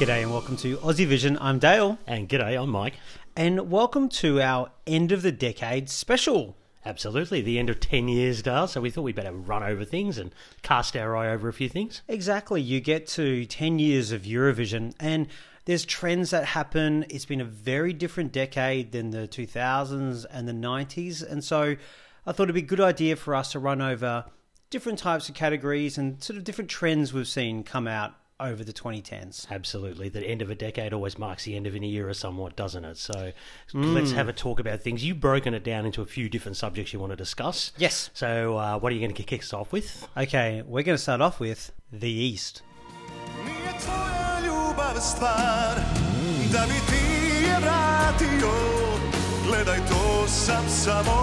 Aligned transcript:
G'day 0.00 0.22
and 0.22 0.32
welcome 0.32 0.56
to 0.56 0.78
Aussie 0.78 1.06
Vision. 1.06 1.36
I'm 1.42 1.58
Dale. 1.58 1.98
And 2.06 2.26
g'day, 2.26 2.58
I'm 2.58 2.70
Mike. 2.70 2.94
And 3.36 3.70
welcome 3.70 4.08
to 4.08 4.40
our 4.40 4.70
end 4.86 5.12
of 5.12 5.20
the 5.20 5.30
decade 5.30 5.90
special. 5.90 6.56
Absolutely, 6.86 7.42
the 7.42 7.58
end 7.58 7.68
of 7.68 7.80
10 7.80 8.08
years, 8.08 8.40
Dale, 8.40 8.66
so 8.66 8.80
we 8.80 8.88
thought 8.88 9.02
we'd 9.02 9.14
better 9.14 9.30
run 9.30 9.62
over 9.62 9.84
things 9.84 10.16
and 10.16 10.34
cast 10.62 10.96
our 10.96 11.14
eye 11.18 11.28
over 11.28 11.50
a 11.50 11.52
few 11.52 11.68
things. 11.68 12.00
Exactly. 12.08 12.62
You 12.62 12.80
get 12.80 13.08
to 13.08 13.44
10 13.44 13.78
years 13.78 14.10
of 14.10 14.22
Eurovision 14.22 14.94
and 14.98 15.26
there's 15.66 15.84
trends 15.84 16.30
that 16.30 16.46
happen. 16.46 17.04
It's 17.10 17.26
been 17.26 17.42
a 17.42 17.44
very 17.44 17.92
different 17.92 18.32
decade 18.32 18.92
than 18.92 19.10
the 19.10 19.28
2000s 19.28 20.24
and 20.30 20.48
the 20.48 20.52
90s. 20.52 21.30
And 21.30 21.44
so 21.44 21.76
I 22.24 22.32
thought 22.32 22.44
it'd 22.44 22.54
be 22.54 22.62
a 22.62 22.64
good 22.64 22.80
idea 22.80 23.16
for 23.16 23.34
us 23.34 23.52
to 23.52 23.58
run 23.58 23.82
over 23.82 24.24
different 24.70 24.98
types 24.98 25.28
of 25.28 25.34
categories 25.34 25.98
and 25.98 26.24
sort 26.24 26.38
of 26.38 26.44
different 26.44 26.70
trends 26.70 27.12
we've 27.12 27.28
seen 27.28 27.62
come 27.62 27.86
out 27.86 28.14
over 28.40 28.64
the 28.64 28.72
2010s. 28.72 29.50
Absolutely. 29.50 30.08
The 30.08 30.26
end 30.26 30.42
of 30.42 30.50
a 30.50 30.54
decade 30.54 30.92
always 30.92 31.18
marks 31.18 31.44
the 31.44 31.56
end 31.56 31.66
of 31.66 31.74
an 31.74 31.84
era 31.84 32.14
somewhat, 32.14 32.56
doesn't 32.56 32.84
it? 32.84 32.96
So 32.96 33.32
let's 33.72 34.12
have 34.12 34.28
a 34.28 34.32
talk 34.32 34.60
about 34.60 34.80
things. 34.80 35.04
You've 35.04 35.20
broken 35.20 35.54
it 35.54 35.64
down 35.64 35.86
into 35.86 36.02
a 36.02 36.06
few 36.06 36.28
different 36.28 36.56
subjects 36.56 36.92
you 36.92 37.00
want 37.00 37.12
to 37.12 37.16
discuss. 37.16 37.72
Yes. 37.76 38.10
So 38.14 38.56
uh, 38.56 38.78
what 38.78 38.92
are 38.92 38.94
you 38.94 39.00
going 39.00 39.14
to 39.14 39.22
kick 39.22 39.40
us 39.42 39.52
off 39.52 39.72
with? 39.72 40.08
Okay, 40.16 40.62
we're 40.62 40.82
going 40.82 40.96
to 40.96 41.02
start 41.02 41.20
off 41.20 41.40
with 41.40 41.72
the 41.92 42.10
East. 42.10 42.62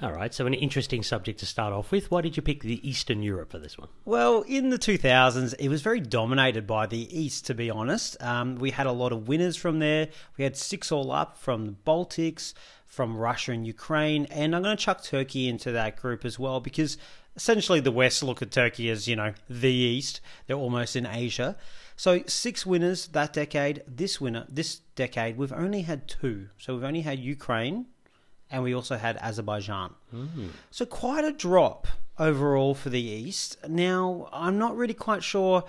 All 0.03 0.11
right, 0.11 0.33
so 0.33 0.45
an 0.45 0.53
interesting 0.53 1.01
subject 1.01 1.39
to 1.39 1.45
start 1.45 1.71
off 1.71 1.89
with. 1.89 2.11
Why 2.11 2.19
did 2.19 2.35
you 2.35 2.43
pick 2.43 2.61
the 2.61 2.85
Eastern 2.85 3.23
Europe 3.23 3.51
for 3.51 3.57
this 3.57 3.77
one? 3.77 3.87
Well, 4.03 4.41
in 4.41 4.67
the 4.69 4.77
2000s, 4.77 5.55
it 5.57 5.69
was 5.69 5.81
very 5.81 6.01
dominated 6.01 6.67
by 6.67 6.87
the 6.87 7.17
East, 7.17 7.45
to 7.45 7.53
be 7.53 7.71
honest. 7.71 8.21
Um, 8.21 8.55
we 8.55 8.71
had 8.71 8.85
a 8.85 8.91
lot 8.91 9.13
of 9.13 9.29
winners 9.29 9.55
from 9.55 9.79
there. 9.79 10.09
We 10.37 10.43
had 10.43 10.57
six 10.57 10.91
all 10.91 11.09
up 11.09 11.37
from 11.37 11.65
the 11.65 11.71
Baltics, 11.71 12.53
from 12.85 13.15
Russia 13.15 13.53
and 13.53 13.65
Ukraine, 13.65 14.25
and 14.25 14.53
I'm 14.53 14.61
going 14.63 14.75
to 14.75 14.83
chuck 14.83 15.05
Turkey 15.05 15.47
into 15.47 15.71
that 15.71 15.95
group 15.95 16.25
as 16.25 16.37
well 16.37 16.59
because 16.59 16.97
essentially 17.37 17.79
the 17.79 17.89
West 17.89 18.21
look 18.23 18.41
at 18.41 18.51
Turkey 18.51 18.89
as, 18.89 19.07
you 19.07 19.15
know, 19.15 19.33
the 19.49 19.71
East. 19.71 20.19
They're 20.47 20.57
almost 20.57 20.97
in 20.97 21.05
Asia. 21.05 21.55
So 21.95 22.23
six 22.27 22.65
winners 22.65 23.07
that 23.07 23.31
decade. 23.31 23.83
This 23.87 24.19
winner, 24.19 24.47
this 24.49 24.81
decade, 24.95 25.37
we've 25.37 25.53
only 25.53 25.83
had 25.83 26.09
two. 26.09 26.49
So 26.57 26.73
we've 26.73 26.83
only 26.83 27.01
had 27.01 27.19
Ukraine 27.19 27.85
and 28.53 28.61
we 28.63 28.73
also 28.73 28.97
had 28.97 29.17
Azerbaijan. 29.17 29.95
So 30.69 30.85
quite 30.85 31.25
a 31.25 31.31
drop 31.31 31.87
overall 32.19 32.75
for 32.75 32.89
the 32.89 33.01
East. 33.01 33.57
Now, 33.67 34.29
I'm 34.31 34.59
not 34.59 34.77
really 34.77 34.93
quite 34.93 35.23
sure 35.23 35.63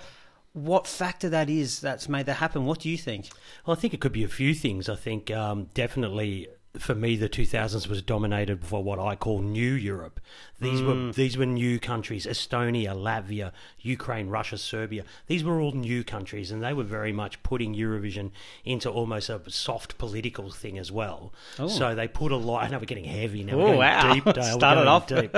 what 0.53 0.85
factor 0.85 1.27
that 1.29 1.49
is 1.49 1.81
that's 1.81 2.07
made 2.07 2.27
that 2.27 2.35
happen. 2.35 2.65
What 2.65 2.81
do 2.81 2.89
you 2.89 2.97
think? 2.97 3.29
Well, 3.65 3.75
I 3.75 3.79
think 3.79 3.95
it 3.95 3.99
could 3.99 4.13
be 4.13 4.23
a 4.23 4.29
few 4.29 4.53
things. 4.53 4.87
I 4.87 4.95
think 4.95 5.31
um, 5.31 5.67
definitely 5.73 6.47
for 6.79 6.93
me, 6.93 7.15
the 7.15 7.29
2000s 7.29 7.87
was 7.87 8.01
dominated 8.01 8.69
by 8.69 8.77
what 8.77 8.99
I 8.99 9.15
call 9.15 9.41
New 9.41 9.73
Europe. 9.73 10.19
These 10.59 10.81
were 10.81 11.11
these 11.11 11.37
were 11.37 11.45
new 11.45 11.79
countries: 11.79 12.25
Estonia, 12.25 12.95
Latvia, 12.95 13.51
Ukraine, 13.81 14.29
Russia, 14.29 14.57
Serbia. 14.57 15.03
These 15.27 15.43
were 15.43 15.59
all 15.59 15.73
new 15.73 16.03
countries, 16.03 16.49
and 16.49 16.63
they 16.63 16.71
were 16.73 16.83
very 16.83 17.11
much 17.11 17.43
putting 17.43 17.75
Eurovision 17.75 18.31
into 18.63 18.89
almost 18.89 19.29
a 19.29 19.41
soft 19.49 19.97
political 19.97 20.49
thing 20.51 20.77
as 20.77 20.91
well. 20.91 21.33
So 21.67 21.93
they 21.93 22.07
put 22.07 22.31
a 22.31 22.37
lot. 22.37 22.63
I 22.63 22.69
know 22.69 22.79
we're 22.79 22.85
getting 22.85 23.03
heavy 23.03 23.43
now. 23.43 23.59
Oh, 23.59 23.77
wow. 23.77 24.13
deep. 24.13 24.23
Dale. 24.23 24.43
Started 24.57 24.87
off. 24.87 25.07
deep. 25.07 25.35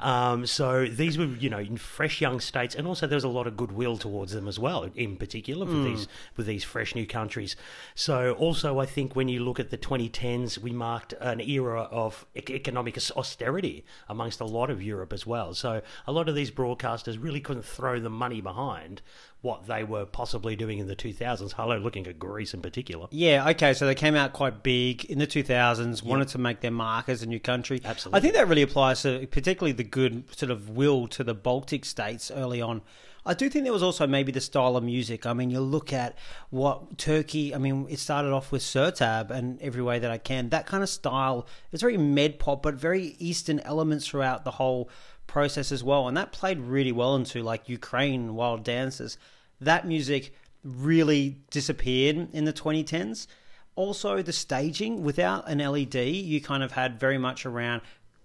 um, 0.00 0.44
so 0.46 0.86
these 0.86 1.16
were, 1.16 1.26
you 1.26 1.48
know, 1.48 1.58
in 1.58 1.78
fresh 1.78 2.20
young 2.20 2.38
states, 2.38 2.74
and 2.74 2.86
also 2.86 3.06
there 3.06 3.16
was 3.16 3.24
a 3.24 3.28
lot 3.28 3.46
of 3.46 3.56
goodwill 3.56 3.96
towards 3.96 4.32
them 4.32 4.46
as 4.46 4.58
well, 4.58 4.90
in 4.94 5.16
particular 5.16 5.64
for 5.66 5.82
these 5.82 6.06
with 6.36 6.46
these 6.46 6.64
fresh 6.64 6.94
new 6.94 7.06
countries. 7.06 7.56
So 7.94 8.32
also, 8.32 8.78
I 8.78 8.86
think 8.86 9.16
when 9.16 9.28
you 9.28 9.42
look 9.42 9.58
at 9.58 9.70
the 9.70 9.78
2010s, 9.78 10.58
we 10.58 10.72
marked 10.72 11.14
an 11.14 11.40
era 11.40 11.82
of 11.84 12.26
economic 12.36 12.98
austerity 13.16 13.84
amongst 14.08 14.40
a 14.40 14.49
lot 14.50 14.70
of 14.70 14.82
Europe 14.82 15.12
as 15.12 15.26
well. 15.26 15.54
So 15.54 15.82
a 16.06 16.12
lot 16.12 16.28
of 16.28 16.34
these 16.34 16.50
broadcasters 16.50 17.22
really 17.22 17.40
couldn't 17.40 17.64
throw 17.64 18.00
the 18.00 18.10
money 18.10 18.40
behind 18.40 19.02
what 19.42 19.66
they 19.66 19.84
were 19.84 20.04
possibly 20.04 20.54
doing 20.54 20.78
in 20.78 20.86
the 20.86 20.96
2000s. 20.96 21.52
Hello, 21.52 21.78
looking 21.78 22.06
at 22.06 22.18
Greece 22.18 22.52
in 22.52 22.60
particular. 22.60 23.06
Yeah, 23.10 23.48
okay, 23.50 23.72
so 23.72 23.86
they 23.86 23.94
came 23.94 24.14
out 24.14 24.32
quite 24.32 24.62
big 24.62 25.06
in 25.06 25.18
the 25.18 25.26
2000s, 25.26 26.02
wanted 26.02 26.28
to 26.28 26.38
make 26.38 26.60
their 26.60 26.70
mark 26.70 27.08
as 27.08 27.22
a 27.22 27.26
new 27.26 27.40
country. 27.40 27.80
Absolutely. 27.84 28.18
I 28.18 28.20
think 28.20 28.34
that 28.34 28.48
really 28.48 28.62
applies 28.62 29.02
to 29.02 29.26
particularly 29.28 29.72
the 29.72 29.84
good 29.84 30.24
sort 30.36 30.50
of 30.50 30.68
will 30.70 31.08
to 31.08 31.24
the 31.24 31.34
Baltic 31.34 31.84
states 31.84 32.30
early 32.30 32.60
on. 32.60 32.82
I 33.30 33.34
do 33.34 33.48
think 33.48 33.62
there 33.62 33.72
was 33.72 33.84
also 33.84 34.08
maybe 34.08 34.32
the 34.32 34.40
style 34.40 34.76
of 34.76 34.82
music. 34.82 35.24
I 35.24 35.34
mean, 35.34 35.50
you 35.50 35.60
look 35.60 35.92
at 35.92 36.18
what 36.50 36.98
Turkey, 36.98 37.54
I 37.54 37.58
mean, 37.58 37.86
it 37.88 38.00
started 38.00 38.32
off 38.32 38.50
with 38.50 38.60
Sertab 38.60 39.30
and 39.30 39.62
Every 39.62 39.82
Way 39.82 40.00
That 40.00 40.10
I 40.10 40.18
Can. 40.18 40.48
That 40.48 40.66
kind 40.66 40.82
of 40.82 40.88
style, 40.88 41.46
it's 41.70 41.80
very 41.80 41.96
med 41.96 42.40
pop, 42.40 42.60
but 42.60 42.74
very 42.74 43.14
Eastern 43.20 43.60
elements 43.60 44.08
throughout 44.08 44.42
the 44.42 44.50
whole 44.50 44.90
process 45.28 45.70
as 45.70 45.84
well. 45.84 46.08
And 46.08 46.16
that 46.16 46.32
played 46.32 46.58
really 46.58 46.90
well 46.90 47.14
into 47.14 47.40
like 47.40 47.68
Ukraine 47.68 48.34
Wild 48.34 48.64
Dances. 48.64 49.16
That 49.60 49.86
music 49.86 50.34
really 50.64 51.38
disappeared 51.52 52.30
in 52.32 52.46
the 52.46 52.52
2010s. 52.52 53.28
Also, 53.76 54.22
the 54.22 54.32
staging 54.32 55.04
without 55.04 55.48
an 55.48 55.58
LED, 55.58 55.94
you 55.94 56.40
kind 56.40 56.64
of 56.64 56.72
had 56.72 56.98
very 56.98 57.16
much 57.16 57.46
around 57.46 57.82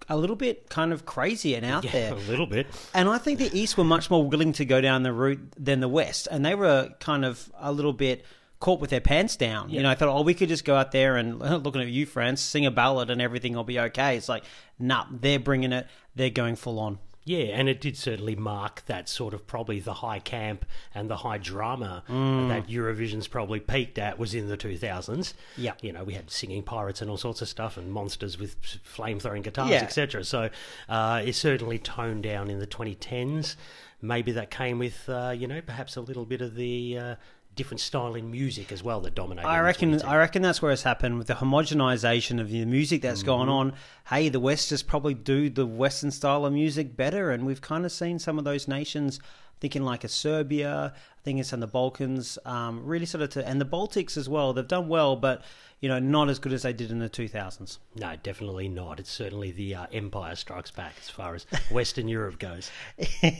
a 0.08 0.16
little 0.16 0.36
bit 0.36 0.68
kind 0.70 0.92
of 0.92 1.04
crazy 1.04 1.54
and 1.54 1.64
out 1.66 1.84
Yeah, 1.84 1.90
there. 1.92 2.12
a 2.12 2.16
little 2.16 2.46
bit. 2.46 2.66
And 2.94 3.08
I 3.08 3.18
think 3.18 3.38
the 3.38 3.50
East 3.58 3.76
were 3.76 3.84
much 3.84 4.10
more 4.10 4.26
willing 4.26 4.52
to 4.54 4.64
go 4.64 4.80
down 4.80 5.02
the 5.02 5.12
route 5.12 5.40
than 5.58 5.80
the 5.80 5.88
West, 5.88 6.28
and 6.30 6.44
they 6.44 6.54
were 6.54 6.90
kind 7.00 7.24
of 7.24 7.50
a 7.58 7.72
little 7.72 7.92
bit 7.92 8.24
caught 8.58 8.80
with 8.80 8.88
their 8.90 9.00
pants 9.02 9.36
down. 9.36 9.68
You 9.68 9.82
know, 9.82 9.90
I 9.90 9.94
thought, 9.94 10.08
oh, 10.08 10.22
we 10.22 10.32
could 10.32 10.48
just 10.48 10.64
go 10.64 10.74
out 10.76 10.90
there 10.92 11.16
and 11.16 11.38
looking 11.64 11.82
at 11.82 11.88
you, 11.88 12.06
France, 12.06 12.40
sing 12.40 12.64
a 12.64 12.70
ballad, 12.70 13.10
and 13.10 13.20
everything 13.20 13.54
will 13.54 13.64
be 13.64 13.78
okay. 13.78 14.16
It's 14.16 14.28
like, 14.28 14.44
nah, 14.78 15.04
they're 15.10 15.38
bringing 15.38 15.72
it. 15.72 15.86
They're 16.14 16.30
going 16.30 16.56
full 16.56 16.78
on. 16.80 16.98
Yeah, 17.28 17.46
and 17.58 17.68
it 17.68 17.80
did 17.80 17.96
certainly 17.96 18.36
mark 18.36 18.84
that 18.86 19.08
sort 19.08 19.34
of 19.34 19.46
probably 19.48 19.80
the 19.80 19.94
high 19.94 20.20
camp 20.20 20.64
and 20.94 21.10
the 21.10 21.16
high 21.18 21.38
drama 21.38 22.04
Mm. 22.08 22.48
that 22.48 22.68
Eurovision's 22.68 23.26
probably 23.26 23.58
peaked 23.58 23.98
at 23.98 24.16
was 24.16 24.32
in 24.32 24.48
the 24.48 24.56
2000s. 24.56 25.34
Yeah. 25.56 25.72
You 25.82 25.92
know, 25.92 26.04
we 26.04 26.14
had 26.14 26.30
singing 26.30 26.62
pirates 26.62 27.02
and 27.02 27.10
all 27.10 27.16
sorts 27.16 27.42
of 27.42 27.48
stuff 27.48 27.76
and 27.76 27.92
monsters 27.92 28.38
with 28.38 28.54
flame 28.84 29.18
throwing 29.18 29.42
guitars, 29.42 29.70
Yeah. 29.70 29.82
etc. 29.82 30.22
So 30.24 30.50
uh, 30.88 31.22
it 31.24 31.32
certainly 31.34 31.78
toned 31.80 32.22
down 32.22 32.48
in 32.48 32.60
the 32.60 32.66
2010s. 32.66 33.56
Maybe 34.00 34.30
that 34.32 34.50
came 34.52 34.78
with, 34.78 35.08
uh, 35.08 35.34
you 35.36 35.48
know, 35.48 35.60
perhaps 35.60 35.96
a 35.96 36.00
little 36.02 36.26
bit 36.26 36.40
of 36.40 36.54
the 36.54 36.96
uh, 36.98 37.14
different 37.56 37.80
style 37.80 38.14
in 38.14 38.30
music 38.30 38.70
as 38.70 38.82
well 38.82 39.00
that 39.00 39.14
dominated. 39.14 39.48
I 39.48 39.58
reckon. 39.60 40.00
I 40.02 40.16
reckon 40.16 40.42
that's 40.42 40.62
where 40.62 40.70
it's 40.70 40.82
happened 40.84 41.18
with 41.18 41.26
the 41.26 41.34
homogenization 41.34 42.40
of 42.40 42.48
the 42.50 42.64
music 42.64 43.02
that's 43.02 43.20
Mm-hmm. 43.20 43.26
gone 43.26 43.48
on. 43.48 43.72
Hey, 44.08 44.28
the 44.28 44.40
West 44.40 44.68
just 44.68 44.86
probably 44.86 45.14
do 45.14 45.50
the 45.50 45.66
Western 45.66 46.10
style 46.10 46.44
of 46.46 46.52
music 46.52 46.96
better, 46.96 47.30
and 47.32 47.44
we've 47.46 47.60
kind 47.60 47.84
of 47.84 47.90
seen 47.92 48.18
some 48.18 48.38
of 48.38 48.44
those 48.44 48.68
nations. 48.68 49.18
Thinking 49.58 49.82
like 49.84 50.04
a 50.04 50.08
Serbia, 50.08 50.92
think 51.26 51.40
it's 51.40 51.52
in 51.52 51.58
the 51.58 51.66
Balkans, 51.66 52.38
um, 52.44 52.86
really 52.86 53.04
sort 53.04 53.20
of 53.20 53.30
to, 53.30 53.44
and 53.44 53.60
the 53.60 53.64
Baltics 53.64 54.16
as 54.16 54.28
well. 54.28 54.52
They've 54.52 54.66
done 54.66 54.86
well, 54.86 55.16
but 55.16 55.42
you 55.80 55.88
know, 55.88 55.98
not 55.98 56.28
as 56.28 56.38
good 56.38 56.52
as 56.52 56.62
they 56.62 56.72
did 56.72 56.92
in 56.92 57.00
the 57.00 57.10
2000s. 57.10 57.78
No, 57.96 58.14
definitely 58.22 58.68
not. 58.68 59.00
It's 59.00 59.10
certainly 59.10 59.50
the 59.50 59.74
uh, 59.74 59.86
Empire 59.92 60.36
Strikes 60.36 60.70
Back 60.70 60.94
as 61.00 61.10
far 61.10 61.34
as 61.34 61.44
Western 61.72 62.06
Europe 62.06 62.38
goes. 62.38 62.70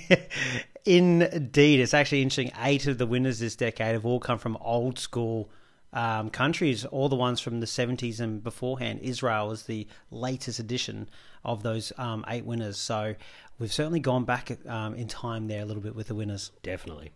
Indeed, 0.85 1.81
it's 1.81 1.95
actually 1.95 2.23
interesting. 2.23 2.51
Eight 2.61 2.89
of 2.89 2.99
the 2.99 3.07
winners 3.07 3.39
this 3.39 3.55
decade 3.55 3.93
have 3.93 4.05
all 4.05 4.19
come 4.19 4.39
from 4.39 4.57
old 4.57 4.99
school 4.99 5.49
um, 5.93 6.29
countries, 6.29 6.85
all 6.85 7.09
the 7.09 7.15
ones 7.15 7.41
from 7.41 7.61
the 7.61 7.67
70s 7.67 8.19
and 8.19 8.43
beforehand. 8.43 8.99
Israel 9.01 9.53
is 9.53 9.63
the 9.63 9.87
latest 10.11 10.59
edition 10.59 11.09
of 11.45 11.63
those 11.63 11.93
um, 11.99 12.25
eight 12.27 12.45
winners. 12.45 12.79
So 12.79 13.15
we've 13.61 13.73
certainly 13.73 14.01
gone 14.01 14.25
back 14.25 14.59
um, 14.67 14.97
in 14.97 15.07
time 15.07 15.47
there 15.47 15.63
a 15.63 15.65
little 15.65 15.83
bit 15.83 15.95
with 15.95 16.09
the 16.09 16.17
winners. 16.17 16.51
Definitely. 16.65 17.13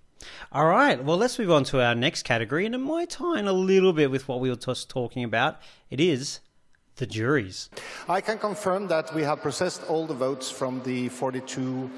All 0.52 0.66
right, 0.66 1.02
well, 1.02 1.16
let's 1.16 1.38
move 1.38 1.50
on 1.50 1.64
to 1.64 1.82
our 1.82 1.94
next 1.94 2.24
category, 2.24 2.66
and 2.66 2.74
it 2.74 2.78
might 2.78 3.10
tie 3.10 3.38
in 3.38 3.48
a 3.48 3.52
little 3.52 3.92
bit 3.92 4.10
with 4.10 4.28
what 4.28 4.40
we 4.40 4.50
were 4.50 4.56
just 4.56 4.88
talking 4.90 5.24
about. 5.24 5.60
It 5.90 6.00
is 6.00 6.40
the 6.96 7.06
juries. 7.06 7.70
I 8.08 8.20
can 8.20 8.38
confirm 8.38 8.86
that 8.88 9.14
we 9.14 9.22
have 9.22 9.40
processed 9.40 9.82
all 9.88 10.06
the 10.06 10.14
votes 10.14 10.50
from 10.50 10.82
the 10.82 11.08
42 11.08 11.90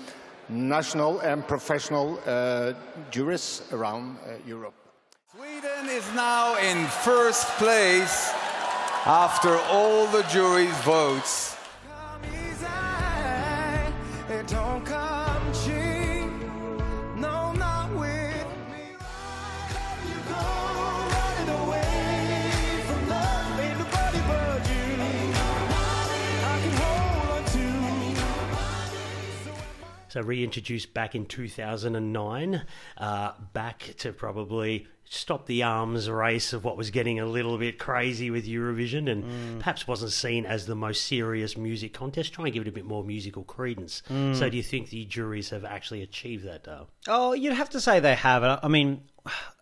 national 0.48 1.20
and 1.20 1.46
professional 1.46 2.20
uh, 2.26 2.72
juries 3.10 3.62
around 3.72 4.18
uh, 4.18 4.34
Europe. 4.46 4.74
Sweden 5.34 5.88
is 5.88 6.04
now 6.14 6.56
in 6.58 6.86
first 6.86 7.46
place 7.56 8.32
after 9.06 9.56
all 9.70 10.06
the 10.08 10.22
jury's 10.24 10.76
votes. 10.82 11.56
So 30.12 30.20
reintroduced 30.20 30.92
back 30.92 31.14
in 31.14 31.24
2009, 31.24 32.66
uh, 32.98 33.32
back 33.54 33.94
to 34.00 34.12
probably 34.12 34.86
stop 35.12 35.44
the 35.44 35.62
arms 35.62 36.08
race 36.08 36.54
of 36.54 36.64
what 36.64 36.76
was 36.76 36.90
getting 36.90 37.20
a 37.20 37.26
little 37.26 37.58
bit 37.58 37.78
crazy 37.78 38.30
with 38.30 38.46
Eurovision 38.46 39.10
and 39.10 39.24
mm. 39.24 39.58
perhaps 39.58 39.86
wasn't 39.86 40.10
seen 40.10 40.46
as 40.46 40.64
the 40.64 40.74
most 40.74 41.04
serious 41.04 41.54
music 41.54 41.92
contest. 41.92 42.32
Try 42.32 42.46
and 42.46 42.54
give 42.54 42.62
it 42.62 42.68
a 42.68 42.72
bit 42.72 42.86
more 42.86 43.04
musical 43.04 43.44
credence. 43.44 44.02
Mm. 44.08 44.34
So 44.34 44.48
do 44.48 44.56
you 44.56 44.62
think 44.62 44.88
the 44.88 45.04
juries 45.04 45.50
have 45.50 45.66
actually 45.66 46.00
achieved 46.00 46.46
that, 46.46 46.64
Dale? 46.64 46.88
Oh, 47.08 47.34
you'd 47.34 47.52
have 47.52 47.68
to 47.70 47.80
say 47.80 48.00
they 48.00 48.14
have. 48.14 48.42
I 48.62 48.68
mean, 48.68 49.02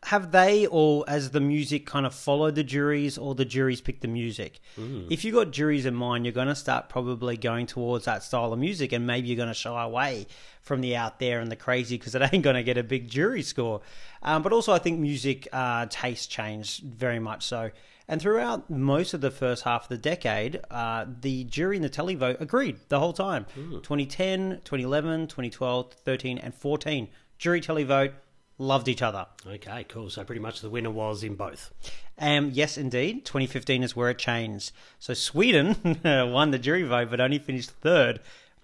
have 0.05 0.31
they, 0.31 0.67
or 0.67 1.05
as 1.09 1.33
the 1.33 1.41
music 1.41 1.85
kind 1.85 2.07
of 2.07 2.15
followed 2.15 2.55
the 2.55 2.65
juries, 2.65 3.19
or 3.19 3.35
the 3.35 3.45
juries 3.45 3.81
picked 3.81 4.03
the 4.03 4.09
music? 4.09 4.61
Mm. 4.79 5.11
If 5.11 5.25
you 5.25 5.33
got 5.33 5.51
juries 5.51 5.85
in 5.85 5.95
mind, 5.97 6.25
you're 6.25 6.33
going 6.33 6.49
to 6.49 6.55
start 6.55 6.89
probably 6.89 7.37
going 7.37 7.67
towards 7.67 8.05
that 8.05 8.23
style 8.23 8.53
of 8.53 8.59
music, 8.59 8.93
and 8.93 9.07
maybe 9.07 9.29
you're 9.29 9.37
going 9.37 9.49
to 9.49 9.55
shy 9.55 9.83
away 9.83 10.27
from 10.61 10.81
the 10.81 10.97
out 10.97 11.19
there 11.19 11.41
and 11.41 11.51
the 11.51 11.57
crazy 11.57 11.99
because 11.99 12.15
it 12.15 12.23
ain't 12.33 12.43
going 12.43 12.57
to 12.57 12.63
get 12.63 12.79
a 12.79 12.83
big 12.83 13.09
jury 13.09 13.43
score. 13.43 13.81
Um, 14.23 14.43
but 14.43 14.53
also, 14.53 14.73
I 14.73 14.79
think 14.79 14.99
music 14.99 15.49
uh, 15.53 15.87
taste 15.89 16.31
changed 16.31 16.85
very 16.85 17.19
much 17.19 17.45
so. 17.47 17.71
And 18.11 18.21
throughout 18.21 18.69
most 18.69 19.15
of 19.15 19.21
the 19.21 19.31
first 19.31 19.63
half 19.63 19.85
of 19.85 19.89
the 19.89 19.97
decade, 19.97 20.61
uh, 20.69 21.07
the 21.21 21.45
jury 21.45 21.77
and 21.77 21.85
the 21.85 21.89
televote 21.89 22.41
agreed 22.41 22.79
the 22.89 22.99
whole 22.99 23.13
time. 23.13 23.47
2010, 23.55 24.63
2011, 24.65 25.29
2012, 25.29 25.93
13, 25.93 26.39
and 26.39 26.53
14. 26.53 27.09
Jury 27.39 27.61
televote 27.61 28.13
loved 28.59 28.89
each 28.89 29.01
other. 29.01 29.27
Okay, 29.47 29.87
cool. 29.89 30.11
So 30.11 30.25
pretty 30.25 30.41
much 30.41 30.61
the 30.61 30.69
winner 30.69 30.91
was 30.91 31.23
in 31.23 31.37
both. 31.37 31.73
Um, 32.19 32.51
yes, 32.53 32.77
indeed. 32.77 33.25
2015 33.25 33.85
is 33.85 33.95
where 33.95 34.11
it 34.11 34.19
changed. 34.19 34.73
So 34.99 35.15
Sweden 35.15 35.77
won 36.05 36.51
the 36.51 36.59
jury 36.59 36.83
vote, 36.83 37.11
but 37.11 37.21
only 37.21 37.39
finished 37.39 37.71
third 37.71 38.19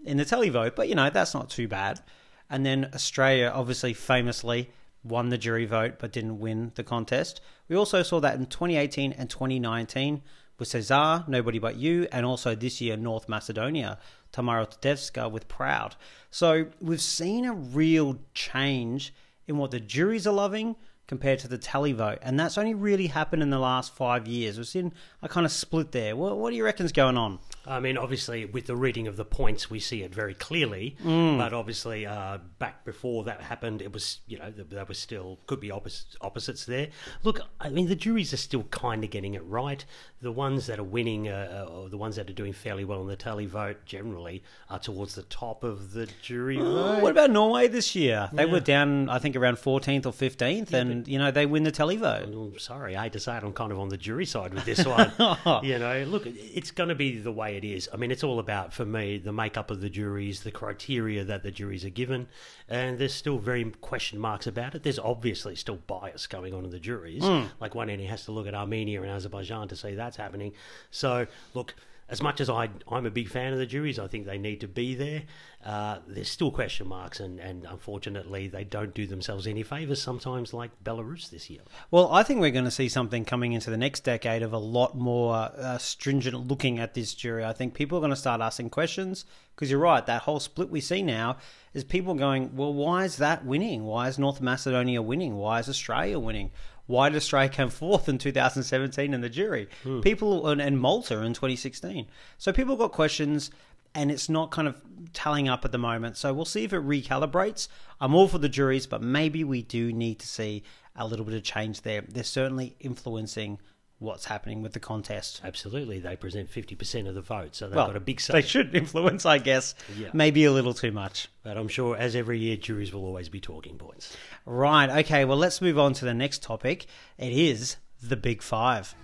in 0.06 0.16
the 0.16 0.24
televote. 0.24 0.74
But, 0.74 0.88
you 0.88 0.94
know, 0.94 1.10
that's 1.10 1.34
not 1.34 1.50
too 1.50 1.68
bad. 1.68 2.00
And 2.48 2.64
then 2.64 2.90
Australia, 2.94 3.52
obviously, 3.54 3.92
famously 3.92 4.70
won 5.02 5.28
the 5.28 5.38
jury 5.38 5.66
vote, 5.66 5.94
but 5.98 6.12
didn't 6.12 6.38
win 6.38 6.72
the 6.74 6.84
contest. 6.84 7.40
We 7.68 7.76
also 7.76 8.02
saw 8.02 8.20
that 8.20 8.36
in 8.36 8.46
2018 8.46 9.12
and 9.12 9.30
2019 9.30 10.22
with 10.58 10.68
Cesar, 10.68 11.24
Nobody 11.28 11.58
But 11.58 11.76
You, 11.76 12.08
and 12.12 12.24
also 12.24 12.54
this 12.54 12.80
year, 12.80 12.96
North 12.96 13.28
Macedonia, 13.28 13.98
Tamara 14.32 14.66
Todevska 14.66 15.30
with 15.30 15.48
Proud. 15.48 15.96
So 16.30 16.66
we've 16.80 17.00
seen 17.00 17.44
a 17.44 17.52
real 17.52 18.18
change 18.34 19.12
in 19.46 19.58
what 19.58 19.70
the 19.70 19.80
juries 19.80 20.26
are 20.26 20.32
loving 20.32 20.76
compared 21.06 21.38
to 21.38 21.48
the 21.48 21.58
televote. 21.58 22.18
and 22.22 22.38
that's 22.38 22.58
only 22.58 22.74
really 22.74 23.06
happened 23.06 23.42
in 23.42 23.50
the 23.50 23.58
last 23.58 23.94
five 23.94 24.26
years. 24.26 24.58
We've 24.58 24.66
seen 24.66 24.92
a 25.22 25.28
kind 25.28 25.46
of 25.46 25.52
split 25.52 25.92
there. 25.92 26.16
What, 26.16 26.36
what 26.36 26.50
do 26.50 26.56
you 26.56 26.64
reckon's 26.64 26.92
going 26.92 27.16
on? 27.16 27.38
I 27.66 27.80
mean, 27.80 27.96
obviously, 27.98 28.44
with 28.44 28.66
the 28.66 28.76
reading 28.76 29.06
of 29.06 29.16
the 29.16 29.24
points, 29.24 29.68
we 29.70 29.80
see 29.80 30.02
it 30.02 30.14
very 30.14 30.34
clearly. 30.34 30.96
But 31.38 31.52
obviously, 31.52 32.06
uh, 32.06 32.38
back 32.58 32.84
before 32.84 33.24
that 33.24 33.40
happened, 33.42 33.82
it 33.82 33.92
was 33.92 34.20
you 34.26 34.38
know 34.38 34.50
there 34.50 34.84
was 34.84 34.98
still 34.98 35.38
could 35.46 35.60
be 35.60 35.68
oppos- 35.70 36.16
opposites 36.20 36.64
there. 36.66 36.88
Look, 37.22 37.40
I 37.60 37.68
mean, 37.68 37.88
the 37.88 37.94
juries 37.96 38.32
are 38.32 38.38
still 38.38 38.64
kind 38.64 39.04
of 39.04 39.10
getting 39.10 39.34
it 39.34 39.44
right. 39.44 39.84
The 40.22 40.32
ones 40.32 40.66
that 40.66 40.78
are 40.78 40.84
winning, 40.84 41.28
uh, 41.28 41.66
or 41.70 41.88
the 41.88 41.98
ones 41.98 42.16
that 42.16 42.28
are 42.30 42.32
doing 42.32 42.52
fairly 42.52 42.84
well 42.84 43.00
in 43.02 43.06
the 43.08 43.16
televote, 43.16 43.76
generally 43.84 44.42
are 44.70 44.78
towards 44.78 45.14
the 45.14 45.22
top 45.24 45.62
of 45.64 45.92
the 45.92 46.08
jury 46.22 46.56
vote. 46.56 47.02
What 47.02 47.10
about 47.10 47.30
Norway 47.30 47.68
this 47.68 47.94
year? 47.94 48.30
They 48.32 48.46
were 48.46 48.60
down, 48.60 49.08
I 49.08 49.18
think, 49.18 49.36
around 49.36 49.56
14th 49.56 50.06
or 50.06 50.12
15th, 50.12 50.72
and, 50.72 51.06
you 51.08 51.18
know, 51.18 51.30
they 51.30 51.46
win 51.46 51.62
the 51.64 51.72
televote. 51.72 52.32
Well, 52.34 52.52
sorry, 52.58 52.96
I 52.96 53.04
hate 53.04 53.12
to 53.12 53.20
say 53.20 53.36
it, 53.36 53.42
I'm 53.42 53.52
kind 53.52 53.72
of 53.72 53.78
on 53.78 53.88
the 53.88 53.96
jury 53.96 54.26
side 54.26 54.54
with 54.54 54.64
this 54.64 54.84
one. 54.84 55.12
you 55.64 55.78
know, 55.78 56.04
look, 56.08 56.24
it's 56.26 56.70
going 56.70 56.88
to 56.88 56.94
be 56.94 57.18
the 57.18 57.32
way 57.32 57.55
it 57.56 57.64
is. 57.64 57.88
I 57.92 57.96
mean, 57.96 58.10
it's 58.10 58.24
all 58.24 58.38
about, 58.38 58.72
for 58.72 58.84
me, 58.84 59.18
the 59.18 59.32
makeup 59.32 59.70
of 59.70 59.80
the 59.80 59.90
juries, 59.90 60.42
the 60.42 60.50
criteria 60.50 61.24
that 61.24 61.42
the 61.42 61.50
juries 61.50 61.84
are 61.84 61.90
given, 61.90 62.28
and 62.68 62.98
there's 62.98 63.14
still 63.14 63.38
very 63.38 63.64
question 63.80 64.18
marks 64.18 64.46
about 64.46 64.74
it. 64.74 64.82
There's 64.82 64.98
obviously 64.98 65.56
still 65.56 65.76
bias 65.76 66.26
going 66.26 66.54
on 66.54 66.64
in 66.64 66.70
the 66.70 66.78
juries. 66.78 67.24
Hmm. 67.24 67.44
Like 67.60 67.74
one 67.74 67.88
he 67.88 68.06
has 68.06 68.24
to 68.26 68.32
look 68.32 68.46
at 68.46 68.54
Armenia 68.54 69.02
and 69.02 69.10
Azerbaijan 69.10 69.68
to 69.68 69.76
see 69.76 69.94
that's 69.94 70.16
happening. 70.16 70.52
So, 70.90 71.26
look. 71.54 71.74
As 72.08 72.22
much 72.22 72.40
as 72.40 72.48
I, 72.48 72.68
I'm 72.88 73.04
a 73.04 73.10
big 73.10 73.28
fan 73.28 73.52
of 73.52 73.58
the 73.58 73.66
juries, 73.66 73.98
I 73.98 74.06
think 74.06 74.26
they 74.26 74.38
need 74.38 74.60
to 74.60 74.68
be 74.68 74.94
there. 74.94 75.22
Uh, 75.64 75.98
there's 76.06 76.28
still 76.28 76.52
question 76.52 76.86
marks, 76.86 77.18
and, 77.18 77.40
and 77.40 77.66
unfortunately, 77.68 78.46
they 78.46 78.62
don't 78.62 78.94
do 78.94 79.06
themselves 79.06 79.48
any 79.48 79.64
favours 79.64 80.00
sometimes, 80.00 80.54
like 80.54 80.70
Belarus 80.84 81.30
this 81.30 81.50
year. 81.50 81.62
Well, 81.90 82.12
I 82.12 82.22
think 82.22 82.40
we're 82.40 82.52
going 82.52 82.64
to 82.64 82.70
see 82.70 82.88
something 82.88 83.24
coming 83.24 83.54
into 83.54 83.70
the 83.70 83.76
next 83.76 84.04
decade 84.04 84.42
of 84.42 84.52
a 84.52 84.58
lot 84.58 84.96
more 84.96 85.34
uh, 85.34 85.78
stringent 85.78 86.46
looking 86.46 86.78
at 86.78 86.94
this 86.94 87.12
jury. 87.12 87.44
I 87.44 87.52
think 87.52 87.74
people 87.74 87.98
are 87.98 88.00
going 88.00 88.10
to 88.10 88.16
start 88.16 88.40
asking 88.40 88.70
questions 88.70 89.24
because 89.56 89.68
you're 89.68 89.80
right. 89.80 90.06
That 90.06 90.22
whole 90.22 90.38
split 90.38 90.70
we 90.70 90.80
see 90.80 91.02
now 91.02 91.38
is 91.74 91.82
people 91.82 92.14
going, 92.14 92.54
well, 92.54 92.72
why 92.72 93.04
is 93.04 93.16
that 93.16 93.44
winning? 93.44 93.84
Why 93.84 94.06
is 94.06 94.18
North 94.18 94.40
Macedonia 94.40 95.02
winning? 95.02 95.34
Why 95.36 95.58
is 95.58 95.68
Australia 95.68 96.20
winning? 96.20 96.52
Why 96.86 97.08
did 97.08 97.16
Australia 97.16 97.50
come 97.50 97.70
fourth 97.70 98.08
in 98.08 98.18
2017 98.18 99.12
in 99.12 99.20
the 99.20 99.28
jury? 99.28 99.68
Hmm. 99.82 100.00
People 100.00 100.48
and, 100.48 100.60
and 100.60 100.78
Malta 100.80 101.20
in 101.22 101.34
2016. 101.34 102.06
So 102.38 102.52
people 102.52 102.76
got 102.76 102.92
questions 102.92 103.50
and 103.94 104.10
it's 104.10 104.28
not 104.28 104.50
kind 104.50 104.68
of 104.68 104.80
tallying 105.12 105.48
up 105.48 105.64
at 105.64 105.72
the 105.72 105.78
moment. 105.78 106.16
So 106.16 106.32
we'll 106.32 106.44
see 106.44 106.64
if 106.64 106.72
it 106.72 106.86
recalibrates. 106.86 107.68
I'm 108.00 108.14
all 108.14 108.28
for 108.28 108.38
the 108.38 108.48
juries, 108.48 108.86
but 108.86 109.02
maybe 109.02 109.42
we 109.42 109.62
do 109.62 109.92
need 109.92 110.18
to 110.18 110.28
see 110.28 110.62
a 110.94 111.06
little 111.06 111.24
bit 111.24 111.34
of 111.34 111.42
change 111.42 111.80
there. 111.80 112.02
They're 112.02 112.22
certainly 112.22 112.76
influencing 112.78 113.58
what's 113.98 114.26
happening 114.26 114.60
with 114.62 114.72
the 114.72 114.80
contest. 114.80 115.40
Absolutely, 115.42 115.98
they 115.98 116.16
present 116.16 116.50
50% 116.50 117.08
of 117.08 117.14
the 117.14 117.22
vote, 117.22 117.54
so 117.54 117.66
they've 117.66 117.76
Well, 117.76 117.86
got 117.86 117.96
a 117.96 118.00
big 118.00 118.20
say. 118.20 118.34
they 118.34 118.42
should 118.42 118.74
influence, 118.74 119.24
I 119.24 119.38
guess. 119.38 119.74
Yeah. 119.96 120.08
Maybe 120.12 120.44
a 120.44 120.52
little 120.52 120.74
too 120.74 120.92
much. 120.92 121.28
But 121.42 121.56
I'm 121.56 121.68
sure, 121.68 121.96
as 121.96 122.14
every 122.14 122.38
year, 122.38 122.56
juries 122.56 122.92
will 122.92 123.04
always 123.04 123.28
be 123.28 123.40
talking 123.40 123.78
points. 123.78 124.16
Right. 124.44 124.90
Okay. 125.04 125.24
Well, 125.24 125.38
let's 125.38 125.60
move 125.62 125.78
on 125.78 125.92
to 125.94 126.04
the 126.04 126.14
next 126.14 126.42
topic. 126.42 126.86
It 127.18 127.32
is 127.32 127.76
the 128.02 128.16
Big 128.16 128.42
Five. 128.42 128.94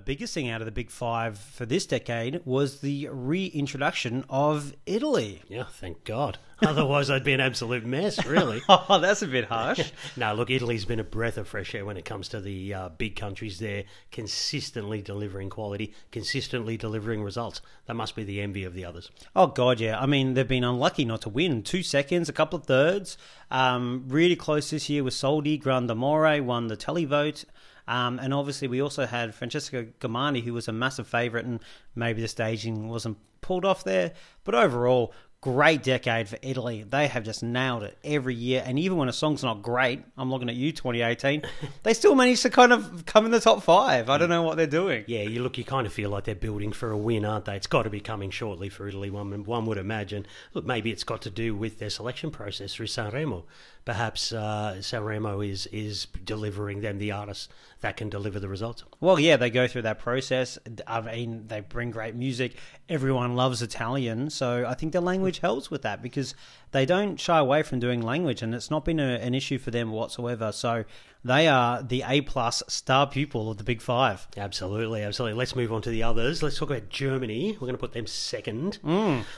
The 0.00 0.04
biggest 0.14 0.32
thing 0.32 0.48
out 0.48 0.62
of 0.62 0.64
the 0.64 0.72
Big 0.72 0.90
Five 0.90 1.36
for 1.36 1.66
this 1.66 1.84
decade 1.84 2.40
was 2.46 2.80
the 2.80 3.08
reintroduction 3.12 4.24
of 4.30 4.74
Italy. 4.86 5.42
Yeah, 5.46 5.64
thank 5.64 6.04
God. 6.04 6.38
Otherwise, 6.62 7.10
I'd 7.10 7.22
be 7.22 7.34
an 7.34 7.40
absolute 7.40 7.84
mess, 7.84 8.24
really. 8.24 8.62
Oh, 8.70 8.98
that's 8.98 9.20
a 9.20 9.26
bit 9.26 9.44
harsh. 9.44 9.92
no, 10.16 10.32
look, 10.32 10.48
Italy's 10.48 10.86
been 10.86 11.00
a 11.00 11.04
breath 11.04 11.36
of 11.36 11.48
fresh 11.48 11.74
air 11.74 11.84
when 11.84 11.98
it 11.98 12.06
comes 12.06 12.28
to 12.30 12.40
the 12.40 12.72
uh, 12.72 12.88
big 12.88 13.14
countries 13.14 13.58
there, 13.58 13.84
consistently 14.10 15.02
delivering 15.02 15.50
quality, 15.50 15.92
consistently 16.10 16.78
delivering 16.78 17.22
results. 17.22 17.60
That 17.84 17.94
must 17.94 18.16
be 18.16 18.24
the 18.24 18.40
envy 18.40 18.64
of 18.64 18.72
the 18.72 18.86
others. 18.86 19.10
Oh 19.36 19.48
god, 19.48 19.80
yeah. 19.80 20.00
I 20.00 20.06
mean, 20.06 20.32
they've 20.32 20.48
been 20.48 20.64
unlucky 20.64 21.04
not 21.04 21.20
to 21.22 21.28
win. 21.28 21.62
Two 21.62 21.82
seconds, 21.82 22.30
a 22.30 22.32
couple 22.32 22.58
of 22.58 22.64
thirds. 22.64 23.18
Um, 23.50 24.04
really 24.08 24.36
close 24.36 24.70
this 24.70 24.88
year 24.88 25.04
with 25.04 25.14
Soldi. 25.14 25.60
Grande 25.60 25.90
Amore 25.90 26.40
won 26.42 26.68
the 26.68 26.76
televote. 26.76 27.44
Um, 27.88 28.18
and 28.18 28.32
obviously, 28.32 28.68
we 28.68 28.80
also 28.80 29.06
had 29.06 29.34
Francesco 29.34 29.86
Gabbani, 30.00 30.42
who 30.42 30.52
was 30.52 30.68
a 30.68 30.72
massive 30.72 31.06
favourite, 31.06 31.46
and 31.46 31.60
maybe 31.94 32.22
the 32.22 32.28
staging 32.28 32.88
wasn't 32.88 33.18
pulled 33.40 33.64
off 33.64 33.84
there. 33.84 34.12
But 34.44 34.54
overall, 34.54 35.12
great 35.42 35.82
decade 35.82 36.28
for 36.28 36.38
Italy. 36.42 36.84
They 36.88 37.08
have 37.08 37.24
just 37.24 37.42
nailed 37.42 37.82
it 37.82 37.96
every 38.04 38.34
year. 38.34 38.62
And 38.64 38.78
even 38.78 38.98
when 38.98 39.08
a 39.08 39.12
song's 39.12 39.42
not 39.42 39.62
great, 39.62 40.02
I'm 40.18 40.30
looking 40.30 40.50
at 40.50 40.54
you, 40.54 40.70
2018, 40.72 41.42
they 41.82 41.94
still 41.94 42.14
manage 42.14 42.42
to 42.42 42.50
kind 42.50 42.72
of 42.72 43.06
come 43.06 43.24
in 43.24 43.30
the 43.30 43.40
top 43.40 43.62
five. 43.62 44.10
I 44.10 44.18
don't 44.18 44.28
know 44.28 44.42
what 44.42 44.56
they're 44.56 44.66
doing. 44.66 45.04
Yeah, 45.06 45.22
you 45.22 45.42
look, 45.42 45.56
you 45.56 45.64
kind 45.64 45.86
of 45.86 45.92
feel 45.92 46.10
like 46.10 46.24
they're 46.24 46.34
building 46.34 46.72
for 46.72 46.90
a 46.90 46.96
win, 46.96 47.24
aren't 47.24 47.46
they? 47.46 47.56
It's 47.56 47.66
got 47.66 47.84
to 47.84 47.90
be 47.90 48.00
coming 48.00 48.30
shortly 48.30 48.68
for 48.68 48.86
Italy. 48.86 49.08
One, 49.08 49.44
one 49.44 49.64
would 49.66 49.78
imagine. 49.78 50.26
Look, 50.52 50.66
maybe 50.66 50.90
it's 50.90 51.04
got 51.04 51.22
to 51.22 51.30
do 51.30 51.54
with 51.54 51.78
their 51.78 51.90
selection 51.90 52.30
process 52.30 52.74
through 52.74 52.88
Sanremo. 52.88 53.44
Perhaps 53.84 54.32
uh, 54.32 54.76
Sanremo 54.78 55.46
is 55.46 55.66
is 55.66 56.06
delivering 56.24 56.80
them 56.80 56.98
the 56.98 57.12
artists 57.12 57.48
that 57.80 57.96
can 57.96 58.10
deliver 58.10 58.38
the 58.38 58.48
results. 58.48 58.84
Well, 59.00 59.18
yeah, 59.18 59.36
they 59.36 59.50
go 59.50 59.66
through 59.66 59.82
that 59.82 59.98
process. 59.98 60.58
I 60.86 61.00
mean, 61.00 61.46
they 61.46 61.60
bring 61.60 61.90
great 61.90 62.14
music. 62.14 62.56
Everyone 62.88 63.36
loves 63.36 63.62
Italian, 63.62 64.30
so 64.30 64.66
I 64.66 64.74
think 64.74 64.92
the 64.92 65.00
language 65.00 65.38
helps 65.38 65.70
with 65.70 65.82
that 65.82 66.02
because 66.02 66.34
they 66.72 66.84
don't 66.84 67.18
shy 67.18 67.38
away 67.38 67.62
from 67.62 67.80
doing 67.80 68.02
language, 68.02 68.42
and 68.42 68.54
it's 68.54 68.70
not 68.70 68.84
been 68.84 69.00
a, 69.00 69.14
an 69.14 69.34
issue 69.34 69.58
for 69.58 69.70
them 69.70 69.92
whatsoever. 69.92 70.52
So 70.52 70.84
they 71.24 71.48
are 71.48 71.82
the 71.82 72.02
A 72.06 72.20
plus 72.22 72.62
star 72.68 73.06
pupil 73.06 73.50
of 73.50 73.58
the 73.58 73.64
Big 73.64 73.80
Five. 73.82 74.26
Absolutely, 74.36 75.02
absolutely. 75.02 75.36
Let's 75.38 75.54
move 75.54 75.72
on 75.72 75.82
to 75.82 75.90
the 75.90 76.02
others. 76.02 76.42
Let's 76.42 76.56
talk 76.58 76.70
about 76.70 76.88
Germany. 76.88 77.52
We're 77.52 77.60
going 77.66 77.72
to 77.72 77.78
put 77.78 77.92
them 77.92 78.06
second. 78.06 78.78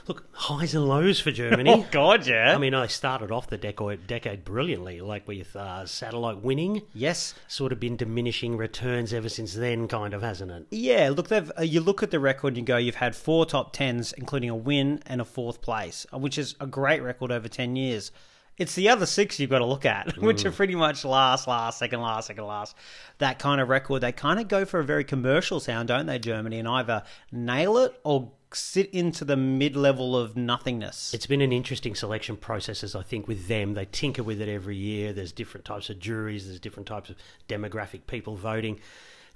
Look, 0.07 0.25
highs 0.33 0.75
and 0.75 0.89
lows 0.89 1.21
for 1.21 1.31
Germany. 1.31 1.71
Oh 1.83 1.87
God, 1.91 2.27
yeah. 2.27 2.55
I 2.55 2.59
mean, 2.59 2.75
I 2.75 2.87
started 2.87 3.31
off 3.33 3.49
the 3.49 3.57
decade, 3.57 4.07
decade 4.07 4.45
brilliantly, 4.45 5.01
like 5.01 5.27
with 5.27 5.57
uh, 5.57 5.87
Satellite 5.87 6.43
winning. 6.43 6.83
yes, 6.95 7.35
Sort 7.49 7.73
of 7.73 7.81
been 7.81 7.97
diminishing 7.97 8.57
returns 8.57 9.13
ever 9.13 9.29
since 9.29 9.55
then, 9.55 9.89
kind 9.89 10.13
of, 10.15 10.23
hasn't 10.23 10.51
it? 10.51 10.67
Yeah, 10.71 11.11
look, 11.15 11.29
they've, 11.29 11.51
uh, 11.59 11.63
you 11.63 11.81
look 11.81 12.03
at 12.03 12.11
the 12.11 12.21
record 12.21 12.49
and 12.49 12.59
you 12.59 12.63
go, 12.65 12.77
you've 12.77 12.97
had 12.97 13.17
four 13.17 13.47
top 13.47 13.73
tens, 13.73 14.13
including 14.13 14.51
a 14.51 14.57
win 14.57 15.03
and 15.07 15.21
a 15.21 15.25
fourth 15.25 15.63
place, 15.63 16.07
uh, 16.13 16.19
which 16.19 16.37
is 16.39 16.55
a 16.61 16.67
great 16.67 17.03
record 17.03 17.33
over 17.33 17.49
10 17.49 17.75
years. 17.77 18.13
It's 18.63 18.77
the 18.77 18.91
other 18.91 19.07
six 19.07 19.41
you've 19.41 19.51
got 19.51 19.59
to 19.59 19.67
look 19.67 19.85
at, 19.85 20.17
which 20.19 20.45
are 20.45 20.53
mm. 20.53 20.57
pretty 20.57 20.77
much 20.77 21.05
last, 21.05 21.49
last, 21.49 21.81
second 21.81 22.01
last, 22.01 22.29
second 22.29 22.45
last. 22.45 22.77
That 23.19 23.41
kind 23.41 23.61
of 23.61 23.69
record. 23.69 24.03
They 24.03 24.13
kind 24.13 24.39
of 24.39 24.47
go 24.47 24.65
for 24.65 24.79
a 24.79 24.85
very 24.85 25.03
commercial 25.03 25.59
sound, 25.59 25.89
don't 25.89 26.07
they, 26.07 26.21
Germany, 26.21 26.61
and 26.61 26.69
either 26.69 27.03
nail 27.33 27.77
it 27.79 27.99
or 28.05 28.31
sit 28.55 28.89
into 28.95 29.25
the 29.25 29.37
mid 29.37 29.75
level 29.75 30.17
of 30.17 30.37
nothingness. 30.37 31.13
It's 31.13 31.27
been 31.27 31.41
an 31.41 31.53
interesting 31.53 31.97
selection 31.97 32.37
process, 32.37 32.85
as 32.85 32.95
I 32.95 33.03
think, 33.03 33.27
with 33.27 33.49
them. 33.49 33.75
They 33.75 33.87
tinker 33.87 34.23
with 34.23 34.41
it 34.41 34.49
every 34.49 34.77
year. 34.77 35.13
There's 35.13 35.33
different 35.33 35.65
types 35.65 35.91
of 35.91 35.99
juries, 35.99 36.47
there's 36.47 36.61
different 36.61 36.87
types 36.87 37.11
of 37.11 37.17
demographic 37.49 38.07
people 38.07 38.37
voting. 38.37 38.79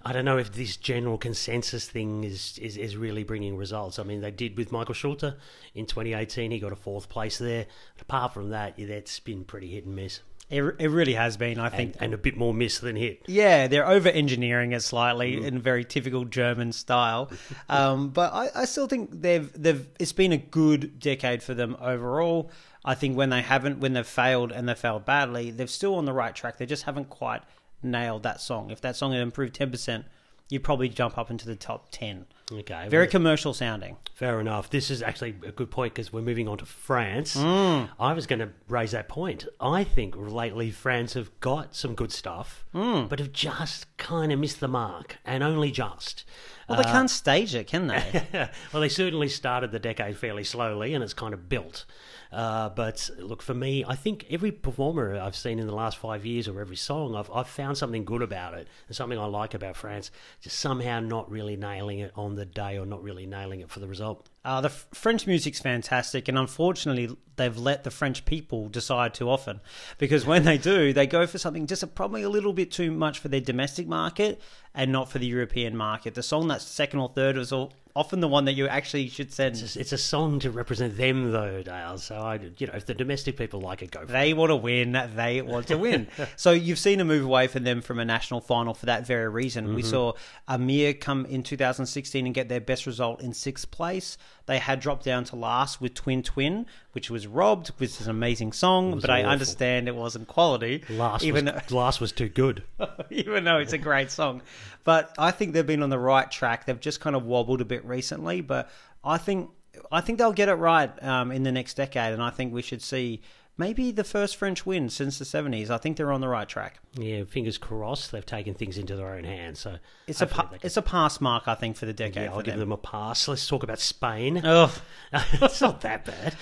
I 0.07 0.13
don't 0.13 0.25
know 0.25 0.39
if 0.39 0.53
this 0.53 0.77
general 0.77 1.19
consensus 1.19 1.89
thing 1.89 2.23
is, 2.23 2.61
is, 2.63 2.77
is 2.77 2.97
really 2.97 3.25
bringing 3.25 3.57
results. 3.57 3.99
I 3.99 4.05
mean, 4.05 4.21
they 4.21 4.31
did 4.31 4.57
with 4.57 4.71
Michael 4.71 4.95
Schulte 4.95 5.35
in 5.75 5.85
2018. 5.85 6.53
He 6.53 6.61
got 6.61 6.71
a 6.71 6.77
fourth 6.77 7.09
place 7.09 7.39
there. 7.39 7.67
But 7.97 8.03
apart 8.03 8.33
from 8.33 8.51
that, 8.51 8.79
yeah, 8.79 8.87
that's 8.87 9.19
been 9.19 9.43
pretty 9.43 9.67
hit 9.67 9.85
and 9.85 9.97
miss. 9.97 10.21
It, 10.49 10.63
it 10.79 10.91
really 10.91 11.15
has 11.15 11.37
been, 11.37 11.59
I 11.59 11.71
think. 11.71 11.95
And, 11.95 12.05
and 12.05 12.15
a 12.15 12.19
bit 12.19 12.37
more 12.37 12.55
miss 12.55 12.79
than 12.79 12.95
hit. 12.95 13.23
Yeah, 13.27 13.67
they're 13.67 13.89
over 13.89 14.09
engineering 14.09 14.71
it 14.71 14.83
slightly 14.85 15.45
in 15.45 15.59
very 15.61 15.85
typical 15.85 16.25
German 16.25 16.71
style, 16.71 17.33
um, 17.69 18.11
but 18.11 18.33
I, 18.33 18.51
I 18.55 18.65
still 18.67 18.87
think 18.87 19.11
they've 19.11 19.51
they've 19.61 19.89
it's 19.99 20.13
been 20.13 20.31
a 20.31 20.37
good 20.37 21.01
decade 21.01 21.43
for 21.43 21.53
them 21.53 21.77
overall. 21.81 22.53
I 22.85 22.95
think 22.95 23.17
when 23.17 23.31
they 23.31 23.43
haven't, 23.43 23.81
when 23.81 23.95
they've 23.95 24.07
failed 24.07 24.53
and 24.53 24.69
they've 24.69 24.79
failed 24.79 25.05
badly, 25.05 25.51
they're 25.51 25.67
still 25.67 25.97
on 25.97 26.05
the 26.05 26.13
right 26.13 26.33
track. 26.33 26.59
They 26.59 26.67
just 26.67 26.85
haven't 26.85 27.11
quite 27.11 27.43
nailed 27.83 28.23
that 28.25 28.41
song. 28.41 28.71
If 28.71 28.81
that 28.83 28.97
song 28.97 29.13
had 29.13 29.21
improved 29.23 29.55
ten 29.55 29.71
percent, 29.71 30.05
you'd 30.49 30.65
probably 30.65 30.89
jump 30.89 31.19
up 31.19 31.31
into 31.31 31.47
the 31.47 31.57
top 31.57 31.89
ten. 31.91 32.27
Okay. 32.53 32.87
Very 32.89 33.05
well, 33.07 33.11
commercial 33.11 33.53
sounding. 33.55 33.97
Fair 34.15 34.39
enough. 34.41 34.71
This 34.71 34.89
is 34.91 35.03
actually 35.03 35.35
a 35.45 35.51
good 35.51 35.71
point 35.71 35.95
because 35.95 36.13
we're 36.13 36.23
moving 36.23 36.47
on 36.47 36.59
to 36.59 36.65
France. 36.65 37.37
Mm. 37.37 37.89
I 37.99 38.13
was 38.13 38.27
going 38.29 38.39
to 38.39 38.51
raise 38.69 38.93
that 38.93 39.09
point. 39.09 39.47
I 39.61 39.83
think 39.83 40.15
lately 40.17 40.71
France 40.71 41.15
have 41.15 41.39
got 41.41 41.75
some 41.75 41.95
good 41.97 42.13
stuff, 42.13 42.65
Mm. 42.73 43.09
but 43.09 43.19
have 43.19 43.33
just 43.33 43.95
kind 43.99 44.33
of 44.33 44.39
missed 44.39 44.61
the 44.61 44.69
mark, 44.69 45.19
and 45.25 45.43
only 45.43 45.73
just. 45.73 46.25
Well, 46.69 46.79
they 46.79 46.85
can't 46.85 47.11
stage 47.11 47.55
it, 47.55 47.67
can 47.67 47.89
they? 47.89 48.27
well, 48.73 48.81
they 48.81 48.89
certainly 48.89 49.29
started 49.29 49.71
the 49.73 49.79
decade 49.81 50.17
fairly 50.17 50.45
slowly, 50.45 50.95
and 50.95 51.03
it's 51.05 51.15
kind 51.15 51.35
of 51.35 51.49
built. 51.49 51.85
Uh, 52.33 52.69
but 52.69 53.09
look, 53.19 53.43
for 53.43 53.55
me, 53.55 53.85
I 53.87 53.95
think 53.95 54.27
every 54.31 54.53
performer 54.53 55.19
I've 55.19 55.37
seen 55.37 55.59
in 55.59 55.67
the 55.67 55.75
last 55.75 55.99
five 55.99 56.27
years, 56.27 56.49
or 56.49 56.61
every 56.61 56.77
song, 56.77 57.15
I've, 57.15 57.31
I've 57.31 57.49
found 57.49 57.79
something 57.79 58.05
good 58.05 58.23
about 58.23 58.55
it, 58.55 58.69
and 58.89 58.97
something 58.97 59.19
I 59.19 59.27
like 59.27 59.55
about 59.55 59.77
France. 59.77 60.11
Just 60.41 60.59
somehow 60.59 61.01
not 61.01 61.31
really 61.31 61.57
nailing 61.57 62.01
it 62.01 62.13
on 62.17 62.35
the 62.35 62.45
day, 62.45 62.79
or 62.79 62.87
not 62.87 63.03
really 63.03 63.27
nailing 63.27 63.61
it 63.61 63.71
for 63.71 63.81
the 63.81 63.87
result. 63.87 64.29
Uh, 64.45 64.61
the 64.61 64.69
f- 64.69 64.87
French 64.93 65.27
music's 65.27 65.61
fantastic, 65.61 66.29
and 66.29 66.39
unfortunately, 66.39 67.17
they've 67.37 67.59
let 67.59 67.85
the 67.85 67.91
French 67.91 68.25
people 68.25 68.69
decide 68.69 69.13
too 69.15 69.29
often. 69.29 69.61
Because 69.99 70.25
when 70.25 70.45
they 70.45 70.59
do, 70.59 70.93
they 70.93 71.07
go 71.07 71.27
for 71.27 71.39
something 71.39 71.67
just 71.67 71.83
a, 71.83 71.87
probably 71.87 72.23
a 72.23 72.29
little 72.29 72.53
bit 72.53 72.71
too 72.71 72.91
much 72.91 73.19
for 73.19 73.29
their 73.29 73.41
domestic 73.41 73.89
market 73.89 74.41
and 74.75 74.93
not 74.93 75.11
for 75.11 75.19
the 75.19 75.27
European 75.27 75.77
market. 75.77 76.15
The 76.15 76.23
song 76.23 76.49
that's 76.49 76.65
second 76.65 77.01
or 77.01 77.09
third 77.09 77.37
is 77.37 77.53
all, 77.53 77.73
often 77.97 78.21
the 78.21 78.29
one 78.29 78.45
that 78.45 78.53
you 78.53 78.69
actually 78.69 79.09
should 79.09 79.33
send. 79.33 79.57
It's, 79.57 79.75
it's 79.75 79.93
a 79.93 79.99
song 79.99 80.39
to 80.41 80.51
represent 80.51 80.97
them, 80.97 81.33
though, 81.33 81.63
Dale. 81.63 81.97
So 81.99 82.15
I, 82.15 82.39
you 82.59 82.67
know, 82.67 82.75
if 82.75 82.85
the 82.85 82.95
domestic 82.95 83.37
people 83.37 83.61
like 83.61 83.83
it, 83.83 83.91
go 83.91 84.01
for 84.01 84.05
it. 84.05 84.13
They 84.13 84.35
want 84.35 84.51
to 84.51 84.57
win. 84.57 84.93
They 85.15 85.41
want 85.43 85.69
to 85.69 85.79
win. 85.79 86.07
so 86.37 86.53
you've 86.53 86.79
seen 86.79 87.01
a 87.01 87.05
move 87.05 87.25
away 87.25 87.47
from 87.47 87.65
them 87.65 87.81
from 87.81 87.99
a 87.99 88.05
national 88.05 88.43
final 88.43 88.75
for 88.75 88.87
that 88.87 89.07
very 89.07 89.29
reason. 89.29 89.75
We 89.75 89.83
mm-hmm. 89.83 89.91
saw 89.91 90.13
Amir 90.47 90.95
come 90.95 91.25
in 91.27 91.43
2016 91.43 92.27
and 92.27 92.35
get 92.35 92.49
their 92.49 92.61
best 92.61 92.87
result 92.87 93.23
in 93.23 93.33
sixth 93.33 93.71
place. 93.71 94.19
They 94.47 94.59
had 94.59 94.79
dropped 94.79 95.05
down 95.05 95.25
to 95.25 95.37
last 95.37 95.81
with 95.81 95.95
Twin 95.95 96.23
Twin, 96.23 96.67
which 96.93 97.11
was 97.11 97.27
robbed, 97.27 97.69
which 97.79 97.91
is 97.91 98.03
an 98.03 98.11
amazing 98.11 98.53
song, 98.53 99.01
but 99.01 99.11
I 99.11 99.25
understand 99.25 99.89
it 99.89 99.97
wasn't 99.97 100.29
quality. 100.29 100.85
Last, 100.89 101.25
even 101.25 101.47
was, 101.47 101.73
last 101.73 102.01
was 102.01 102.13
too 102.13 102.29
good. 102.29 102.63
even 103.11 103.43
though 103.45 103.59
it's 103.59 103.73
a 103.73 103.79
great 103.79 104.11
song. 104.11 104.43
But 104.87 105.13
I 105.19 105.33
think 105.33 105.53
they've 105.53 105.67
been 105.67 105.83
on 105.83 105.91
the 105.91 105.99
right 105.99 106.31
track. 106.31 106.65
They've 106.65 106.81
just 106.81 107.01
kind 107.01 107.15
of 107.15 107.27
wobbled 107.27 107.61
a 107.61 107.65
bit 107.67 107.85
recently, 107.85 108.41
but 108.41 108.71
I 109.05 109.19
think 109.19 109.51
I 109.93 110.01
think 110.01 110.19
they'll 110.19 110.33
get 110.33 110.49
it 110.49 110.55
right 110.55 110.91
um, 111.03 111.31
in 111.33 111.43
the 111.43 111.53
next 111.53 111.75
decade, 111.75 112.15
and 112.15 112.23
I 112.23 112.31
think 112.31 112.55
we 112.55 112.63
should 112.63 112.81
see 112.81 113.21
maybe 113.59 113.91
the 113.91 114.05
first 114.05 114.37
French 114.37 114.65
win 114.65 114.89
since 114.89 115.19
the 115.19 115.25
seventies. 115.25 115.71
I 115.71 115.79
think 115.79 115.97
they're 115.97 116.13
on 116.13 116.21
the 116.21 116.29
right 116.29 116.49
track. 116.49 116.79
Yeah, 116.95 117.25
fingers 117.25 117.59
crossed. 117.59 118.13
They've 118.13 118.25
taken 118.25 118.55
things 118.55 118.79
into 118.79 118.95
their 118.97 119.09
own 119.13 119.25
hands. 119.25 119.59
So 119.59 119.77
It's 120.07 120.21
a 120.23 120.27
pa- 120.29 120.45
can- 120.45 120.61
it's 120.63 120.77
a 120.77 120.83
pass 120.83 121.21
mark, 121.21 121.49
I 121.49 121.55
think, 121.57 121.77
for 121.77 121.85
the 121.87 121.93
decade. 121.93 122.25
yeah, 122.25 122.31
I'll 122.33 122.41
give 122.43 122.53
them. 122.55 122.61
them 122.61 122.73
a 122.73 122.77
pass. 122.77 123.27
Let's 123.29 123.47
talk 123.47 123.65
about 123.65 123.81
Spain. 123.81 124.39
Ugh. 124.45 124.71
it's 125.13 125.61
not 125.61 125.81
that 125.81 126.05
bad. 126.05 126.37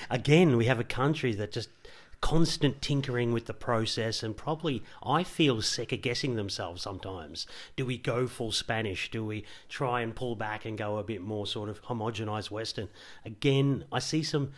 Again, 0.10 0.56
we 0.56 0.64
have 0.66 0.80
a 0.80 0.84
country 0.84 1.34
that 1.34 1.52
just 1.52 1.68
constant 2.20 2.82
tinkering 2.82 3.32
with 3.32 3.46
the 3.46 3.54
process 3.54 4.22
and 4.22 4.36
probably 4.36 4.82
I 5.02 5.22
feel 5.24 5.62
second 5.62 6.02
guessing 6.02 6.36
themselves 6.36 6.82
sometimes. 6.82 7.46
Do 7.76 7.86
we 7.86 7.98
go 7.98 8.26
full 8.26 8.52
Spanish? 8.52 9.10
Do 9.10 9.24
we 9.24 9.44
try 9.68 10.02
and 10.02 10.14
pull 10.14 10.36
back 10.36 10.64
and 10.64 10.76
go 10.76 10.98
a 10.98 11.02
bit 11.02 11.22
more 11.22 11.46
sort 11.46 11.68
of 11.68 11.82
homogenized 11.82 12.50
Western? 12.50 12.88
Again, 13.24 13.84
I 13.90 14.00
see 14.00 14.22
some 14.22 14.52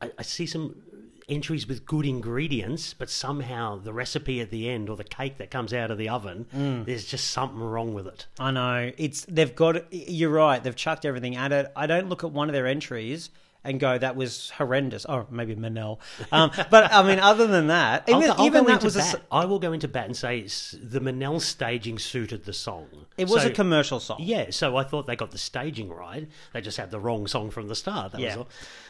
I, 0.00 0.10
I 0.18 0.22
see 0.22 0.46
some 0.46 0.82
entries 1.28 1.66
with 1.66 1.86
good 1.86 2.06
ingredients, 2.06 2.94
but 2.94 3.10
somehow 3.10 3.78
the 3.78 3.92
recipe 3.92 4.40
at 4.40 4.50
the 4.50 4.68
end 4.68 4.88
or 4.88 4.96
the 4.96 5.04
cake 5.04 5.38
that 5.38 5.50
comes 5.50 5.72
out 5.72 5.90
of 5.90 5.98
the 5.98 6.08
oven, 6.08 6.46
mm. 6.54 6.84
there's 6.84 7.04
just 7.04 7.30
something 7.30 7.58
wrong 7.58 7.94
with 7.94 8.06
it. 8.06 8.26
I 8.38 8.50
know 8.50 8.92
it's 8.96 9.24
they've 9.26 9.54
got. 9.54 9.92
You're 9.92 10.30
right. 10.30 10.62
They've 10.62 10.76
chucked 10.76 11.04
everything 11.04 11.36
at 11.36 11.52
it. 11.52 11.72
I 11.74 11.86
don't 11.86 12.08
look 12.08 12.24
at 12.24 12.30
one 12.30 12.48
of 12.48 12.52
their 12.52 12.66
entries 12.66 13.30
and 13.66 13.78
go, 13.80 13.98
"That 13.98 14.16
was 14.16 14.50
horrendous." 14.50 15.04
Or 15.04 15.26
maybe 15.30 15.54
Manel. 15.54 15.98
Um, 16.32 16.50
but 16.70 16.92
I 16.92 17.02
mean, 17.02 17.18
other 17.18 17.46
than 17.46 17.66
that, 17.68 18.04
I'll 18.08 18.16
even, 18.16 18.28
go- 18.28 18.34
I'll 18.38 18.46
even 18.46 18.64
that 18.66 18.82
was 18.84 18.96
a, 18.96 19.00
bat. 19.00 19.22
I 19.30 19.44
will 19.44 19.58
go 19.58 19.72
into 19.72 19.88
bat 19.88 20.06
and 20.06 20.16
say 20.16 20.38
it's, 20.40 20.74
the 20.82 21.00
Manel 21.00 21.40
staging 21.40 21.98
suited 21.98 22.44
the 22.44 22.52
song. 22.52 22.86
it 23.16 23.28
was 23.28 23.42
So- 23.42 23.48
a 23.48 23.52
commercial 23.52 24.00
song. 24.00 24.18
Yeah, 24.20 24.46
so 24.50 24.76
I 24.76 24.84
thought 24.84 25.06
they 25.06 25.16
got 25.16 25.30
the 25.30 25.38
staging 25.38 25.88
right. 25.90 26.28
They 26.52 26.60
just 26.60 26.76
had 26.76 26.90
the 26.90 27.00
wrong 27.00 27.26
song 27.26 27.50
from 27.50 27.68
the 27.68 27.74
start. 27.74 28.12
That 28.12 28.20
Yeah. 28.20 28.36
was 28.36 28.46
all. 28.46 28.48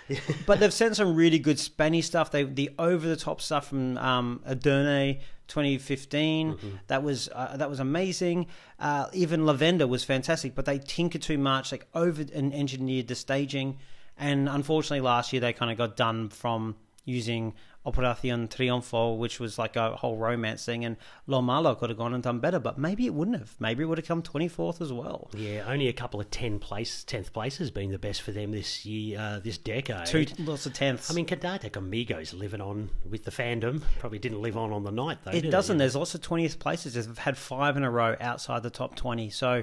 but 0.46 0.60
they've 0.60 0.72
sent 0.72 0.94
some 0.94 1.16
really 1.16 1.38
good 1.40 1.58
Spanish 1.58 2.06
stuff. 2.06 2.30
They 2.30 2.44
the 2.44 2.70
over 2.78 3.08
the 3.08 3.16
top 3.16 3.40
stuff 3.40 3.68
from 3.68 3.98
um, 3.98 4.40
Edurne 4.48 5.18
2015. 5.48 6.52
Mm-hmm. 6.52 6.68
That 6.86 7.02
was 7.02 7.28
uh, 7.34 7.56
that 7.56 7.68
was 7.68 7.80
amazing. 7.80 8.46
Uh, 8.78 9.06
even 9.12 9.46
Lavender 9.46 9.86
was 9.86 10.04
fantastic, 10.04 10.54
but 10.54 10.64
they 10.64 10.78
tinkered 10.78 11.22
too 11.22 11.38
much, 11.38 11.72
like 11.72 11.86
over 11.94 12.24
and 12.34 12.54
engineered 12.54 13.08
the 13.08 13.14
staging. 13.14 13.78
And 14.18 14.48
unfortunately, 14.48 15.00
last 15.00 15.32
year 15.32 15.40
they 15.40 15.52
kind 15.52 15.70
of 15.70 15.78
got 15.78 15.96
done 15.96 16.28
from 16.30 16.76
using 17.04 17.54
Operacion 17.86 18.48
Triunfo, 18.48 19.16
which 19.16 19.38
was 19.38 19.58
like 19.58 19.76
a 19.76 19.94
whole 19.94 20.16
romance 20.16 20.64
thing, 20.64 20.84
and 20.84 20.96
Lo 21.28 21.40
Malo 21.40 21.76
could 21.76 21.88
have 21.88 21.96
gone 21.96 22.14
and 22.14 22.22
done 22.22 22.40
better, 22.40 22.58
but 22.58 22.78
maybe 22.78 23.06
it 23.06 23.14
wouldn't 23.14 23.38
have. 23.38 23.54
Maybe 23.60 23.84
it 23.84 23.86
would 23.86 23.98
have 23.98 24.08
come 24.08 24.22
24th 24.22 24.80
as 24.80 24.92
well. 24.92 25.30
Yeah, 25.36 25.64
only 25.68 25.86
a 25.86 25.92
couple 25.92 26.20
of 26.20 26.28
ten 26.30 26.58
place, 26.58 27.04
tenth 27.04 27.32
places 27.32 27.70
being 27.70 27.92
the 27.92 27.98
best 27.98 28.22
for 28.22 28.32
them 28.32 28.50
this 28.50 28.84
year, 28.84 29.20
uh, 29.20 29.38
this 29.38 29.56
decade. 29.56 30.06
Two 30.06 30.26
lots 30.40 30.66
of 30.66 30.72
tenths. 30.72 31.12
I 31.12 31.14
mean, 31.14 31.26
Quédate 31.26 31.70
Conmigo 31.70 32.16
living 32.36 32.60
on 32.60 32.90
with 33.08 33.22
the 33.22 33.30
fandom. 33.30 33.82
Probably 34.00 34.18
didn't 34.18 34.42
live 34.42 34.56
on 34.56 34.72
on 34.72 34.82
the 34.82 34.90
night 34.90 35.18
though. 35.24 35.30
It 35.30 35.48
doesn't. 35.50 35.78
There's 35.78 35.94
lots 35.94 36.16
of 36.16 36.22
20th 36.22 36.58
places. 36.58 36.94
They've 36.94 37.18
had 37.18 37.38
five 37.38 37.76
in 37.76 37.84
a 37.84 37.90
row 37.90 38.16
outside 38.20 38.64
the 38.64 38.70
top 38.70 38.96
20. 38.96 39.30
So 39.30 39.62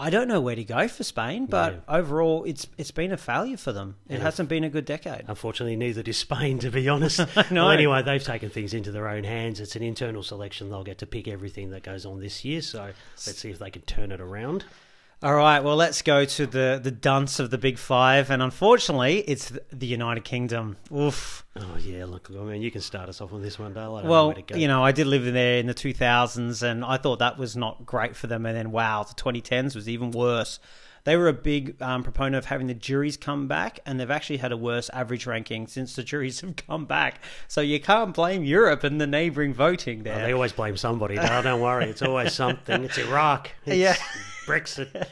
I 0.00 0.08
don't 0.10 0.28
know 0.28 0.40
where 0.40 0.56
to 0.56 0.64
go 0.64 0.88
for 0.88 1.04
Spain, 1.04 1.44
but 1.46 1.74
Yeah. 1.74 1.96
overall, 1.98 2.44
it's 2.44 2.66
it's 2.78 2.90
been 2.90 3.12
a 3.12 3.16
failure 3.18 3.58
for 3.58 3.70
them. 3.72 3.96
It 4.08 4.14
And 4.14 4.22
hasn't 4.22 4.48
been 4.48 4.64
a 4.64 4.70
good 4.70 4.86
decade. 4.86 5.24
Unfortunately, 5.28 5.76
neither 5.76 6.02
did 6.02 6.14
Spain, 6.14 6.58
to 6.60 6.70
be 6.70 6.88
honest. 6.88 7.18
know. 7.50 7.64
Well, 7.66 7.70
anyway, 7.70 8.02
they've 8.02 8.22
taken 8.24 8.48
things 8.48 8.72
into 8.72 8.90
their 8.90 9.08
own 9.08 9.24
hands. 9.24 9.60
It's 9.60 9.76
an 9.76 9.82
internal 9.82 10.22
selection. 10.22 10.70
They'll 10.70 10.84
get 10.84 10.98
to 10.98 11.06
pick 11.06 11.28
everything 11.28 11.70
that 11.72 11.82
goes 11.82 12.06
on 12.06 12.20
this 12.20 12.44
year. 12.46 12.62
So 12.62 12.80
let's 13.26 13.38
see 13.38 13.50
if 13.50 13.58
they 13.58 13.70
can 13.70 13.82
turn 13.82 14.10
it 14.10 14.20
around. 14.22 14.64
All 15.22 15.34
right, 15.34 15.60
well, 15.62 15.76
let's 15.76 16.00
go 16.00 16.24
to 16.24 16.46
the, 16.46 16.80
the 16.82 16.90
dunce 16.90 17.40
of 17.40 17.50
the 17.50 17.58
big 17.58 17.76
five. 17.76 18.30
And 18.30 18.40
unfortunately, 18.42 19.18
it's 19.18 19.52
the 19.70 19.86
United 19.86 20.24
Kingdom. 20.24 20.78
Oof. 20.90 21.44
Oh, 21.56 21.76
yeah, 21.78 22.06
look, 22.06 22.30
I 22.30 22.40
mean, 22.42 22.62
you 22.62 22.70
can 22.70 22.80
start 22.80 23.10
us 23.10 23.20
off 23.20 23.34
on 23.34 23.42
this 23.42 23.58
one, 23.58 23.74
Dale. 23.74 23.96
I 23.96 23.98
don't 24.00 24.04
know 24.04 24.10
Well, 24.10 24.26
where 24.28 24.36
to 24.36 24.42
go. 24.42 24.56
you 24.56 24.66
know, 24.66 24.82
I 24.82 24.92
did 24.92 25.06
live 25.06 25.26
in 25.26 25.34
there 25.34 25.58
in 25.58 25.66
the 25.66 25.74
2000s, 25.74 26.62
and 26.62 26.82
I 26.82 26.96
thought 26.96 27.18
that 27.18 27.36
was 27.36 27.54
not 27.54 27.84
great 27.84 28.16
for 28.16 28.28
them. 28.28 28.46
And 28.46 28.56
then, 28.56 28.70
wow, 28.72 29.02
the 29.02 29.12
2010s 29.14 29.74
was 29.74 29.90
even 29.90 30.10
worse. 30.10 30.58
They 31.04 31.16
were 31.16 31.28
a 31.28 31.34
big 31.34 31.80
um, 31.82 32.02
proponent 32.02 32.36
of 32.36 32.44
having 32.46 32.66
the 32.66 32.74
juries 32.74 33.18
come 33.18 33.46
back, 33.46 33.80
and 33.84 34.00
they've 34.00 34.10
actually 34.10 34.38
had 34.38 34.52
a 34.52 34.56
worse 34.56 34.88
average 34.90 35.26
ranking 35.26 35.66
since 35.66 35.96
the 35.96 36.02
juries 36.02 36.40
have 36.42 36.56
come 36.56 36.86
back. 36.86 37.20
So 37.46 37.60
you 37.60 37.78
can't 37.78 38.14
blame 38.14 38.42
Europe 38.44 38.84
and 38.84 38.98
the 38.98 39.06
neighbouring 39.06 39.52
voting 39.52 40.02
there. 40.02 40.18
Oh, 40.18 40.22
they 40.22 40.32
always 40.32 40.52
blame 40.52 40.78
somebody. 40.78 41.16
Dale, 41.16 41.42
don't 41.42 41.60
worry. 41.60 41.86
It's 41.90 42.00
always 42.02 42.32
something. 42.32 42.84
It's 42.84 42.96
Iraq. 42.96 43.50
It's 43.66 43.76
Yeah. 43.76 43.96
Brexit. 44.50 45.06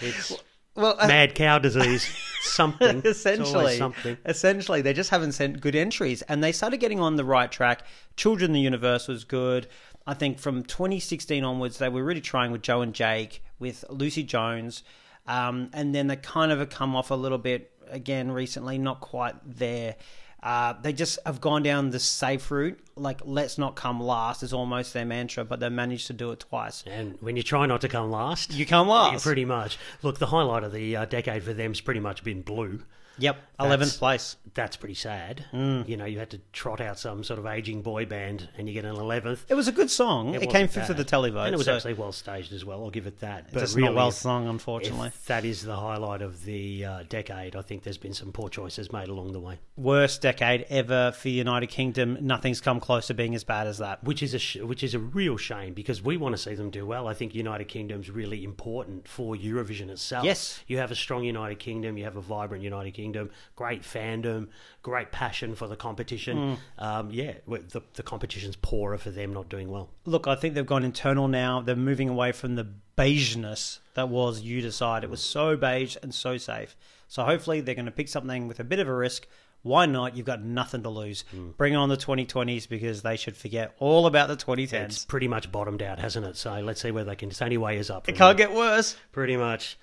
It's 0.00 0.36
well, 0.76 0.96
uh, 0.98 1.08
mad 1.08 1.34
cow 1.34 1.58
disease. 1.58 2.04
Something. 2.40 3.02
Essentially, 3.04 3.76
something. 3.76 4.16
essentially, 4.24 4.80
they 4.80 4.92
just 4.92 5.10
haven't 5.10 5.32
sent 5.32 5.60
good 5.60 5.74
entries, 5.74 6.22
and 6.22 6.42
they 6.42 6.52
started 6.52 6.78
getting 6.78 7.00
on 7.00 7.16
the 7.16 7.24
right 7.24 7.50
track. 7.50 7.84
Children 8.16 8.52
the 8.52 8.60
Universe 8.60 9.08
was 9.08 9.24
good. 9.24 9.66
I 10.06 10.14
think 10.14 10.38
from 10.38 10.62
2016 10.62 11.44
onwards, 11.44 11.78
they 11.78 11.88
were 11.88 12.04
really 12.04 12.20
trying 12.20 12.52
with 12.52 12.62
Joe 12.62 12.80
and 12.80 12.94
Jake, 12.94 13.42
with 13.58 13.84
Lucy 13.90 14.22
Jones, 14.22 14.82
um, 15.26 15.70
and 15.72 15.94
then 15.94 16.06
they 16.06 16.16
kind 16.16 16.50
of 16.50 16.58
have 16.60 16.70
come 16.70 16.96
off 16.96 17.10
a 17.10 17.14
little 17.14 17.38
bit 17.38 17.72
again 17.88 18.30
recently, 18.30 18.78
not 18.78 19.00
quite 19.00 19.34
there. 19.44 19.96
Uh, 20.42 20.72
they 20.80 20.92
just 20.92 21.18
have 21.26 21.40
gone 21.40 21.62
down 21.62 21.90
the 21.90 21.98
safe 21.98 22.50
route, 22.50 22.78
like 22.96 23.20
let's 23.24 23.58
not 23.58 23.76
come 23.76 24.00
last 24.02 24.42
is 24.42 24.52
almost 24.54 24.94
their 24.94 25.04
mantra, 25.04 25.44
but 25.44 25.60
they 25.60 25.68
managed 25.68 26.06
to 26.06 26.12
do 26.14 26.30
it 26.30 26.40
twice. 26.40 26.82
And 26.86 27.18
when 27.20 27.36
you 27.36 27.42
try 27.42 27.66
not 27.66 27.82
to 27.82 27.88
come 27.88 28.10
last, 28.10 28.52
You 28.54 28.64
come 28.64 28.88
Yeah, 28.88 28.94
last. 28.94 29.22
pretty 29.24 29.44
much. 29.44 29.78
Look, 30.02 30.18
the 30.18 30.26
highlight 30.26 30.64
of 30.64 30.72
the 30.72 30.96
uh, 30.96 31.04
decade 31.04 31.42
for 31.42 31.52
them's 31.52 31.80
pretty 31.82 32.00
much 32.00 32.24
been 32.24 32.40
blue. 32.42 32.80
Yep, 33.20 33.36
11th 33.60 33.98
place. 33.98 34.36
That's 34.54 34.76
pretty 34.76 34.94
sad. 34.94 35.44
Mm. 35.52 35.88
You 35.88 35.96
know, 35.96 36.06
you 36.06 36.18
had 36.18 36.30
to 36.30 36.40
trot 36.52 36.80
out 36.80 36.98
some 36.98 37.22
sort 37.22 37.38
of 37.38 37.46
aging 37.46 37.82
boy 37.82 38.04
band, 38.06 38.48
and 38.58 38.66
you 38.66 38.74
get 38.74 38.84
an 38.84 38.96
eleventh. 38.96 39.44
It 39.48 39.54
was 39.54 39.68
a 39.68 39.72
good 39.72 39.90
song. 39.90 40.30
It, 40.30 40.38
wasn't 40.38 40.52
came 40.52 40.68
fifth 40.68 40.90
of 40.90 40.96
the 40.96 41.04
televote. 41.04 41.44
and 41.46 41.54
it 41.54 41.56
was 41.56 41.66
so- 41.66 41.76
actually 41.76 41.94
well 41.94 42.10
staged 42.10 42.52
as 42.52 42.64
well. 42.64 42.82
I'll 42.82 42.90
give 42.90 43.06
it 43.06 43.20
that. 43.20 43.52
But 43.52 43.60
just 43.60 43.76
really, 43.76 43.88
not 43.88 43.94
well 43.94 44.10
sung, 44.10 44.48
unfortunately. 44.48 45.12
That 45.26 45.44
is 45.44 45.62
the 45.62 45.76
highlight 45.76 46.20
of 46.22 46.44
the 46.44 46.84
uh, 46.84 47.02
decade, 47.08 47.54
I 47.54 47.62
think 47.62 47.84
there's 47.84 47.98
been 47.98 48.14
some 48.14 48.32
poor 48.32 48.48
choices 48.48 48.92
made 48.92 49.08
along 49.08 49.32
the 49.32 49.40
way, 49.40 49.58
Worst 49.76 50.20
decade 50.22 50.66
ever 50.68 51.12
for 51.12 51.28
United 51.28 51.68
Kingdom. 51.68 52.18
Nothing's 52.20 52.60
come 52.60 52.80
close 52.80 53.06
to 53.06 53.14
being 53.14 53.34
as 53.36 53.44
bad 53.44 53.66
as 53.68 53.78
that. 53.78 54.02
which 54.02 54.22
is 54.22 54.34
a 54.34 54.38
sh- 54.38 54.56
which 54.56 54.82
is 54.82 54.94
a 54.94 54.98
real 54.98 55.36
shame 55.36 55.74
because 55.74 56.02
we 56.02 56.16
want 56.16 56.34
to 56.34 56.38
see 56.42 56.54
them 56.54 56.70
do 56.70 56.84
well. 56.86 57.06
I 57.06 57.14
think 57.14 57.34
United 57.34 57.68
Kingdom's 57.68 58.10
really 58.10 58.42
important 58.42 59.06
for 59.06 59.36
Eurovision 59.36 59.90
itself. 59.90 60.24
Yes. 60.24 60.60
you 60.66 60.78
have 60.78 60.90
a 60.90 60.96
strong 60.96 61.22
United 61.24 61.58
Kingdom, 61.58 61.96
you 61.96 62.04
have 62.04 62.16
a 62.16 62.20
vibrant 62.20 62.64
United 62.64 62.92
Kingdom, 62.94 63.09
great 63.56 63.82
fandom, 63.82 64.48
great 64.82 65.12
passion 65.12 65.54
for 65.54 65.66
the 65.68 65.76
competition. 65.76 66.56
Um, 66.78 67.10
yeah, 67.10 67.34
the 67.46 67.82
the 67.94 68.02
competition's 68.02 68.56
poorer 68.56 68.98
for 68.98 69.10
them 69.10 69.32
not 69.32 69.48
doing 69.48 69.70
well. 69.70 69.90
Look, 70.04 70.26
I 70.26 70.34
think 70.34 70.54
they've 70.54 70.66
gone 70.66 70.84
internal 70.84 71.28
now. 71.28 71.60
They're 71.60 71.76
moving 71.76 72.08
away 72.08 72.32
from 72.32 72.54
the 72.56 72.66
beigeness 72.96 73.78
that 73.94 74.08
was 74.08 74.42
you 74.42 74.60
decide. 74.60 75.04
It 75.04 75.10
was 75.10 75.20
so 75.20 75.56
beige 75.56 75.96
and 76.02 76.14
so 76.14 76.36
safe. 76.36 76.76
So 77.08 77.24
hopefully 77.24 77.60
they're 77.60 77.74
going 77.74 77.86
to 77.86 77.90
pick 77.90 78.08
something 78.08 78.46
with 78.46 78.60
a 78.60 78.64
bit 78.64 78.78
of 78.78 78.88
a 78.88 78.94
risk. 78.94 79.26
Why 79.62 79.84
not? 79.84 80.16
You've 80.16 80.24
got 80.26 80.42
nothing 80.42 80.84
to 80.84 80.88
lose. 80.88 81.24
Bring 81.58 81.76
on 81.76 81.88
the 81.90 81.96
2020s 81.96 82.66
because 82.68 83.02
they 83.02 83.16
should 83.16 83.36
forget 83.36 83.74
all 83.78 84.06
about 84.06 84.28
the 84.28 84.36
2010s. 84.36 84.72
It's 84.72 85.04
pretty 85.04 85.28
much 85.28 85.52
bottomed 85.52 85.82
out, 85.82 85.98
hasn't 85.98 86.24
it? 86.24 86.36
So 86.36 86.60
let's 86.60 86.80
see 86.80 86.90
where 86.90 87.04
they 87.04 87.14
can. 87.16 87.28
It's 87.28 87.42
only 87.42 87.58
way 87.58 87.76
is 87.76 87.90
up. 87.90 88.08
it 88.08 88.16
can't 88.16 88.38
get 88.38 88.54
worse. 88.54 88.96
pretty 89.12 89.36
much. 89.36 89.76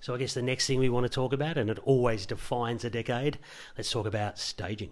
So 0.00 0.14
I 0.14 0.18
guess 0.18 0.34
the 0.34 0.42
next 0.42 0.66
thing 0.66 0.78
we 0.78 0.88
want 0.88 1.04
to 1.04 1.10
talk 1.10 1.32
about, 1.32 1.56
and 1.56 1.70
it 1.70 1.78
always 1.84 2.26
defines 2.26 2.84
a 2.84 2.90
decade, 2.90 3.38
let's 3.76 3.90
talk 3.90 4.06
about 4.06 4.38
staging. 4.38 4.90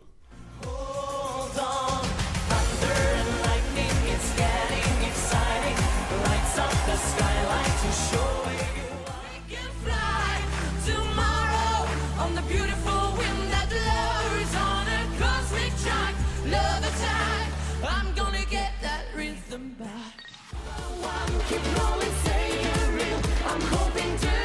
keep 21.49 21.79
rolling, 21.79 22.14
say 22.25 22.62
you're 22.62 22.93
real. 22.97 23.21
I'm 23.47 23.61
hoping 23.61 24.17
do 24.17 24.43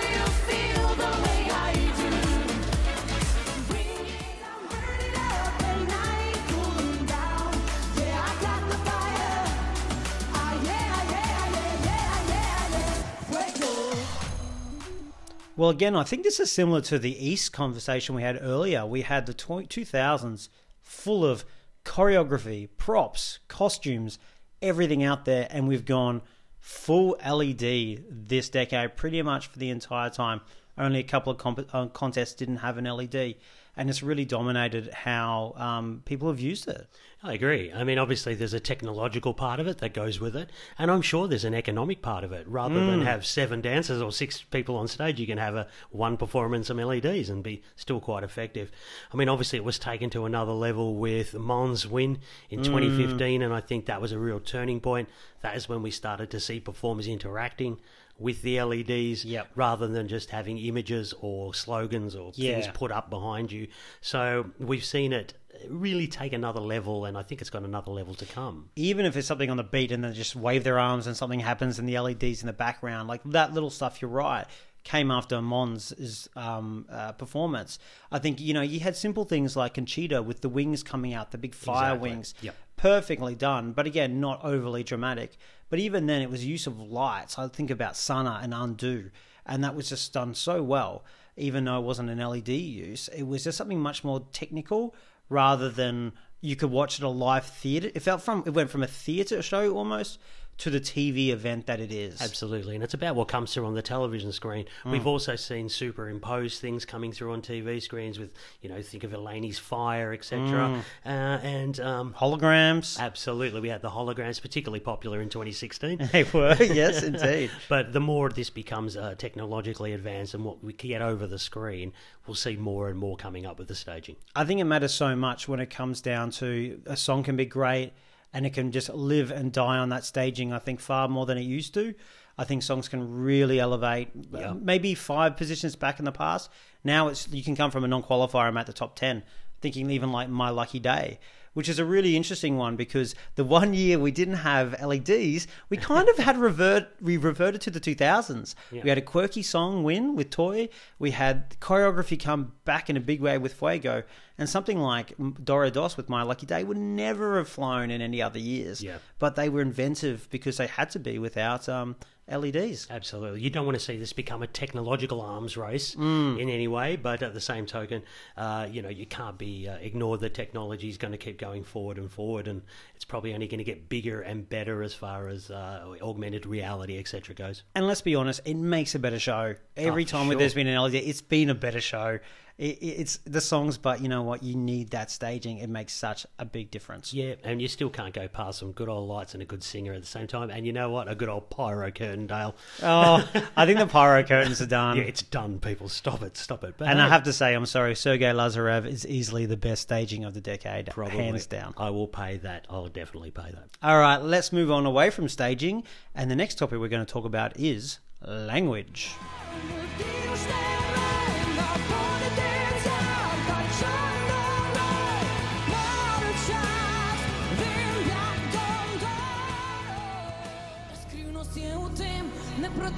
Well, 15.59 15.71
again, 15.71 15.93
I 15.93 16.03
think 16.03 16.23
this 16.23 16.39
is 16.39 16.49
similar 16.49 16.79
to 16.83 16.97
the 16.97 17.21
East 17.21 17.51
conversation 17.51 18.15
we 18.15 18.21
had 18.21 18.39
earlier. 18.41 18.85
We 18.85 19.01
had 19.01 19.25
the 19.25 19.33
2000s 19.33 20.47
full 20.81 21.25
of 21.25 21.43
choreography, 21.83 22.69
props, 22.77 23.39
costumes, 23.49 24.19
everything 24.61 25.03
out 25.03 25.25
there, 25.25 25.49
and 25.51 25.67
we've 25.67 25.83
gone 25.83 26.21
full 26.59 27.17
LED 27.27 28.05
this 28.09 28.47
decade 28.47 28.95
pretty 28.95 29.21
much 29.21 29.47
for 29.47 29.59
the 29.59 29.69
entire 29.69 30.09
time. 30.09 30.39
Only 30.77 31.01
a 31.01 31.03
couple 31.03 31.33
of 31.33 31.37
comp- 31.37 31.75
uh, 31.75 31.87
contests 31.87 32.35
didn't 32.35 32.57
have 32.57 32.77
an 32.77 32.85
LED, 32.85 33.35
and 33.75 33.89
it's 33.89 34.01
really 34.01 34.23
dominated 34.23 34.89
how 34.93 35.55
um, 35.57 36.03
people 36.05 36.29
have 36.29 36.39
used 36.39 36.69
it. 36.69 36.87
I 37.21 37.33
agree. 37.33 37.69
I 37.73 37.83
mean, 37.83 37.97
obviously, 37.97 38.33
there's 38.33 38.53
a 38.53 38.61
technological 38.61 39.33
part 39.33 39.59
of 39.59 39.67
it 39.67 39.79
that 39.79 39.93
goes 39.93 40.21
with 40.21 40.37
it, 40.37 40.49
and 40.77 40.89
I'm 40.89 41.01
sure 41.01 41.27
there's 41.27 41.43
an 41.43 41.53
economic 41.53 42.01
part 42.01 42.23
of 42.23 42.31
it. 42.31 42.47
Rather 42.47 42.79
than 42.85 43.01
mm. 43.01 43.03
have 43.03 43.25
seven 43.25 43.59
dancers 43.59 44.01
or 44.01 44.13
six 44.13 44.41
people 44.41 44.77
on 44.77 44.87
stage, 44.87 45.19
you 45.19 45.27
can 45.27 45.37
have 45.37 45.53
a 45.53 45.67
one 45.91 46.15
performer 46.15 46.55
and 46.55 46.65
some 46.65 46.77
LEDs 46.77 47.29
and 47.29 47.43
be 47.43 47.61
still 47.75 47.99
quite 47.99 48.23
effective. 48.23 48.71
I 49.11 49.17
mean, 49.17 49.27
obviously, 49.27 49.57
it 49.57 49.65
was 49.65 49.77
taken 49.77 50.09
to 50.11 50.23
another 50.23 50.53
level 50.53 50.95
with 50.95 51.33
Måns 51.33 51.85
win 51.85 52.19
in 52.49 52.63
2015, 52.63 53.41
and 53.41 53.53
I 53.53 53.59
think 53.59 53.85
that 53.87 53.99
was 53.99 54.13
a 54.13 54.19
real 54.19 54.39
turning 54.39 54.79
point. 54.79 55.09
That 55.41 55.57
is 55.57 55.67
when 55.67 55.81
we 55.81 55.91
started 55.91 56.31
to 56.31 56.39
see 56.39 56.61
performers 56.61 57.07
interacting 57.07 57.79
with 58.17 58.41
the 58.43 58.61
LEDs 58.61 59.25
Yep. 59.25 59.51
rather 59.55 59.87
than 59.87 60.07
just 60.07 60.29
having 60.29 60.57
images 60.57 61.13
or 61.21 61.53
slogans 61.53 62.15
or 62.15 62.31
things 62.33 62.67
put 62.73 62.91
up 62.91 63.09
behind 63.09 63.51
you. 63.51 63.67
So 64.01 64.51
we've 64.59 64.83
seen 64.85 65.13
it 65.13 65.33
really 65.67 66.07
take 66.07 66.33
another 66.33 66.59
level, 66.59 67.05
and 67.05 67.17
I 67.17 67.23
think 67.23 67.41
it's 67.41 67.49
got 67.49 67.63
another 67.63 67.91
level 67.91 68.13
to 68.15 68.25
come. 68.25 68.69
even 68.75 69.05
if 69.05 69.17
it's 69.17 69.27
something 69.27 69.49
on 69.49 69.57
the 69.57 69.63
beat 69.63 69.91
and 69.91 70.03
they 70.03 70.11
just 70.11 70.35
wave 70.35 70.63
their 70.63 70.79
arms 70.79 71.07
and 71.07 71.15
something 71.17 71.39
happens 71.39 71.79
and 71.79 71.87
the 71.89 71.99
LEDs 71.99 72.41
in 72.41 72.47
the 72.47 72.53
background, 72.53 73.07
like 73.07 73.21
that 73.25 73.53
little 73.53 73.69
stuff, 73.69 74.01
you're 74.01 74.09
right, 74.11 74.45
came 74.83 75.11
after 75.11 75.37
Måns' 75.37 76.27
um, 76.37 76.85
uh, 76.89 77.11
performance. 77.13 77.79
I 78.11 78.19
think, 78.19 78.39
you 78.39 78.53
know, 78.53 78.61
you 78.61 78.79
had 78.79 78.95
simple 78.95 79.25
things 79.25 79.55
like 79.55 79.73
Conchita 79.73 80.21
with 80.21 80.41
the 80.41 80.49
wings 80.49 80.83
coming 80.83 81.13
out, 81.13 81.31
the 81.31 81.37
big 81.37 81.53
fire 81.53 81.91
Exactly. 81.93 82.09
wings. 82.09 82.33
Yep. 82.41 82.55
Perfectly 82.77 83.35
done, 83.35 83.73
but 83.73 83.85
again, 83.85 84.21
not 84.21 84.43
overly 84.43 84.83
dramatic. 84.83 85.37
But 85.69 85.79
even 85.79 86.05
then, 86.07 86.21
it 86.21 86.29
was 86.31 86.45
use 86.45 86.65
of 86.65 86.79
lights. 86.79 87.37
I 87.37 87.47
think 87.49 87.69
about 87.69 87.97
Sanna 87.97 88.39
and 88.41 88.53
Undo, 88.53 89.11
and 89.45 89.63
that 89.63 89.75
was 89.75 89.89
just 89.89 90.13
done 90.13 90.33
so 90.33 90.63
well, 90.63 91.03
even 91.39 91.65
though 91.65 91.79
it 91.79 91.83
wasn't 91.83 92.09
an 92.09 92.19
LED 92.19 92.49
use. 92.49 93.07
It 93.09 93.23
was 93.23 93.43
just 93.43 93.57
something 93.57 93.79
much 93.79 94.03
more 94.03 94.25
technical 94.31 94.95
rather 95.29 95.69
than 95.69 96.13
you 96.41 96.55
could 96.55 96.71
watch 96.71 96.99
it 96.99 97.03
a 97.03 97.09
live 97.09 97.45
theater. 97.45 97.89
It 97.93 98.01
felt 98.01 98.21
from 98.21 98.43
it 98.45 98.51
went 98.51 98.69
from 98.69 98.83
a 98.83 98.87
theater 98.87 99.41
show 99.41 99.73
almost 99.75 100.19
to 100.59 100.69
the 100.69 100.79
TV 100.79 101.29
event 101.29 101.65
that 101.65 101.79
it 101.79 101.91
is. 101.91 102.21
Absolutely, 102.21 102.75
and 102.75 102.83
it's 102.83 102.93
about 102.93 103.15
what 103.15 103.27
comes 103.27 103.53
through 103.53 103.65
on 103.65 103.73
the 103.73 103.81
television 103.81 104.31
screen. 104.31 104.65
Mm. 104.83 104.91
We've 104.91 105.07
also 105.07 105.35
seen 105.35 105.69
superimposed 105.69 106.59
things 106.61 106.85
coming 106.85 107.11
through 107.11 107.33
on 107.33 107.41
TV 107.41 107.81
screens 107.81 108.19
with, 108.19 108.33
you 108.61 108.69
know, 108.69 108.81
think 108.81 109.03
of 109.03 109.11
Eleni 109.11 109.51
Foureira, 109.51 110.13
etc. 110.13 110.41
Mm. 110.47 110.79
Uh, 111.05 111.09
and 111.09 111.79
um, 111.79 112.13
Holograms. 112.13 112.99
absolutely, 112.99 113.61
we 113.61 113.69
had 113.69 113.81
the 113.81 113.89
holograms, 113.89 114.41
particularly 114.41 114.79
popular 114.79 115.21
in 115.21 115.29
2016. 115.29 115.79
They 116.11 116.23
were, 116.23 116.55
yes, 116.59 117.03
indeed. 117.03 117.51
But 117.69 117.93
the 117.93 117.99
more 117.99 118.29
this 118.29 118.49
becomes 118.49 118.97
uh, 118.97 119.15
technologically 119.15 119.93
advanced 119.93 120.33
and 120.33 120.43
what 120.43 120.63
we 120.63 120.73
can 120.73 120.89
get 120.89 121.01
over 121.01 121.27
the 121.27 121.39
screen, 121.39 121.93
we'll 122.27 122.35
see 122.35 122.55
more 122.55 122.89
and 122.89 122.97
more 122.97 123.15
coming 123.15 123.45
up 123.45 123.59
with 123.59 123.67
the 123.67 123.75
staging. 123.75 124.15
I 124.35 124.43
think 124.43 124.59
it 124.59 124.65
matters 124.65 124.93
so 124.93 125.15
much 125.15 125.47
when 125.47 125.59
it 125.59 125.69
comes 125.69 126.01
down 126.01 126.31
to 126.31 126.81
a 126.85 126.97
song 126.97 127.23
can 127.23 127.35
be 127.35 127.45
great 127.45 127.93
and 128.33 128.45
it 128.45 128.53
can 128.53 128.71
just 128.71 128.89
live 128.89 129.31
and 129.31 129.51
die 129.51 129.77
on 129.77 129.89
that 129.89 130.05
staging. 130.05 130.53
I 130.53 130.59
think 130.59 130.79
far 130.79 131.07
more 131.07 131.25
than 131.25 131.37
it 131.37 131.43
used 131.43 131.73
to. 131.75 131.93
I 132.37 132.45
think 132.45 132.63
songs 132.63 132.87
can 132.87 133.21
really 133.21 133.59
elevate. 133.59 134.09
Yeah. 134.31 134.51
Uh, 134.51 134.53
maybe 134.53 134.95
five 134.95 135.35
positions 135.35 135.75
back 135.75 135.99
in 135.99 136.05
the 136.05 136.11
past. 136.11 136.49
Now 136.83 137.09
it's 137.09 137.27
you 137.27 137.43
can 137.43 137.55
come 137.55 137.71
from 137.71 137.83
a 137.83 137.87
non-qualifier 137.87 138.47
and 138.47 138.57
at 138.57 138.65
the 138.65 138.73
top 138.73 138.95
ten. 138.95 139.23
Thinking 139.61 139.89
even 139.91 140.13
like 140.13 140.29
My 140.29 140.49
Lucky 140.51 140.79
Day, 140.79 141.19
which 141.59 141.67
is 141.67 141.77
a 141.77 141.83
really 141.83 142.15
interesting 142.15 142.55
one 142.55 142.77
because 142.77 143.13
the 143.35 143.43
one 143.43 143.73
year 143.73 143.99
we 143.99 144.11
didn't 144.11 144.35
have 144.35 144.81
LEDs, 144.81 145.45
we 145.67 145.75
kind 145.75 146.07
of 146.07 146.15
had 146.15 146.37
revert 146.37 146.87
we 147.01 147.17
reverted 147.17 147.59
to 147.59 147.69
the 147.69 147.81
2000s. 147.81 148.55
We 148.83 148.87
had 148.87 148.97
a 148.97 149.01
quirky 149.01 149.43
song 149.43 149.83
win 149.83 150.15
with 150.15 150.29
Toy. 150.29 150.69
We 150.99 151.11
had 151.11 151.59
choreography 151.59 152.17
come 152.17 152.53
back 152.63 152.89
in 152.89 152.95
a 152.95 153.01
big 153.01 153.19
way 153.19 153.37
with 153.37 153.55
Fuego, 153.55 154.03
and 154.37 154.47
something 154.47 154.79
like 154.79 155.17
DoReDoS 155.17 155.97
with 155.97 156.07
My 156.07 156.23
Lucky 156.23 156.45
Day 156.45 156.63
would 156.63 156.77
never 156.77 157.39
have 157.39 157.49
flown 157.49 157.91
in 157.91 158.01
any 158.01 158.21
other 158.21 158.39
years. 158.39 158.81
Yeah. 158.81 158.99
But 159.17 159.35
they 159.35 159.49
were 159.49 159.59
inventive 159.59 160.29
because 160.29 160.55
they 160.55 160.67
had 160.67 160.89
to 160.91 160.99
be 160.99 161.19
without 161.19 161.67
um, 161.67 161.97
LEDs. 162.29 162.87
Absolutely. 162.89 163.41
You 163.41 163.49
don't 163.49 163.65
want 163.65 163.77
to 163.77 163.83
see 163.83 163.97
this 163.97 164.13
become 164.13 164.43
a 164.43 164.47
technological 164.47 165.21
arms 165.21 165.57
race 165.57 165.95
Mm. 165.95 166.39
in 166.39 166.49
any 166.49 166.67
way, 166.67 166.95
but 166.95 167.21
at 167.23 167.33
the 167.33 167.41
same 167.41 167.65
token, 167.65 168.03
uh, 168.37 168.67
you 168.71 168.81
know, 168.81 168.89
you 168.89 169.05
can't 169.05 169.37
be 169.37 169.67
uh, 169.67 169.75
ignored 169.77 170.19
that 170.21 170.33
technology 170.33 170.89
is 170.89 170.97
going 170.97 171.11
to 171.11 171.17
keep 171.17 171.37
going 171.39 171.63
forward 171.63 171.97
and 171.97 172.11
forward, 172.11 172.47
and 172.47 172.61
it's 172.95 173.05
probably 173.05 173.33
only 173.33 173.47
going 173.47 173.57
to 173.59 173.63
get 173.63 173.89
bigger 173.89 174.21
and 174.21 174.47
better 174.49 174.83
as 174.83 174.93
far 174.93 175.27
as 175.27 175.49
uh, 175.51 175.95
augmented 176.01 176.45
reality, 176.45 176.97
etc., 176.97 177.33
goes. 177.35 177.63
And 177.75 177.87
let's 177.87 178.01
be 178.01 178.15
honest, 178.15 178.41
it 178.45 178.55
makes 178.57 178.95
a 178.95 178.99
better 178.99 179.19
show. 179.19 179.55
Every 179.75 180.03
Oh, 180.03 180.05
time 180.05 180.27
sure. 180.27 180.35
there's 180.37 180.53
been 180.53 180.67
an 180.67 180.77
LED, 180.79 180.95
it's 180.95 181.21
been 181.21 181.49
a 181.49 181.55
better 181.55 181.81
show. 181.81 182.19
It, 182.59 182.77
it- 182.81 182.85
it's 182.99 183.17
the 183.25 183.39
songs, 183.39 183.77
but 183.77 184.01
you 184.01 184.09
know 184.09 184.21
what? 184.21 184.43
You 184.43 184.55
need 184.55 184.89
that 184.91 185.09
staging. 185.09 185.59
It 185.59 185.69
makes 185.69 185.93
such 185.93 186.25
a 186.37 186.43
big 186.45 186.69
difference. 186.71 187.13
Yeah, 187.13 187.35
and 187.45 187.61
you 187.61 187.69
still 187.69 187.89
can't 187.89 188.13
go 188.13 188.27
past 188.27 188.59
some 188.59 188.73
good 188.73 188.89
old 188.89 189.07
lights 189.07 189.33
and 189.33 189.41
a 189.41 189.45
good 189.45 189.63
singer 189.63 189.93
at 189.93 190.01
the 190.01 190.07
same 190.07 190.27
time. 190.27 190.49
And 190.51 190.65
you 190.65 190.73
know 190.73 190.89
what? 190.89 191.09
A 191.09 191.15
good 191.15 191.29
old 191.29 191.49
pyro 191.49 191.89
curtain, 191.89 192.27
Dale. 192.27 192.53
Oh, 192.83 193.25
I 193.55 193.65
think 193.65 193.79
the 193.79 193.87
pyro 193.87 194.23
curtains 194.23 194.61
are 194.61 194.65
done. 194.65 194.97
Yeah, 194.97 195.03
it's 195.03 195.21
done, 195.21 195.59
people. 195.59 195.87
Stop 195.87 196.21
it, 196.21 196.35
stop 196.35 196.65
it. 196.65 196.75
But 196.77 196.89
and 196.89 197.01
I 197.01 197.07
have 197.07 197.23
to 197.23 197.33
say, 197.33 197.53
I'm 197.55 197.65
sorry, 197.65 197.95
Sergei 197.95 198.25
Lazarev 198.33 198.85
is 198.85 199.07
easily 199.07 199.45
the 199.45 199.55
best 199.57 199.83
staging 199.83 200.25
of 200.25 200.33
the 200.33 200.41
decade, 200.41 200.87
probably, 200.87 201.17
hands 201.17 201.45
down. 201.45 201.73
I 201.77 201.89
will 201.91 202.07
pay 202.09 202.37
that. 202.37 202.65
I'll 202.69 202.87
definitely 202.89 203.31
pay 203.31 203.51
that. 203.51 203.69
All 203.81 203.97
right, 203.99 204.17
let's 204.21 204.51
move 204.51 204.69
on 204.69 204.85
away 204.85 205.09
from 205.11 205.29
staging. 205.29 205.83
And 206.13 206.29
the 206.29 206.35
next 206.35 206.55
topic 206.57 206.77
we're 206.79 206.89
going 206.89 207.05
to 207.05 207.11
talk 207.13 207.23
about 207.23 207.57
is 207.57 207.99
language. 208.21 209.11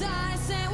Se 0.01 0.71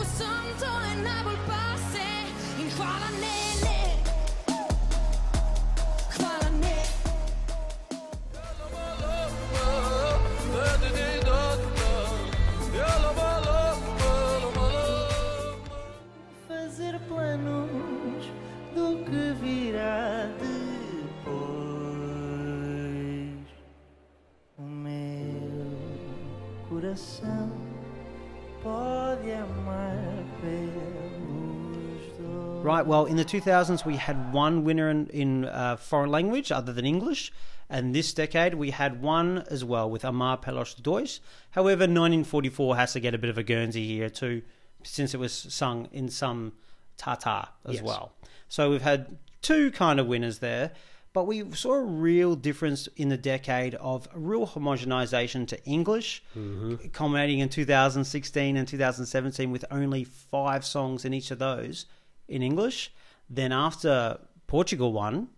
fazer 16.47 16.99
planos 17.07 18.31
do 18.75 19.03
que 19.03 19.33
virá 19.41 20.29
depois. 20.39 21.37
O 24.57 24.61
meu 24.61 25.71
coração 26.69 27.56
pode 28.67 29.29
amar 29.29 29.95
pelos 30.41 32.17
dois. 32.17 32.63
Right, 32.63 32.85
well, 32.85 33.05
in 33.05 33.15
the 33.15 33.25
2000s, 33.25 33.85
we 33.85 33.95
had 33.95 34.33
one 34.33 34.63
winner 34.63 34.89
in, 34.89 35.07
in 35.07 35.45
uh, 35.45 35.77
foreign 35.77 36.11
language 36.11 36.51
other 36.51 36.73
than 36.73 36.85
English. 36.85 37.31
And 37.69 37.93
this 37.93 38.13
decade, 38.13 38.53
we 38.55 38.71
had 38.71 39.01
one 39.01 39.43
as 39.49 39.63
well 39.65 39.89
with 39.89 40.05
Amar 40.05 40.37
Pelos 40.37 40.73
Dois. 40.73 41.19
However, 41.51 41.81
1944 41.81 42.77
has 42.77 42.93
to 42.93 43.01
get 43.01 43.13
a 43.13 43.17
bit 43.17 43.29
of 43.29 43.37
a 43.37 43.43
Guernsey 43.43 43.85
here 43.85 44.09
too, 44.09 44.41
since 44.83 45.13
it 45.13 45.17
was 45.17 45.33
sung 45.33 45.89
in 45.91 46.07
some 46.09 46.53
Tatar 46.97 47.49
as 47.65 47.75
Yes. 47.75 47.83
well. 47.83 48.13
So 48.47 48.71
we've 48.71 48.81
had 48.81 49.17
two 49.41 49.71
kind 49.71 49.99
of 49.99 50.07
winners 50.07 50.39
there. 50.39 50.71
But 51.17 51.25
we 51.25 51.51
saw 51.55 51.73
a 51.73 51.81
real 51.81 52.35
difference 52.35 52.87
in 52.95 53.09
the 53.09 53.17
decade 53.17 53.73
of 53.73 54.07
a 54.13 54.19
real 54.19 54.45
homogenization 54.45 55.47
to 55.47 55.65
English, 55.65 56.21
mm-hmm. 56.37 56.89
culminating 56.89 57.39
in 57.39 57.49
2016 57.49 58.55
and 58.55 58.67
2017 58.67 59.49
with 59.49 59.65
only 59.71 60.03
five 60.03 60.63
songs 60.63 61.05
in 61.05 61.15
each 61.15 61.31
of 61.31 61.39
those 61.39 61.87
in 62.27 62.43
English. 62.43 62.93
Then 63.27 63.51
after 63.51 64.19
Portugal 64.45 64.93
won, 64.93 65.29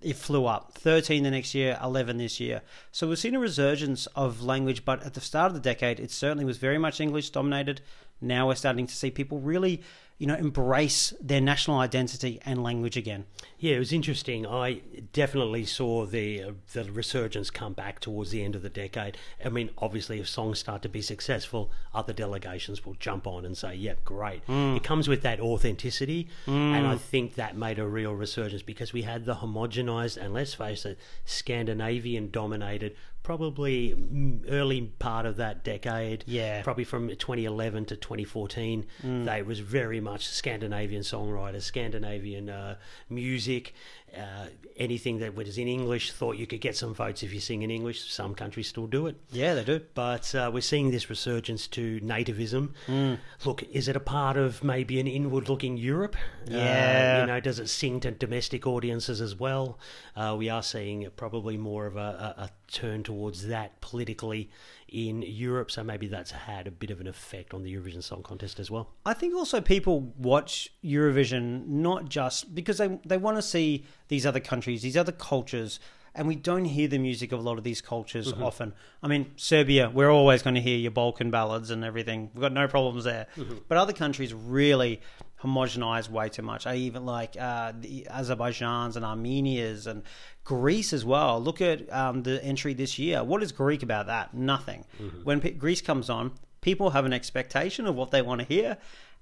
it 0.00 0.14
flew 0.14 0.46
up. 0.46 0.74
13 0.78 1.24
the 1.24 1.32
next 1.32 1.56
year 1.56 1.76
11 1.82 2.18
this 2.18 2.38
year. 2.38 2.62
So 2.92 3.08
we've 3.08 3.18
seen 3.18 3.34
a 3.34 3.40
resurgence 3.40 4.06
of 4.14 4.44
language 4.44 4.84
but 4.84 5.02
at 5.02 5.14
the 5.14 5.20
start 5.20 5.48
of 5.48 5.54
the 5.54 5.60
decade 5.60 5.98
it 5.98 6.12
certainly 6.12 6.44
was 6.44 6.58
very 6.58 6.78
much 6.78 7.00
english 7.00 7.30
dominated. 7.30 7.80
Now 8.20 8.46
we're 8.46 8.54
starting 8.54 8.86
to 8.86 8.94
see 8.94 9.10
people 9.10 9.40
really 9.40 9.82
you 10.20 10.26
know 10.26 10.36
embrace 10.36 11.14
their 11.20 11.40
national 11.40 11.78
identity 11.78 12.38
and 12.44 12.62
language 12.62 12.96
again 12.96 13.24
Yeah, 13.58 13.76
it 13.76 13.78
was 13.78 13.92
interesting. 13.92 14.46
I 14.46 14.80
definitely 15.12 15.64
saw 15.64 16.06
the 16.06 16.42
uh, 16.42 16.52
the 16.72 16.84
resurgence 16.92 17.50
come 17.50 17.74
back 17.74 18.00
towards 18.00 18.30
the 18.30 18.42
end 18.44 18.54
of 18.54 18.62
the 18.62 18.70
decade. 18.70 19.16
I 19.44 19.48
mean, 19.50 19.68
obviously, 19.76 20.18
if 20.20 20.28
songs 20.28 20.58
start 20.58 20.80
to 20.82 20.88
be 20.88 21.02
successful, 21.02 21.70
other 21.94 22.14
delegations 22.14 22.84
will 22.84 22.94
jump 22.94 23.26
on 23.26 23.44
and 23.44 23.56
say, 23.56 23.74
"Yep, 23.74 24.04
great." 24.04 24.42
It 24.76 24.82
comes 24.82 25.08
with 25.08 25.22
that 25.22 25.40
authenticity, 25.40 26.28
and 26.46 26.86
I 26.86 26.96
think 26.96 27.34
that 27.34 27.56
made 27.56 27.78
a 27.78 27.86
real 27.86 28.14
resurgence 28.14 28.62
because 28.62 28.92
we 28.94 29.02
had 29.02 29.24
the 29.24 29.36
homogenized 29.36 30.16
and 30.22 30.32
let's 30.32 30.54
face 30.54 30.84
it, 30.86 30.98
Scandinavian 31.24 32.30
dominated. 32.30 32.94
Probably 33.30 33.90
mm, 33.94 34.44
early 34.50 34.80
part 34.98 35.24
of 35.24 35.36
that 35.36 35.62
decade, 35.62 36.24
Yeah. 36.26 36.62
probably 36.62 36.82
from 36.82 37.10
2011 37.10 37.84
to 37.84 37.94
2014, 37.96 38.84
they 39.04 39.42
was 39.42 39.60
very 39.60 40.00
much 40.00 40.26
Scandinavian 40.26 41.02
songwriters, 41.02 41.62
Scandinavian 41.62 42.50
uh, 42.50 42.74
music, 43.08 43.72
uh, 44.16 44.46
anything 44.76 45.18
that 45.18 45.34
was 45.34 45.58
in 45.58 45.68
English. 45.68 46.12
Thought 46.12 46.36
you 46.36 46.46
could 46.46 46.60
get 46.60 46.76
some 46.76 46.94
votes 46.94 47.22
if 47.22 47.32
you 47.34 47.40
sing 47.40 47.62
in 47.62 47.70
English. 47.70 48.10
Some 48.12 48.34
countries 48.34 48.68
still 48.68 48.86
do 48.86 49.06
it. 49.06 49.16
yeah 49.30 49.54
they 49.54 49.64
do 49.64 49.80
But 49.94 50.34
uh, 50.34 50.50
we're 50.52 50.60
seeing 50.62 50.90
this 50.90 51.08
resurgence 51.10 51.66
to 51.68 52.00
nativism. 52.00 52.70
Mm. 52.86 53.18
Look, 53.44 53.62
is 53.64 53.88
it 53.88 53.96
a 53.96 54.00
part 54.00 54.36
of 54.36 54.64
maybe 54.64 54.98
an 55.00 55.06
inward-looking 55.06 55.76
Europe? 55.76 56.16
Uh, 56.48 56.54
Yeah. 56.56 57.20
you 57.20 57.26
know, 57.26 57.40
does 57.40 57.58
it 57.58 57.68
sing 57.68 58.00
to 58.00 58.10
domestic 58.10 58.66
audiences 58.66 59.20
as 59.20 59.34
well? 59.38 59.78
Uh, 60.16 60.34
we 60.38 60.48
are 60.48 60.62
seeing 60.62 61.08
probably 61.16 61.56
more 61.56 61.86
of 61.86 61.96
a, 61.96 62.34
a, 62.38 62.42
a 62.44 62.50
turn 62.72 63.02
towards 63.02 63.46
that 63.48 63.80
politically 63.80 64.48
in 64.90 65.22
Europe. 65.22 65.70
So 65.70 65.82
maybe 65.82 66.08
that's 66.08 66.30
had 66.30 66.66
a 66.66 66.70
bit 66.70 66.90
of 66.90 67.00
an 67.00 67.06
effect 67.06 67.54
on 67.54 67.62
the 67.62 67.74
Eurovision 67.74 68.02
Song 68.02 68.22
Contest 68.22 68.58
as 68.60 68.70
well. 68.70 68.90
I 69.06 69.14
think 69.14 69.34
also 69.34 69.60
people 69.60 70.12
watch 70.18 70.68
Eurovision 70.84 71.66
not 71.66 72.08
just 72.08 72.54
because 72.54 72.78
they 72.78 72.98
they 73.04 73.16
want 73.16 73.36
to 73.36 73.42
see 73.42 73.84
these 74.08 74.26
other 74.26 74.40
countries, 74.40 74.82
these 74.82 74.96
other 74.96 75.12
cultures, 75.12 75.80
and 76.14 76.26
we 76.26 76.34
don't 76.34 76.64
hear 76.64 76.88
the 76.88 76.98
music 76.98 77.32
of 77.32 77.38
a 77.38 77.42
lot 77.42 77.58
of 77.58 77.64
these 77.64 77.80
cultures 77.80 78.32
mm-hmm. 78.32 78.42
often. 78.42 78.72
I 79.02 79.08
mean, 79.08 79.30
Serbia, 79.36 79.90
we're 79.90 80.10
always 80.10 80.42
going 80.42 80.54
to 80.54 80.60
hear 80.60 80.76
your 80.76 80.90
Balkan 80.90 81.30
ballads 81.30 81.70
and 81.70 81.84
everything. 81.84 82.30
We've 82.34 82.42
got 82.42 82.52
no 82.52 82.66
problems 82.66 83.04
there. 83.04 83.26
Mm-hmm. 83.36 83.58
But 83.68 83.78
other 83.78 83.92
countries 83.92 84.34
really 84.34 85.00
homogenize 85.42 86.08
way 86.08 86.28
too 86.28 86.42
much. 86.42 86.66
I 86.66 86.76
even 86.76 87.06
like 87.06 87.36
uh, 87.38 87.72
the 87.78 88.06
Azerbaijans 88.10 88.96
and 88.96 89.04
Armenias 89.04 89.86
and 89.86 90.02
Greece 90.44 90.92
as 90.92 91.04
well. 91.04 91.40
Look 91.40 91.60
at 91.60 91.90
um, 91.92 92.22
the 92.22 92.42
entry 92.44 92.74
this 92.74 92.98
year. 92.98 93.24
What 93.24 93.42
is 93.42 93.52
Greek 93.52 93.82
about 93.82 94.06
that? 94.06 94.34
Nothing. 94.34 94.84
When 95.24 95.40
P- 95.40 95.50
Greece 95.52 95.80
comes 95.80 96.10
on, 96.10 96.32
people 96.60 96.90
have 96.90 97.04
an 97.04 97.12
expectation 97.12 97.86
of 97.86 97.94
what 97.94 98.10
they 98.10 98.22
want 98.22 98.40
to 98.40 98.46
hear. 98.46 98.76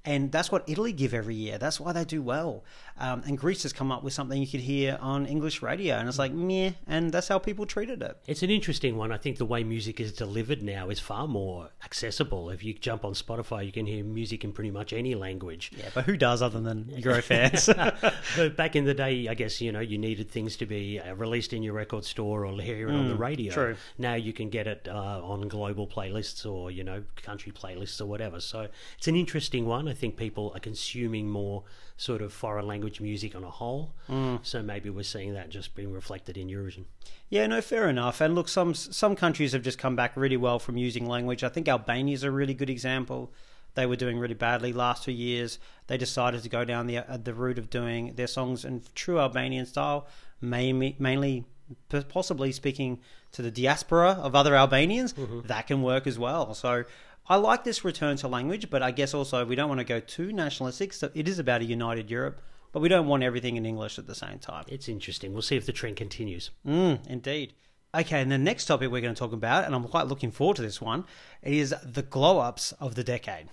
And 0.05 0.33
that's 0.33 0.51
what 0.51 0.65
Italy 0.67 0.93
give 0.93 1.13
every 1.13 1.35
year. 1.35 1.59
That's 1.59 1.79
why 1.79 1.93
they 1.93 2.05
do 2.05 2.23
well. 2.23 2.65
Um, 2.99 3.23
and 3.27 3.37
Greece 3.37 3.63
has 3.65 3.73
come 3.73 3.93
up 3.93 4.03
with 4.03 4.13
something 4.13 4.41
you 4.41 4.47
could 4.47 4.61
hear 4.61 4.97
on 5.01 5.27
English 5.27 5.61
radio, 5.61 5.97
and 5.97 6.09
it's 6.09 6.19
like 6.19 6.33
meh, 6.33 6.73
and 6.87 7.13
that's 7.13 7.29
how 7.29 7.39
people 7.39 7.67
treated 7.67 8.03
it. 8.03 8.17
It's 8.27 8.43
an 8.43 8.51
interesting 8.51 8.97
one. 8.97 9.13
I 9.13 9.19
think 9.19 9.37
the 9.37 9.45
way 9.45 9.63
music 9.65 10.01
is 10.01 10.13
delivered 10.13 10.63
now 10.63 10.89
is 10.89 10.99
far 10.99 11.29
more 11.29 11.71
accessible. 11.85 12.49
If 12.51 12.65
you 12.65 12.75
jump 12.75 13.05
on 13.05 13.13
Spotify, 13.13 13.67
you 13.67 13.73
can 13.73 13.87
hear 13.87 14.03
music 14.03 14.45
in 14.45 14.53
pretty 14.53 14.71
much 14.71 14.93
any 14.93 15.15
language. 15.15 15.73
Yeah, 15.77 15.91
but 15.95 16.05
who 16.05 16.17
does 16.17 16.43
other 16.43 16.61
than 16.61 16.89
Euro 16.97 17.21
fans? 17.23 17.69
But 18.37 18.57
back 18.57 18.77
in 18.77 18.85
the 18.85 18.95
day, 18.95 19.27
I 19.29 19.35
guess 19.35 19.61
you 19.61 19.73
know 19.73 19.81
you 19.81 19.99
needed 19.99 20.31
things 20.31 20.57
to 20.57 20.67
be 20.67 21.01
uh, 21.01 21.15
released 21.15 21.53
in 21.53 21.63
your 21.63 21.75
record 21.75 22.05
store 22.05 22.47
or 22.47 22.61
hear 22.61 22.89
it 22.89 22.95
on 22.95 23.09
the 23.09 23.17
radio. 23.17 23.53
true. 23.53 23.77
Now 23.99 24.15
you 24.15 24.33
can 24.33 24.49
get 24.49 24.67
it 24.67 24.89
uh, 24.89 25.21
on 25.23 25.49
global 25.49 25.87
playlists 25.87 26.51
or 26.51 26.71
you 26.71 26.85
know 26.85 27.03
country 27.17 27.53
playlists 27.53 28.01
or 28.01 28.07
whatever. 28.07 28.41
So 28.41 28.69
it's 28.97 29.09
an 29.09 29.17
interesting 29.17 29.67
one. 29.67 29.88
I 29.89 29.95
think 29.95 30.17
people 30.17 30.53
are 30.55 30.61
consuming 30.61 31.29
more 31.31 31.65
sort 31.97 32.23
of 32.23 32.33
foreign 32.33 32.67
language 32.67 33.01
music 33.01 33.35
on 33.35 33.43
a 33.45 33.51
whole. 33.51 33.95
So 34.43 34.63
maybe 34.63 34.89
we're 34.91 35.03
seeing 35.03 35.35
that 35.35 35.51
just 35.51 35.75
being 35.75 35.93
reflected 35.93 36.37
in 36.37 36.49
Eurovision. 36.49 36.85
Yeah, 37.29 37.47
no, 37.47 37.61
fair 37.61 37.89
enough. 37.89 38.21
And 38.21 38.35
look, 38.35 38.49
some 38.49 38.75
some 38.75 39.17
countries 39.17 39.53
have 39.53 39.63
just 39.63 39.79
come 39.79 39.97
back 39.97 40.13
really 40.17 40.37
well 40.37 40.59
from 40.59 40.77
using 40.77 41.07
language. 41.07 41.43
I 41.45 41.49
think 41.49 41.69
Albania 41.69 42.15
is 42.15 42.23
a 42.23 42.31
really 42.31 42.55
good 42.55 42.71
example. 42.71 43.33
They 43.75 43.87
were 43.87 43.97
doing 43.97 44.19
really 44.19 44.35
badly 44.35 44.73
last 44.73 45.05
two 45.05 45.13
years. 45.13 45.59
They 45.89 45.99
decided 45.99 46.43
to 46.43 46.49
go 46.49 46.65
down 46.65 46.87
the 46.87 46.99
uh, 46.99 47.17
the 47.17 47.35
route 47.35 47.59
of 47.59 47.69
doing 47.71 48.15
their 48.15 48.27
songs 48.27 48.65
in 48.65 48.83
true 48.95 49.19
Albanian 49.21 49.67
style, 49.67 50.07
mainly 50.41 50.97
mainly 50.99 51.45
possibly 52.09 52.51
speaking 52.53 53.01
to 53.33 53.43
the 53.43 53.51
diaspora 53.51 54.13
of 54.13 54.35
other 54.35 54.55
Albanians. 54.55 55.15
That 55.47 55.67
can 55.67 55.83
work 55.83 56.07
as 56.07 56.19
well. 56.19 56.55
So. 56.55 56.85
I 57.31 57.37
like 57.37 57.63
this 57.63 57.85
return 57.85 58.17
to 58.19 58.29
language, 58.29 58.71
but 58.71 58.83
I 58.83 58.91
guess 58.91 59.13
also 59.13 59.45
we 59.45 59.55
don't 59.55 59.69
want 59.69 59.81
to 59.81 59.85
go 59.85 60.01
too 60.01 60.33
nationalistic. 60.33 60.95
So 60.95 61.11
it 61.15 61.29
is 61.29 61.39
about 61.39 61.61
a 61.61 61.65
united 61.65 62.11
Europe, 62.11 62.41
but 62.73 62.81
we 62.81 62.89
don't 62.89 63.07
want 63.07 63.23
everything 63.23 63.57
in 63.57 63.67
English 63.67 63.99
at 63.99 64.07
the 64.07 64.15
same 64.15 64.39
time. 64.39 64.65
It's 64.67 64.89
interesting. 64.89 65.35
We'll 65.35 65.43
see 65.43 65.57
if 65.57 65.67
the 65.67 65.73
trend 65.73 65.97
continues. 65.97 66.51
Mm, 66.67 67.07
indeed. 67.07 67.53
Okay, 67.95 68.23
and 68.23 68.33
the 68.33 68.39
next 68.39 68.65
topic 68.65 68.91
we're 68.91 69.03
going 69.03 69.15
to 69.15 69.19
talk 69.19 69.33
about, 69.33 69.65
and 69.65 69.75
I'm 69.75 69.85
quite 69.85 70.07
looking 70.07 70.31
forward 70.31 70.57
to 70.57 70.63
this 70.63 70.81
one, 70.81 71.05
is 71.43 71.75
the 71.85 72.03
glow 72.03 72.39
ups 72.39 72.73
of 72.81 72.95
the 72.95 73.05
decade. 73.05 73.49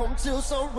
Will 0.00 0.08
lose 0.08 0.48
the 0.48 0.70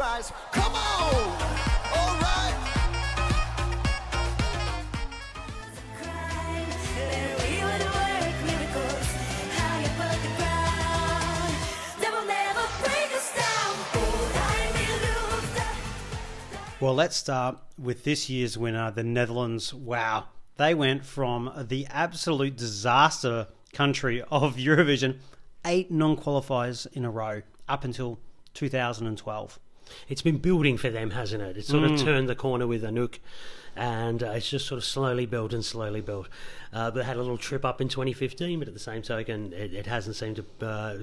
Well, 16.79 16.95
let's 16.95 17.15
start 17.15 17.60
with 17.77 18.03
this 18.03 18.27
year's 18.27 18.57
winner, 18.57 18.89
the 18.89 19.03
Netherlands. 19.03 19.71
Wow. 19.71 20.25
They 20.57 20.73
went 20.73 21.05
from 21.05 21.51
the 21.67 21.86
absolute 21.91 22.57
disaster 22.57 23.49
country 23.71 24.23
of 24.31 24.55
Eurovision, 24.55 25.19
eight 25.63 25.91
non 25.91 26.17
qualifiers 26.17 26.88
in 26.93 27.05
a 27.05 27.12
row 27.12 27.43
up 27.69 27.84
until 27.84 28.19
2012. 28.53 29.59
It's 30.07 30.21
been 30.21 30.37
building 30.37 30.77
for 30.77 30.89
them, 30.89 31.11
hasn't 31.11 31.41
it? 31.41 31.57
It's 31.57 31.67
sort 31.67 31.83
of 31.83 31.99
turned 31.99 32.29
the 32.29 32.35
corner 32.35 32.65
with 32.65 32.83
Anouk, 32.83 33.19
and 33.75 34.23
uh, 34.23 34.31
it's 34.31 34.49
just 34.49 34.67
sort 34.67 34.77
of 34.77 34.85
slowly 34.85 35.25
built 35.25 35.53
and 35.53 35.63
slowly 35.65 36.01
built. 36.01 36.29
Uh, 36.71 36.89
they 36.89 37.03
had 37.03 37.17
a 37.17 37.21
little 37.21 37.37
trip 37.37 37.65
up 37.65 37.81
in 37.81 37.89
2015, 37.89 38.59
but 38.59 38.67
at 38.67 38.73
the 38.73 38.79
same 38.79 39.01
token, 39.01 39.51
it, 39.53 39.73
it 39.73 39.87
hasn't 39.87 40.15
seemed 40.15 40.37
to, 40.37 40.65
uh, 40.65 40.97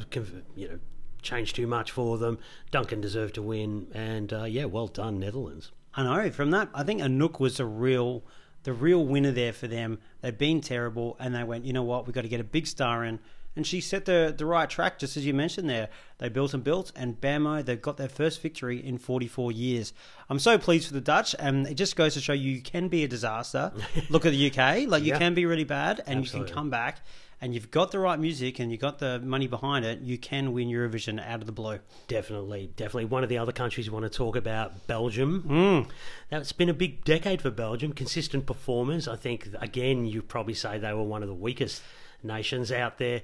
you 0.57 0.69
know, 0.69 0.79
change 1.23 1.53
too 1.53 1.67
much 1.67 1.91
for 1.91 2.19
them. 2.19 2.39
Duncan 2.71 3.01
deserved 3.01 3.35
to 3.35 3.43
win, 3.43 3.89
and 3.93 4.33
uh, 4.33 4.45
yeah, 4.45 4.65
well 4.65 4.87
done, 4.87 5.19
Netherlands. 5.19 5.73
I 5.95 6.05
know. 6.05 6.31
From 6.31 6.51
that, 6.53 6.69
I 6.75 6.83
think 6.85 7.01
Anouk 7.01 7.41
was 7.41 7.59
a 7.59 7.67
real, 7.67 8.23
the 8.63 8.73
real 8.73 9.05
winner 9.05 9.33
there 9.33 9.53
for 9.53 9.67
them. 9.67 9.99
They'd 10.21 10.39
been 10.39 10.61
terrible, 10.61 11.17
and 11.19 11.35
they 11.35 11.45
went, 11.45 11.65
you 11.65 11.73
know 11.73 11.83
what, 11.83 12.07
we've 12.07 12.15
got 12.15 12.23
to 12.23 12.29
get 12.29 12.41
a 12.41 12.45
big 12.45 12.67
star 12.67 13.05
in. 13.05 13.19
And 13.59 13.67
she 13.67 13.81
set 13.81 14.05
the 14.05 14.33
the 14.39 14.47
right 14.47 14.71
track, 14.71 15.01
just 15.01 15.17
as 15.17 15.27
you 15.27 15.35
mentioned 15.35 15.69
there. 15.69 15.89
They 16.19 16.29
built 16.29 16.55
and 16.55 16.63
built, 16.63 16.93
and 16.95 17.21
bammo, 17.21 17.65
they've 17.65 17.83
got 17.83 17.97
their 17.97 18.09
first 18.09 18.41
victory 18.41 18.79
in 18.79 18.99
44 18.99 19.51
years. 19.51 19.93
I'm 20.31 20.39
so 20.39 20.59
pleased 20.59 20.87
for 20.87 20.95
the 20.95 21.01
Dutch, 21.01 21.35
and 21.41 21.67
it 21.67 21.75
just 21.75 21.97
goes 21.97 22.15
to 22.15 22.21
show 22.21 22.33
you 22.33 22.63
can 22.63 22.87
be 22.87 23.03
a 23.03 23.09
disaster. 23.09 23.73
Look 24.11 24.25
at 24.27 24.31
the 24.31 24.47
UK, 24.49 24.89
like 24.89 25.03
you 25.03 25.09
Yeah. 25.09 25.19
can 25.19 25.35
be 25.35 25.45
really 25.45 25.65
bad, 25.65 26.05
and 26.07 26.25
you 26.25 26.31
can 26.31 26.45
come 26.47 26.71
back. 26.71 27.01
And 27.41 27.53
you've 27.53 27.71
got 27.73 27.91
the 27.91 27.99
right 27.99 28.19
music, 28.19 28.61
and 28.61 28.71
you've 28.71 28.81
got 28.81 29.01
the 29.01 29.19
money 29.19 29.49
behind 29.49 29.85
it. 29.85 30.01
You 30.03 30.19
can 30.19 30.53
win 30.53 30.69
Eurovision 30.69 31.21
out 31.25 31.41
of 31.41 31.47
the 31.47 31.53
blue. 31.53 31.81
Definitely, 32.07 32.71
definitely. 32.77 33.07
One 33.07 33.25
of 33.25 33.29
the 33.29 33.39
other 33.39 33.53
countries 33.53 33.91
we 33.91 33.95
want 33.95 34.05
to 34.13 34.17
talk 34.17 34.37
about, 34.37 34.87
Belgium. 34.87 35.43
Hmm. 35.43 35.91
That's 36.31 36.53
been 36.53 36.69
a 36.69 36.75
big 36.75 37.05
decade 37.05 37.43
for 37.43 37.51
Belgium. 37.51 37.93
Consistent 37.93 38.47
performers. 38.47 39.09
I 39.09 39.17
think, 39.17 39.49
again, 39.61 40.05
you 40.07 40.23
probably 40.23 40.55
say 40.55 40.79
they 40.79 40.93
were 40.93 41.03
one 41.03 41.23
of 41.23 41.29
the 41.29 41.35
weakest 41.35 41.83
nations 42.25 42.73
out 42.73 42.99
there. 42.99 43.23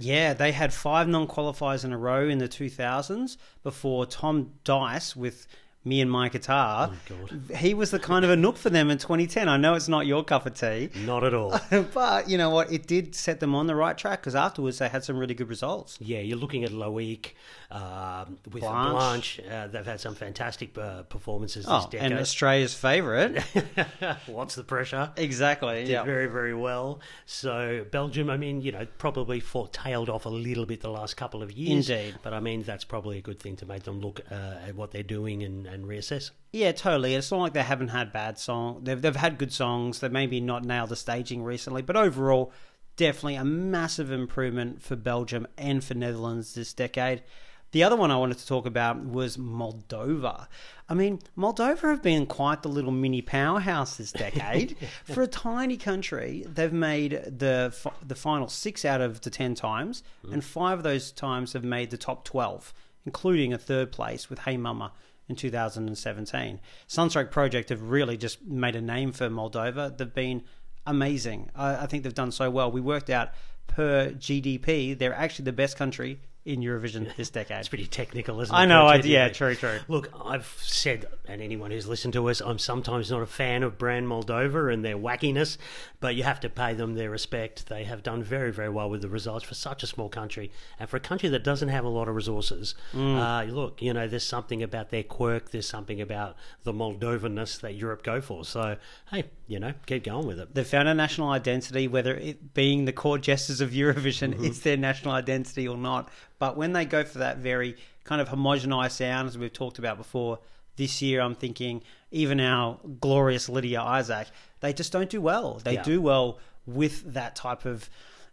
Yeah, 0.00 0.34
they 0.34 0.52
had 0.52 0.72
five 0.72 1.08
non 1.08 1.26
qualifiers 1.26 1.84
in 1.84 1.92
a 1.92 1.98
row 1.98 2.28
in 2.28 2.38
the 2.38 2.48
2000s 2.48 3.36
before 3.62 4.06
Tom 4.06 4.52
Dice 4.64 5.16
with 5.16 5.46
Me 5.84 6.00
and 6.00 6.10
My 6.10 6.28
Guitar. 6.28 6.92
Oh, 6.92 7.16
God. 7.26 7.56
He 7.56 7.74
was 7.74 7.90
the 7.90 7.98
kind 7.98 8.24
of 8.24 8.30
Anouk 8.30 8.56
for 8.56 8.70
them 8.70 8.90
in 8.90 8.98
2010. 8.98 9.48
I 9.48 9.56
know 9.56 9.74
it's 9.74 9.88
not 9.88 10.06
your 10.06 10.22
cup 10.24 10.46
of 10.46 10.54
tea, 10.54 10.90
Not 11.04 11.24
at 11.24 11.34
all. 11.34 11.58
but 11.94 12.28
you 12.28 12.36
know 12.38 12.50
what? 12.50 12.72
It 12.72 12.86
did 12.86 13.14
set 13.14 13.40
them 13.40 13.54
on 13.54 13.66
the 13.66 13.74
right 13.74 13.96
track 13.96 14.20
because 14.20 14.34
afterwards 14.34 14.78
they 14.78 14.88
had 14.88 15.04
some 15.04 15.16
really 15.16 15.34
good 15.34 15.48
results. 15.48 15.98
Yeah, 16.00 16.20
you're 16.20 16.38
looking 16.38 16.64
at 16.64 16.70
Loic 16.70 17.32
um, 17.70 18.38
with 18.50 18.62
Blanche. 18.62 18.92
Blanche. 18.92 19.40
Uh, 19.50 19.66
they've 19.66 19.84
had 19.84 20.00
some 20.00 20.14
fantastic 20.14 20.76
uh, 20.78 21.02
performances 21.02 21.64
this 21.66 21.72
Oh, 21.74 21.86
decade. 21.90 22.12
and 22.12 22.20
Australia's 22.20 22.72
favourite. 22.74 23.42
What's 24.26 24.54
the 24.54 24.64
pressure? 24.64 25.12
exactly. 25.16 25.80
Did 25.84 25.88
Yeah. 25.90 26.04
very, 26.04 26.26
very 26.26 26.54
well. 26.54 27.00
So 27.26 27.84
Belgium, 27.90 28.30
I 28.30 28.36
mean, 28.38 28.62
you 28.62 28.72
know, 28.72 28.86
probably 28.96 29.40
fought, 29.40 29.72
tailed 29.72 30.08
off 30.08 30.24
a 30.24 30.30
little 30.30 30.64
bit 30.64 30.80
the 30.80 30.90
last 30.90 31.16
couple 31.16 31.42
of 31.42 31.52
years. 31.52 31.90
Indeed. 31.90 32.16
But 32.22 32.32
I 32.32 32.40
mean, 32.40 32.62
that's 32.62 32.84
probably 32.84 33.18
a 33.18 33.22
good 33.22 33.38
thing 33.40 33.56
to 33.56 33.66
make 33.66 33.82
them 33.82 34.00
look 34.00 34.20
uh, 34.30 34.34
at 34.66 34.74
what 34.74 34.90
they're 34.90 35.02
doing 35.02 35.42
and, 35.42 35.66
and 35.66 35.84
reassess. 35.84 36.30
Yeah, 36.52 36.72
totally. 36.72 37.14
It's 37.14 37.30
not 37.30 37.38
like 37.40 37.52
they 37.52 37.62
haven't 37.62 37.88
had 37.88 38.12
bad 38.12 38.38
songs. 38.38 38.84
They've 38.84 39.00
they've 39.00 39.14
had 39.14 39.36
good 39.36 39.52
songs. 39.52 40.00
They 40.00 40.08
maybe 40.08 40.40
not 40.40 40.64
nailed 40.64 40.88
the 40.88 40.96
staging 40.96 41.42
recently, 41.42 41.82
but 41.82 41.96
overall, 41.96 42.50
definitely 42.96 43.34
a 43.34 43.44
massive 43.44 44.10
improvement 44.10 44.80
for 44.82 44.96
Belgium 44.96 45.46
and 45.58 45.84
for 45.84 45.92
Netherlands 45.92 46.54
this 46.54 46.72
decade. 46.72 47.22
The 47.70 47.82
other 47.82 47.96
one 47.96 48.10
I 48.10 48.16
wanted 48.16 48.38
to 48.38 48.46
talk 48.46 48.66
about 48.66 49.04
was 49.04 49.36
Moldova. 49.36 50.46
I 50.88 50.94
mean, 50.94 51.20
Moldova 51.36 51.82
have 51.82 52.02
been 52.02 52.24
quite 52.24 52.62
the 52.62 52.68
little 52.68 52.92
mini 52.92 53.20
powerhouse 53.20 53.96
this 53.96 54.12
decade. 54.24 54.76
For 55.04 55.22
a 55.22 55.26
tiny 55.26 55.76
country, 55.76 56.44
they've 56.46 56.72
made 56.72 57.12
the 57.26 57.74
the 58.06 58.14
final 58.14 58.48
six 58.48 58.84
out 58.84 59.00
of 59.00 59.20
the 59.20 59.30
ten 59.30 59.54
times, 59.54 60.02
hmm. 60.24 60.32
and 60.32 60.44
five 60.44 60.78
of 60.78 60.84
those 60.84 61.12
times 61.12 61.52
have 61.52 61.64
made 61.64 61.90
the 61.90 61.98
top 61.98 62.24
twelve, 62.24 62.72
including 63.04 63.52
a 63.52 63.58
third 63.58 63.92
place 63.92 64.30
with 64.30 64.40
Hey 64.40 64.56
Mama 64.56 64.92
in 65.28 65.36
2017. 65.36 66.58
Sunstroke 66.86 67.30
Project 67.30 67.68
have 67.68 67.82
really 67.82 68.16
just 68.16 68.42
made 68.46 68.74
a 68.74 68.80
name 68.80 69.12
for 69.12 69.28
Moldova. 69.28 69.94
They've 69.94 70.14
been 70.14 70.42
amazing. 70.86 71.50
I, 71.54 71.82
I 71.82 71.86
think 71.86 72.02
they've 72.02 72.14
done 72.14 72.32
so 72.32 72.48
well. 72.48 72.70
We 72.70 72.80
worked 72.80 73.10
out 73.10 73.32
per 73.66 74.10
GDP, 74.12 74.98
they're 74.98 75.12
actually 75.12 75.44
the 75.44 75.52
best 75.52 75.76
country 75.76 76.20
in 76.44 76.60
Eurovision 76.60 77.14
this 77.16 77.30
decade. 77.30 77.58
It's 77.58 77.68
pretty 77.68 77.86
technical, 77.86 78.40
isn't 78.40 78.54
it? 78.54 78.58
I 78.58 78.64
know, 78.64 78.86
I, 78.86 78.96
yeah, 78.96 79.28
true, 79.28 79.54
true. 79.54 79.78
Look, 79.88 80.10
I've 80.24 80.46
said, 80.62 81.06
and 81.26 81.42
anyone 81.42 81.70
who's 81.70 81.86
listened 81.86 82.14
to 82.14 82.28
us, 82.30 82.40
I'm 82.40 82.58
sometimes 82.58 83.10
not 83.10 83.20
a 83.22 83.26
fan 83.26 83.62
of 83.62 83.76
Brand 83.76 84.06
Moldova 84.06 84.72
and 84.72 84.84
their 84.84 84.96
wackiness, 84.96 85.58
but 86.00 86.14
you 86.14 86.22
have 86.22 86.40
to 86.40 86.48
pay 86.48 86.72
them 86.74 86.94
their 86.94 87.10
respect. 87.10 87.66
They 87.68 87.84
have 87.84 88.02
done 88.02 88.22
very, 88.22 88.50
very 88.50 88.70
well 88.70 88.88
with 88.88 89.02
the 89.02 89.08
results 89.08 89.44
for 89.44 89.54
such 89.54 89.82
a 89.82 89.86
small 89.86 90.08
country. 90.08 90.50
And 90.78 90.88
for 90.88 90.96
a 90.96 91.00
country 91.00 91.28
that 91.28 91.44
doesn't 91.44 91.68
have 91.68 91.84
a 91.84 91.88
lot 91.88 92.08
of 92.08 92.14
resources, 92.14 92.74
Mm. 92.94 93.18
uh, 93.18 93.52
look, 93.52 93.82
you 93.82 93.92
know, 93.92 94.08
there's 94.08 94.24
something 94.24 94.62
about 94.62 94.90
their 94.90 95.02
quirk, 95.02 95.50
there's 95.50 95.68
something 95.68 96.00
about 96.00 96.36
the 96.62 96.72
Moldovanness 96.72 97.60
that 97.60 97.74
Europe 97.74 98.02
go 98.02 98.20
for. 98.20 98.44
So, 98.44 98.76
hey, 99.10 99.24
you 99.46 99.58
know, 99.58 99.74
keep 99.86 100.04
going 100.04 100.26
with 100.26 100.38
it. 100.40 100.54
They've 100.54 100.66
found 100.66 100.88
a 100.88 100.94
national 100.94 101.28
identity, 101.30 101.88
whether 101.88 102.14
it 102.14 102.54
being 102.54 102.84
the 102.86 102.92
court 102.92 103.20
jesters 103.22 103.60
of 103.60 103.70
Eurovision 103.70 104.42
is 104.44 104.60
their 104.62 104.76
national 104.76 105.12
identity 105.14 105.66
or 105.68 105.76
not. 105.76 106.08
But 106.38 106.56
when 106.56 106.72
they 106.72 106.84
go 106.84 107.04
for 107.04 107.18
that 107.18 107.38
very 107.38 107.76
kind 108.04 108.20
of 108.20 108.28
homogenized 108.28 108.92
sound, 108.92 109.28
as 109.28 109.36
we've 109.38 109.52
talked 109.52 109.78
about 109.78 109.96
before, 109.96 110.38
This 110.76 111.02
year, 111.02 111.20
I'm 111.20 111.34
thinking 111.34 111.82
even 112.12 112.38
our 112.38 112.78
glorious 113.00 113.48
Lidia 113.48 113.82
Isac, 113.82 114.28
they 114.60 114.72
just 114.72 114.92
don't 114.92 115.10
do 115.10 115.20
well. 115.20 115.58
They 115.64 115.74
Yeah. 115.74 115.82
do 115.82 116.00
well 116.00 116.38
with 116.66 117.14
that 117.14 117.34
type 117.34 117.64
of 117.64 117.90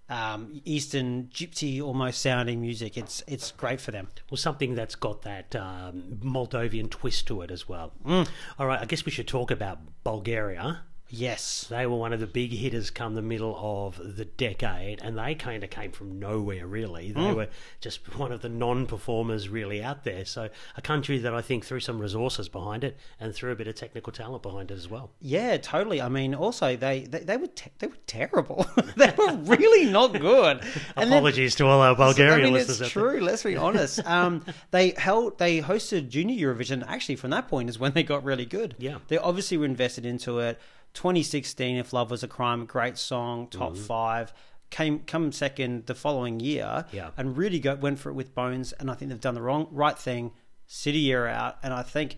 um, 0.09 0.61
Eastern 0.63 1.29
gypsy 1.33 1.81
almost 1.81 2.21
sounding 2.21 2.61
music. 2.61 2.97
It's 2.97 3.23
it's 3.25 3.49
great 3.51 3.81
for 3.81 3.89
them. 3.89 4.09
Well, 4.29 4.37
something 4.37 4.75
that's 4.75 4.93
got 4.93 5.23
that 5.23 5.55
um, 5.55 6.19
Moldovan 6.23 6.87
twist 6.91 7.25
to 7.29 7.41
it 7.41 7.49
as 7.49 7.67
well. 7.67 7.91
Mm. 8.05 8.27
All 8.59 8.67
right, 8.67 8.79
I 8.79 8.85
guess 8.85 9.03
we 9.05 9.11
should 9.11 9.27
talk 9.27 9.49
about 9.49 9.79
Bulgaria. 10.03 10.81
Yes. 11.09 11.67
They 11.69 11.85
were 11.85 11.95
one 11.97 12.13
of 12.13 12.19
the 12.19 12.27
big 12.27 12.51
hitters 12.51 12.89
come 12.89 13.13
the 13.13 13.21
middle 13.21 13.55
of 13.59 14.15
the 14.17 14.25
decade, 14.25 14.99
and 15.03 15.17
they 15.17 15.35
kind 15.35 15.63
of 15.63 15.69
came 15.69 15.91
from 15.91 16.19
nowhere, 16.19 16.65
really. 16.65 17.11
They 17.11 17.19
Mm. 17.21 17.35
were 17.35 17.47
just 17.79 18.17
one 18.17 18.31
of 18.31 18.41
the 18.41 18.49
non 18.49 18.87
performers 18.87 19.47
really 19.47 19.83
out 19.83 20.03
there. 20.03 20.25
So, 20.25 20.49
a 20.75 20.81
country 20.81 21.19
that 21.19 21.33
I 21.33 21.41
think 21.41 21.63
threw 21.65 21.79
some 21.79 21.99
resources 21.99 22.49
behind 22.49 22.83
it 22.83 22.97
and 23.19 23.33
threw 23.35 23.51
a 23.51 23.55
bit 23.55 23.67
of 23.67 23.75
technical 23.75 24.11
talent 24.11 24.41
behind 24.41 24.71
it 24.71 24.73
as 24.75 24.89
well. 24.89 25.11
Yeah, 25.21 25.57
totally. 25.57 26.01
I 26.01 26.09
mean, 26.09 26.33
also 26.33 26.75
they 26.75 27.01
they, 27.01 27.19
they 27.19 27.37
were 27.37 27.47
te- 27.47 27.71
they 27.79 27.87
were 27.87 27.97
terrible. 28.07 28.65
they 28.97 29.13
were 29.17 29.33
really 29.35 29.89
not 29.91 30.13
good. 30.19 30.61
And 30.97 31.11
then- 31.11 31.17
Apologies 31.19 31.55
to 31.55 31.65
all 31.67 31.81
our 31.81 31.95
Bulgarian 31.95 32.39
I 32.41 32.43
mean, 32.45 32.53
listeners. 32.53 32.81
it's 32.81 32.89
true. 32.89 33.19
Let's 33.21 33.43
be 33.43 33.55
honest. 33.67 34.05
Um, 34.07 34.43
they 34.71 34.91
held, 34.97 35.37
they 35.37 35.61
hosted 35.61 36.09
Junior 36.09 36.53
Eurovision. 36.53 36.83
Actually, 36.87 37.15
from 37.17 37.29
that 37.31 37.47
point 37.47 37.69
is 37.69 37.77
when 37.79 37.91
they 37.93 38.03
got 38.03 38.23
really 38.23 38.45
good. 38.45 38.75
Yeah. 38.79 38.97
they 39.07 39.17
obviously 39.17 39.57
were 39.57 39.65
invested 39.65 40.05
into 40.05 40.39
it. 40.39 40.59
2016, 40.95 41.77
"If 41.77 41.93
Love 41.93 42.09
Was 42.09 42.23
a 42.23 42.27
Crime," 42.27 42.65
great 42.65 42.97
song, 42.97 43.47
top 43.47 43.73
mm-hmm. 43.73 43.83
five. 43.83 44.33
Came 44.71 44.99
come 44.99 45.31
second 45.31 45.85
the 45.85 45.93
following 45.93 46.39
year. 46.39 46.85
Yeah. 46.91 47.11
and 47.15 47.37
really 47.37 47.59
go, 47.59 47.75
went 47.75 47.99
for 47.99 48.09
it 48.09 48.13
with 48.13 48.33
Bones. 48.33 48.73
And 48.73 48.89
I 48.89 48.95
think 48.95 49.09
they've 49.09 49.21
done 49.21 49.35
the 49.35 49.41
wrong 49.41 49.67
right 49.71 49.97
thing. 49.97 50.31
City 50.67 50.97
year 50.97 51.27
out, 51.27 51.57
and 51.61 51.73
I 51.73 51.83
think 51.83 52.17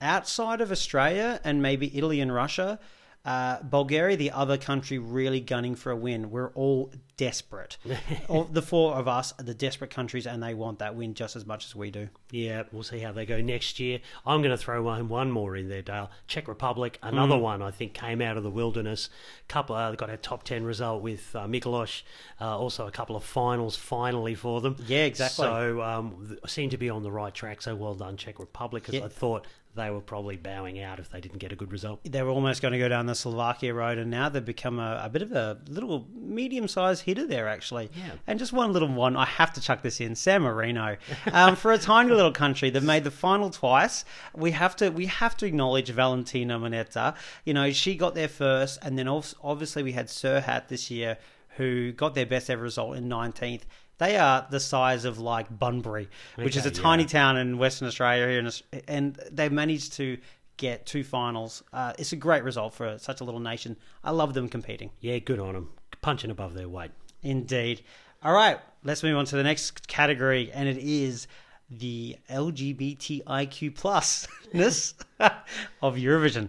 outside 0.00 0.60
of 0.60 0.70
Australia 0.70 1.40
and 1.42 1.60
maybe 1.60 1.96
Italy 1.96 2.20
and 2.20 2.32
Russia. 2.32 2.78
Uh, 3.24 3.60
Bulgaria, 3.62 4.16
the 4.16 4.30
other 4.30 4.56
country 4.56 4.96
really 4.98 5.40
gunning 5.40 5.74
for 5.74 5.90
a 5.92 5.96
win. 5.96 6.30
We're 6.30 6.50
all 6.54 6.90
desperate. 7.18 7.76
all, 8.28 8.44
the 8.44 8.62
four 8.62 8.94
of 8.94 9.06
us 9.06 9.34
are 9.38 9.42
the 9.42 9.52
desperate 9.52 9.90
countries, 9.90 10.26
and 10.26 10.42
they 10.42 10.54
want 10.54 10.78
that 10.78 10.94
win 10.94 11.12
just 11.14 11.36
as 11.36 11.44
much 11.44 11.66
as 11.66 11.74
we 11.76 11.90
do. 11.90 12.08
Yeah, 12.30 12.62
we'll 12.72 12.84
see 12.84 13.00
how 13.00 13.12
they 13.12 13.26
go 13.26 13.40
next 13.42 13.80
year. 13.80 14.00
I'm 14.24 14.40
going 14.40 14.52
to 14.52 14.56
throw 14.56 14.82
one, 14.82 15.08
one 15.08 15.30
more 15.30 15.56
in 15.56 15.68
there, 15.68 15.82
Dale. 15.82 16.10
Czech 16.26 16.48
Republic, 16.48 16.98
another 17.02 17.34
Mm. 17.34 17.40
one 17.42 17.62
I 17.62 17.70
think 17.70 17.92
came 17.92 18.22
out 18.22 18.36
of 18.38 18.44
the 18.44 18.50
wilderness. 18.50 19.10
Couple 19.46 19.74
uh, 19.76 19.92
got 19.94 20.10
a 20.10 20.16
top 20.16 20.44
ten 20.44 20.64
result 20.64 21.02
with 21.02 21.34
uh. 21.34 21.46
Uh, 22.40 22.56
also 22.58 22.86
a 22.86 22.90
couple 22.90 23.16
of 23.16 23.24
finals 23.24 23.76
finally 23.76 24.34
for 24.34 24.60
them. 24.60 24.76
Yeah, 24.86 25.04
exactly. 25.04 25.44
So 25.44 25.82
um, 25.82 26.38
seem 26.46 26.70
to 26.70 26.78
be 26.78 26.88
on 26.88 27.02
the 27.02 27.10
right 27.10 27.34
track. 27.34 27.62
So 27.62 27.74
well 27.74 27.94
done, 27.94 28.16
Czech 28.16 28.38
Republic. 28.38 28.84
Because 28.84 29.00
Yeah. 29.00 29.06
I 29.06 29.08
thought 29.08 29.46
they 29.78 29.90
were 29.90 30.00
probably 30.00 30.36
bowing 30.36 30.80
out 30.82 30.98
if 30.98 31.10
they 31.10 31.20
didn't 31.20 31.38
get 31.38 31.52
a 31.52 31.56
good 31.56 31.72
result. 31.72 32.00
They 32.04 32.22
were 32.22 32.30
almost 32.30 32.60
going 32.60 32.72
to 32.72 32.78
go 32.78 32.88
down 32.88 33.06
the 33.06 33.14
Slovakia 33.14 33.72
road, 33.72 33.98
and 33.98 34.10
now 34.10 34.28
they've 34.28 34.44
become 34.44 34.78
a, 34.78 35.00
a 35.04 35.08
bit 35.08 35.22
of 35.22 35.32
a 35.32 35.58
little 35.68 36.06
medium-sized 36.14 37.04
hitter 37.04 37.26
there, 37.26 37.48
actually. 37.48 37.90
Yeah. 37.96 38.10
And 38.26 38.38
just 38.38 38.52
one 38.52 38.72
little 38.72 38.88
one, 38.88 39.16
I 39.16 39.24
have 39.24 39.52
to 39.54 39.60
chuck 39.60 39.82
this 39.82 40.00
in: 40.00 40.14
San 40.14 40.42
Marino. 40.42 40.96
Um, 41.32 41.56
for 41.56 41.72
a 41.72 41.78
tiny 41.78 42.10
little 42.10 42.32
country, 42.32 42.70
they've 42.70 42.82
made 42.82 43.04
the 43.04 43.10
final 43.10 43.50
twice. 43.50 44.04
We 44.34 44.50
have 44.52 44.74
to 44.76 44.88
we 44.88 45.06
have 45.06 45.36
to 45.38 45.46
acknowledge 45.46 45.90
Valentina 45.90 46.58
Monetta. 46.58 47.14
You 47.44 47.54
know, 47.54 47.70
she 47.70 47.96
got 47.96 48.14
there 48.14 48.28
first, 48.28 48.78
and 48.82 48.98
then 48.98 49.08
obviously 49.08 49.82
we 49.82 49.92
had 49.92 50.06
Serhat 50.06 50.68
this 50.68 50.90
year, 50.90 51.18
who 51.56 51.92
got 51.92 52.14
their 52.14 52.26
best 52.26 52.48
ever 52.50 52.62
result 52.62 52.96
in 52.96 53.08
19th. 53.08 53.62
They 53.98 54.16
are 54.16 54.46
the 54.50 54.60
size 54.60 55.04
of 55.04 55.18
like 55.18 55.46
Bunbury, 55.56 56.08
which 56.36 56.56
is 56.56 56.64
a 56.64 56.68
Okay, 56.68 56.80
tiny 56.80 57.02
yeah. 57.02 57.08
town 57.08 57.36
in 57.36 57.58
Western 57.58 57.88
Australia 57.88 58.26
here, 58.28 58.38
in, 58.40 58.82
and 58.88 59.18
they've 59.30 59.52
managed 59.52 59.94
to 59.94 60.18
get 60.56 60.86
two 60.86 61.04
finals. 61.04 61.62
Uh, 61.72 61.92
it's 61.98 62.12
a 62.12 62.16
great 62.16 62.44
result 62.44 62.74
for 62.74 62.98
such 62.98 63.20
a 63.20 63.24
little 63.24 63.40
nation. 63.40 63.76
I 64.02 64.10
love 64.12 64.34
them 64.34 64.48
competing. 64.48 64.90
Yeah, 65.00 65.18
good 65.18 65.38
on 65.40 65.54
them. 65.54 65.70
Punching 66.00 66.30
above 66.30 66.54
their 66.54 66.68
weight. 66.68 66.90
Indeed. 67.22 67.82
All 68.22 68.32
right, 68.32 68.58
let's 68.84 69.02
move 69.02 69.16
on 69.16 69.24
to 69.26 69.36
the 69.36 69.42
next 69.44 69.86
category, 69.88 70.50
and 70.52 70.68
it 70.68 70.78
is 70.78 71.26
the 71.70 72.16
LGBTIQ 72.30 73.74
plusness 73.74 74.94
of 75.82 75.96
Eurovision. 75.96 76.48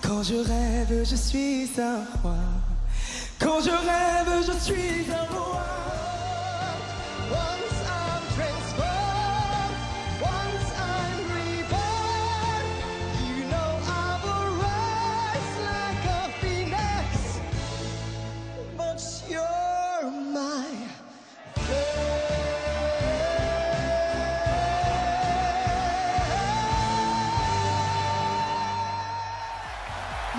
Quand 0.00 0.22
je 0.22 0.34
rêve, 0.34 1.04
je 1.04 1.16
suis 1.16 1.68
un 1.78 2.04
roi. 2.22 2.36
Quand 3.38 3.60
je 3.60 3.70
rêve, 3.70 4.44
je 4.46 4.52
suis 4.58 5.10
un 5.10 5.34
roi. 5.34 5.62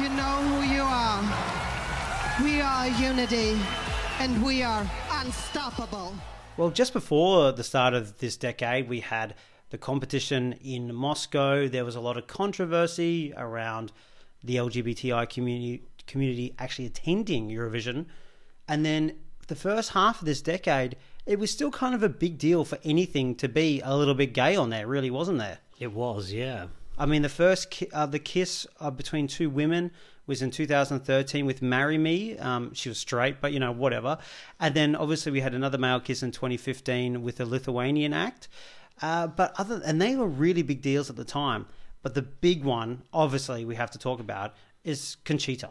You 0.02 0.10
know 0.10 0.42
who 0.42 0.74
you 0.74 0.82
are. 0.82 1.22
We 2.44 2.62
are 2.62 2.88
unity 2.88 3.60
and 4.20 4.44
we 4.44 4.64
are 4.64 4.90
unstoppable. 5.12 6.16
Well, 6.58 6.72
just 6.72 6.94
before 6.94 7.52
the 7.52 7.64
start 7.64 7.94
of 7.94 8.18
this 8.18 8.36
decade, 8.36 8.90
we 8.90 9.02
had 9.02 9.36
the 9.70 9.78
competition 9.78 10.54
in 10.64 10.96
Moscow. 10.96 11.68
There 11.68 11.86
was 11.86 11.96
a 11.96 12.00
lot 12.00 12.18
of 12.18 12.26
controversy 12.26 13.34
around 13.38 13.92
the 14.44 14.56
LGBTI 14.56 15.30
community 15.30 15.84
community 16.08 16.56
actually 16.58 16.88
attending 16.88 17.50
Eurovision. 17.50 18.08
And 18.68 18.84
then 18.84 19.20
the 19.48 19.56
first 19.56 19.92
half 19.92 20.22
of 20.22 20.26
this 20.26 20.42
decade, 20.42 20.98
it 21.28 21.38
was 21.38 21.52
still 21.52 21.70
kind 21.70 21.94
of 21.94 22.02
a 22.02 22.10
big 22.10 22.40
deal 22.40 22.66
for 22.66 22.80
anything 22.84 23.36
to 23.36 23.48
be 23.48 23.80
a 23.82 23.96
little 23.96 24.16
bit 24.16 24.34
gay 24.34 24.56
on 24.56 24.72
there, 24.72 24.88
really, 24.88 25.12
wasn't 25.12 25.38
there? 25.38 25.60
It 25.80 25.94
was, 25.94 26.34
yeah. 26.34 26.66
I 26.98 27.06
mean, 27.06 27.22
the 27.22 27.30
first 27.30 27.72
ki- 27.72 27.90
uh, 27.92 28.06
the 28.06 28.20
kiss 28.20 28.68
uh, 28.80 28.92
between 28.92 29.28
two 29.28 29.50
women 29.50 29.92
was 30.26 30.42
in 30.42 30.52
2013 30.52 31.46
with 31.46 31.62
"Marry 31.62 31.98
Me." 31.98 32.38
Um, 32.38 32.74
she 32.74 32.90
was 32.90 32.98
straight, 32.98 33.42
but 33.42 33.52
you 33.52 33.60
know, 33.60 33.72
whatever. 33.72 34.18
And 34.60 34.76
then 34.76 34.96
obviously 34.96 35.32
we 35.32 35.42
had 35.42 35.54
another 35.54 35.78
male 35.78 36.00
kiss 36.00 36.24
in 36.24 36.32
2015 36.32 37.24
with 37.24 37.38
the 37.38 37.46
Lithuanian 37.46 38.14
act. 38.14 38.48
Uh, 39.02 39.28
but 39.28 39.54
other 39.58 39.82
and 39.86 40.02
they 40.02 40.16
were 40.16 40.28
really 40.28 40.62
big 40.62 40.82
deals 40.82 41.10
at 41.10 41.16
the 41.16 41.26
time. 41.26 41.66
But 42.04 42.16
the 42.16 42.22
big 42.22 42.64
one, 42.64 43.04
obviously, 43.14 43.66
we 43.66 43.76
have 43.76 43.92
to 43.92 43.98
talk 43.98 44.20
about 44.20 44.54
is 44.84 45.18
Conchita. 45.24 45.70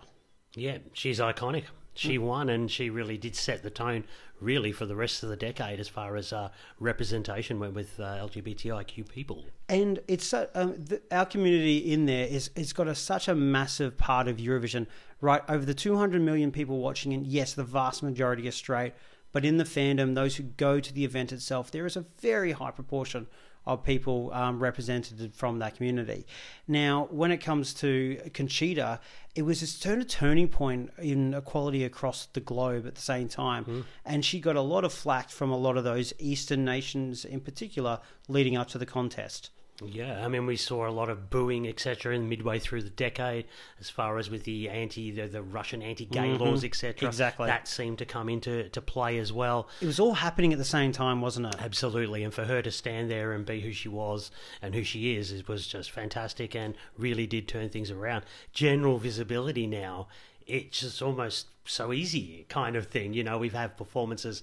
Yeah, 0.54 0.78
she's 0.92 1.20
iconic. 1.20 1.64
She 1.94 2.18
won, 2.18 2.48
and 2.48 2.70
she 2.70 2.90
really 2.90 3.18
did 3.18 3.36
set 3.36 3.62
the 3.62 3.70
tone, 3.70 4.04
really, 4.40 4.72
for 4.72 4.86
the 4.86 4.96
rest 4.96 5.22
of 5.22 5.28
the 5.28 5.36
decade 5.36 5.78
as 5.78 5.88
far 5.88 6.16
as 6.16 6.32
uh, 6.32 6.48
representation 6.80 7.58
went 7.58 7.74
with 7.74 8.00
uh, 8.00 8.16
LGBTIQ 8.26 9.08
people. 9.08 9.44
and 9.68 10.00
it's 10.08 10.26
so, 10.26 10.48
um, 10.54 10.74
the, 10.76 11.02
our 11.10 11.26
community 11.26 11.78
in 11.78 12.06
there 12.06 12.26
is 12.26 12.50
it's 12.56 12.72
got 12.72 12.88
a, 12.88 12.94
such 12.94 13.28
a 13.28 13.34
massive 13.34 13.96
part 13.98 14.26
of 14.26 14.38
Eurovision, 14.38 14.86
right? 15.20 15.42
Over 15.48 15.64
the 15.64 15.74
200 15.74 16.22
million 16.22 16.50
people 16.50 16.78
watching, 16.78 17.12
and 17.12 17.26
yes, 17.26 17.52
the 17.52 17.64
vast 17.64 18.02
majority 18.02 18.48
are 18.48 18.52
straight, 18.52 18.94
but 19.32 19.44
in 19.44 19.56
the 19.58 19.64
fandom, 19.64 20.14
those 20.14 20.36
who 20.36 20.42
go 20.44 20.80
to 20.80 20.92
the 20.92 21.04
event 21.04 21.32
itself, 21.32 21.70
there 21.70 21.86
is 21.86 21.96
a 21.96 22.04
very 22.20 22.52
high 22.52 22.70
proportion 22.70 23.26
of 23.66 23.84
people 23.84 24.30
um, 24.32 24.58
represented 24.58 25.34
from 25.34 25.58
that 25.60 25.76
community. 25.76 26.26
Now, 26.66 27.08
when 27.10 27.30
it 27.30 27.38
comes 27.38 27.74
to 27.74 28.20
Conchita, 28.34 29.00
it 29.34 29.42
was 29.42 29.62
a 29.62 29.80
turn 29.80 30.00
a 30.00 30.04
turning 30.04 30.48
point 30.48 30.90
in 30.98 31.34
equality 31.34 31.84
across 31.84 32.26
the 32.26 32.40
globe 32.40 32.86
at 32.86 32.94
the 32.94 33.00
same 33.00 33.28
time, 33.28 33.84
and 34.04 34.24
she 34.24 34.40
got 34.40 34.56
a 34.56 34.60
lot 34.60 34.84
of 34.84 34.92
flack 34.92 35.30
from 35.30 35.50
a 35.50 35.56
lot 35.56 35.76
of 35.76 35.84
those 35.84 36.12
Eastern 36.18 36.64
nations 36.64 37.24
in 37.24 37.40
particular 37.40 38.00
leading 38.28 38.56
up 38.56 38.68
to 38.68 38.78
the 38.78 38.86
contest. 38.86 39.50
Yeah, 39.86 40.24
I 40.24 40.28
mean, 40.28 40.46
we 40.46 40.56
saw 40.56 40.88
a 40.88 40.90
lot 40.90 41.08
of 41.08 41.30
booing, 41.30 41.66
etc., 41.66 42.14
in 42.14 42.28
midway 42.28 42.58
through 42.58 42.82
the 42.82 42.90
decade, 42.90 43.46
as 43.80 43.90
far 43.90 44.18
as 44.18 44.30
with 44.30 44.44
the 44.44 44.68
anti, 44.68 45.10
the, 45.10 45.26
the 45.26 45.42
Russian 45.42 45.82
anti-gay 45.82 46.30
mm-hmm. 46.30 46.42
laws, 46.42 46.64
etc. 46.64 47.08
Exactly. 47.08 47.46
that 47.46 47.68
seemed 47.68 47.98
to 47.98 48.04
come 48.04 48.28
into 48.28 48.68
to 48.68 48.80
play 48.80 49.18
as 49.18 49.32
well. 49.32 49.68
It 49.80 49.86
was 49.86 50.00
all 50.00 50.14
happening 50.14 50.52
at 50.52 50.58
the 50.58 50.64
same 50.64 50.92
time, 50.92 51.20
wasn't 51.20 51.46
it? 51.46 51.56
Absolutely, 51.60 52.22
and 52.24 52.32
for 52.32 52.44
her 52.44 52.62
to 52.62 52.70
stand 52.70 53.10
there 53.10 53.32
and 53.32 53.44
be 53.44 53.60
who 53.60 53.72
she 53.72 53.88
was 53.88 54.30
and 54.60 54.74
who 54.74 54.84
she 54.84 55.16
is, 55.16 55.32
it 55.32 55.48
was 55.48 55.66
just 55.66 55.90
fantastic 55.90 56.54
and 56.54 56.74
really 56.96 57.26
did 57.26 57.48
turn 57.48 57.68
things 57.68 57.90
around. 57.90 58.24
General 58.52 58.98
visibility 58.98 59.66
now 59.66 60.08
it's 60.46 60.80
just 60.80 61.02
almost 61.02 61.46
so 61.64 61.92
easy 61.92 62.44
kind 62.48 62.74
of 62.76 62.86
thing. 62.86 63.14
You 63.14 63.22
know, 63.22 63.38
we've 63.38 63.52
had 63.52 63.76
performances, 63.76 64.42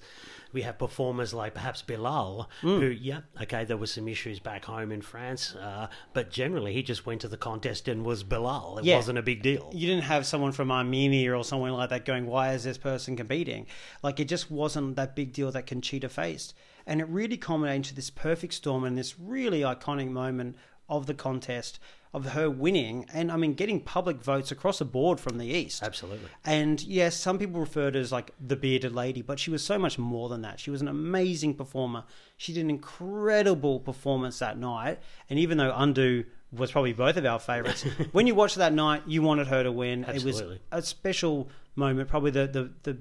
we 0.52 0.62
have 0.62 0.78
performers 0.78 1.34
like 1.34 1.52
perhaps 1.54 1.82
Bilal, 1.82 2.48
who, 2.62 2.86
yeah, 2.86 3.20
okay, 3.42 3.64
there 3.64 3.76
were 3.76 3.86
some 3.86 4.08
issues 4.08 4.40
back 4.40 4.64
home 4.64 4.90
in 4.90 5.02
France, 5.02 5.54
uh, 5.54 5.88
but 6.14 6.30
generally 6.30 6.72
he 6.72 6.82
just 6.82 7.04
went 7.04 7.20
to 7.20 7.28
the 7.28 7.36
contest 7.36 7.88
and 7.88 8.04
was 8.06 8.22
Bilal. 8.22 8.78
It 8.78 8.84
Yeah. 8.86 8.96
wasn't 8.96 9.18
a 9.18 9.22
big 9.22 9.42
deal. 9.42 9.70
you 9.74 9.86
didn't 9.86 10.04
have 10.04 10.24
someone 10.26 10.52
from 10.52 10.72
Armenia 10.72 11.36
or 11.36 11.44
someone 11.44 11.72
like 11.72 11.90
that 11.90 12.04
going, 12.06 12.26
"Why 12.26 12.54
is 12.54 12.64
this 12.64 12.78
person 12.78 13.16
competing?" 13.16 13.66
Like 14.02 14.18
it 14.18 14.26
just 14.28 14.50
wasn't 14.50 14.96
that 14.96 15.14
big 15.14 15.32
deal 15.34 15.52
that 15.52 15.66
Conchita 15.66 16.08
faced, 16.08 16.54
and 16.86 17.00
it 17.02 17.08
really 17.08 17.36
culminated 17.36 17.76
into 17.76 17.94
this 17.94 18.08
perfect 18.10 18.54
storm 18.54 18.82
and 18.84 18.96
this 18.96 19.18
really 19.18 19.60
iconic 19.60 20.08
moment 20.10 20.56
of 20.88 21.06
the 21.06 21.14
contest 21.14 21.78
of 22.12 22.26
her 22.26 22.50
winning, 22.50 23.06
and 23.12 23.30
I 23.30 23.36
mean 23.36 23.54
getting 23.54 23.80
public 23.80 24.20
votes 24.22 24.50
across 24.50 24.80
the 24.80 24.84
board 24.84 25.20
from 25.20 25.38
the 25.38 25.46
east. 25.46 25.82
Absolutely. 25.82 26.28
And 26.44 26.82
yes, 26.82 27.16
some 27.16 27.38
people 27.38 27.60
refer 27.60 27.90
to 27.90 27.98
her 27.98 28.02
as 28.02 28.10
like 28.10 28.32
the 28.40 28.56
bearded 28.56 28.92
lady, 28.92 29.22
but 29.22 29.38
she 29.38 29.50
was 29.50 29.62
so 29.62 29.78
much 29.78 29.98
more 29.98 30.28
than 30.28 30.42
that. 30.42 30.58
She 30.58 30.70
was 30.70 30.80
an 30.80 30.88
amazing 30.88 31.54
performer. 31.54 32.04
She 32.36 32.52
did 32.52 32.64
an 32.64 32.70
incredible 32.70 33.78
performance 33.78 34.40
that 34.40 34.58
night. 34.58 34.98
And 35.28 35.38
even 35.38 35.58
though 35.58 35.72
Undo 35.74 36.24
was 36.52 36.72
probably 36.72 36.92
both 36.92 37.16
of 37.16 37.24
our 37.24 37.38
favorites, 37.38 37.82
when 38.12 38.26
you 38.26 38.34
watched 38.34 38.56
that 38.56 38.72
night, 38.72 39.04
you 39.06 39.22
wanted 39.22 39.46
her 39.46 39.62
to 39.62 39.70
win. 39.70 40.04
It 40.04 40.24
was 40.24 40.42
a 40.72 40.82
special 40.82 41.48
moment, 41.76 42.08
probably 42.08 42.32
the, 42.32 42.48
the, 42.48 42.70
the 42.82 42.98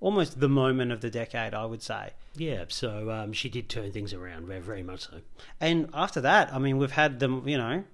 almost 0.00 0.38
the 0.38 0.48
moment 0.48 0.92
of 0.92 1.00
the 1.00 1.10
decade, 1.10 1.52
I 1.52 1.64
would 1.64 1.82
say. 1.82 2.10
Yeah, 2.36 2.64
so 2.68 3.10
um, 3.10 3.32
she 3.32 3.48
did 3.48 3.68
turn 3.68 3.92
things 3.92 4.12
around 4.12 4.46
very, 4.46 4.60
very 4.60 4.82
much 4.82 5.02
so. 5.02 5.20
And 5.60 5.88
after 5.92 6.20
that, 6.20 6.52
I 6.52 6.58
mean, 6.58 6.78
we've 6.78 6.92
had 6.92 7.20
them, 7.20 7.46
you 7.48 7.58
know, 7.58 7.84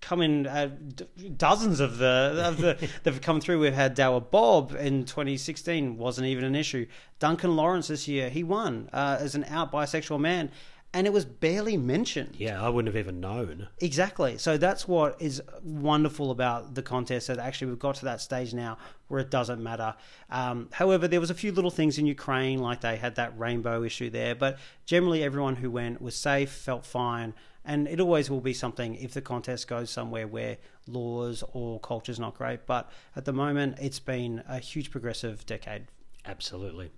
come 0.00 0.20
in 0.20 0.46
uh, 0.46 0.70
d- 0.94 1.28
dozens 1.36 1.80
of 1.80 1.98
the 1.98 2.42
of 2.44 2.58
the 2.58 2.74
that 3.02 3.12
have 3.12 3.22
come 3.22 3.40
through. 3.40 3.60
We've 3.60 3.72
had 3.72 3.96
Douwe 3.96 4.30
Bob 4.30 4.74
in 4.78 5.04
2016, 5.04 5.96
wasn't 5.96 6.26
even 6.26 6.44
an 6.44 6.54
issue. 6.54 6.86
Duncan 7.18 7.56
Laurence 7.56 7.88
this 7.88 8.06
year, 8.06 8.28
he 8.28 8.42
won 8.44 8.88
uh, 8.92 9.18
as 9.20 9.34
an 9.34 9.44
out 9.44 9.72
bisexual 9.72 10.20
man, 10.20 10.50
and 10.96 11.06
it 11.06 11.12
was 11.12 11.24
barely 11.24 11.76
mentioned. 11.76 12.36
Yeah, 12.38 12.62
I 12.62 12.68
wouldn't 12.68 12.94
have 12.94 12.98
even 12.98 13.20
known. 13.20 13.68
Exactly. 13.80 14.38
So 14.38 14.56
that's 14.56 14.88
what 14.88 15.20
is 15.20 15.42
wonderful 15.62 16.30
about 16.30 16.74
the 16.74 16.82
contest 16.82 17.26
that 17.26 17.38
actually 17.38 17.68
we've 17.68 17.78
got 17.78 17.96
to 17.96 18.06
that 18.06 18.20
stage 18.20 18.54
now 18.54 18.78
where 19.08 19.20
it 19.20 19.30
doesn't 19.30 19.62
matter. 19.62 19.94
Um, 20.30 20.68
however, 20.72 21.06
there 21.06 21.20
was 21.20 21.30
a 21.30 21.34
few 21.34 21.52
little 21.52 21.70
things 21.70 21.98
in 21.98 22.06
Ukraine, 22.06 22.60
like 22.60 22.80
they 22.80 22.96
had 22.96 23.16
that 23.16 23.38
rainbow 23.38 23.82
issue 23.82 24.08
there, 24.10 24.34
but 24.34 24.58
generally 24.84 25.22
everyone 25.22 25.56
who 25.56 25.70
went 25.70 26.00
was 26.00 26.16
safe, 26.16 26.50
felt 26.50 26.86
fine, 26.86 27.34
and 27.66 27.88
it 27.88 28.00
always 28.00 28.30
will 28.30 28.40
be 28.40 28.54
something 28.54 28.94
if 28.94 29.12
the 29.12 29.20
contest 29.20 29.68
goes 29.68 29.90
somewhere 29.90 30.26
where 30.26 30.56
laws 30.86 31.42
or 31.52 31.80
culture's 31.80 32.20
not 32.20 32.34
great. 32.34 32.64
But 32.64 32.90
at 33.16 33.24
the 33.24 33.32
moment, 33.32 33.78
it's 33.80 33.98
been 33.98 34.42
a 34.48 34.58
huge 34.58 34.90
progressive 34.90 35.44
decade. 35.44 35.86
Absolutely. 36.24 36.90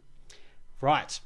Right. 0.80 1.18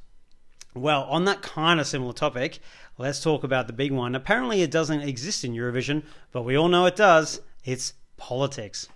Well, 0.74 1.02
on 1.04 1.26
that 1.26 1.42
kind 1.42 1.80
of 1.80 1.86
similar 1.86 2.14
topic, 2.14 2.60
let's 2.96 3.22
talk 3.22 3.44
about 3.44 3.66
the 3.66 3.72
big 3.72 3.92
one. 3.92 4.14
Apparently, 4.14 4.62
it 4.62 4.70
doesn't 4.70 5.00
exist 5.00 5.44
in 5.44 5.52
Eurovision, 5.52 6.04
but 6.30 6.42
we 6.42 6.56
all 6.56 6.68
know 6.68 6.86
it 6.86 6.96
does. 6.96 7.40
It's 7.64 7.92
politics. 8.16 8.88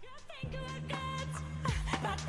But 2.03 2.20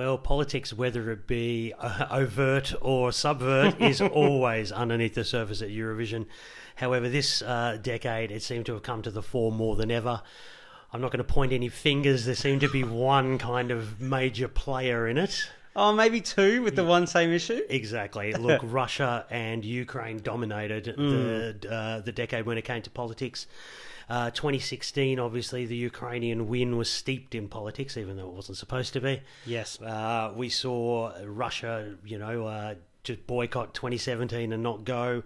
Well, 0.00 0.16
politics, 0.16 0.72
whether 0.72 1.10
it 1.10 1.26
be 1.26 1.74
uh, 1.78 2.06
overt 2.10 2.72
or 2.80 3.12
subvert, 3.12 3.78
is 3.82 4.00
always 4.00 4.72
underneath 4.72 5.14
the 5.14 5.24
surface 5.24 5.60
at 5.60 5.68
Eurovision. 5.68 6.24
However, 6.76 7.10
this 7.10 7.42
uh, 7.42 7.76
decade 7.82 8.30
it 8.30 8.42
seemed 8.42 8.64
to 8.64 8.72
have 8.72 8.82
come 8.82 9.02
to 9.02 9.10
the 9.10 9.20
fore 9.20 9.52
more 9.52 9.76
than 9.76 9.90
ever. 9.90 10.22
I'm 10.90 11.02
not 11.02 11.10
going 11.10 11.18
to 11.18 11.30
point 11.30 11.52
any 11.52 11.68
fingers. 11.68 12.24
There 12.24 12.34
seemed 12.34 12.62
to 12.62 12.70
be 12.70 12.82
one 13.12 13.36
kind 13.36 13.70
of 13.70 14.00
major 14.00 14.48
player 14.48 15.06
in 15.06 15.18
it. 15.18 15.50
Oh, 15.76 15.92
maybe 15.92 16.22
two 16.22 16.62
with 16.62 16.76
the 16.76 16.84
one 16.84 17.06
same 17.06 17.30
issue? 17.30 17.60
Exactly. 17.68 18.32
Look, 18.48 18.62
Russia 18.64 19.26
and 19.28 19.62
Ukraine 19.66 20.22
dominated 20.22 20.96
the 20.96 21.70
uh, 21.70 22.00
the 22.00 22.12
decade 22.12 22.46
when 22.46 22.56
it 22.56 22.64
came 22.64 22.80
to 22.80 22.90
politics. 22.90 23.46
Uh, 24.10 24.28
2016, 24.30 25.20
obviously, 25.20 25.66
the 25.66 25.76
Ukrainian 25.76 26.48
win 26.48 26.76
was 26.76 26.90
steeped 26.90 27.36
in 27.36 27.46
politics, 27.46 27.96
even 27.96 28.16
though 28.16 28.26
it 28.26 28.34
wasn't 28.34 28.58
supposed 28.58 28.92
to 28.94 29.00
be. 29.00 29.22
Yes. 29.46 29.80
Uh, 29.80 30.32
we 30.34 30.48
saw 30.48 31.12
Russia, 31.24 31.94
you 32.04 32.18
know, 32.18 32.46
uh, 32.46 32.74
just 33.04 33.24
boycott 33.28 33.72
2017 33.72 34.52
and 34.52 34.62
not 34.64 34.84
go. 34.84 35.22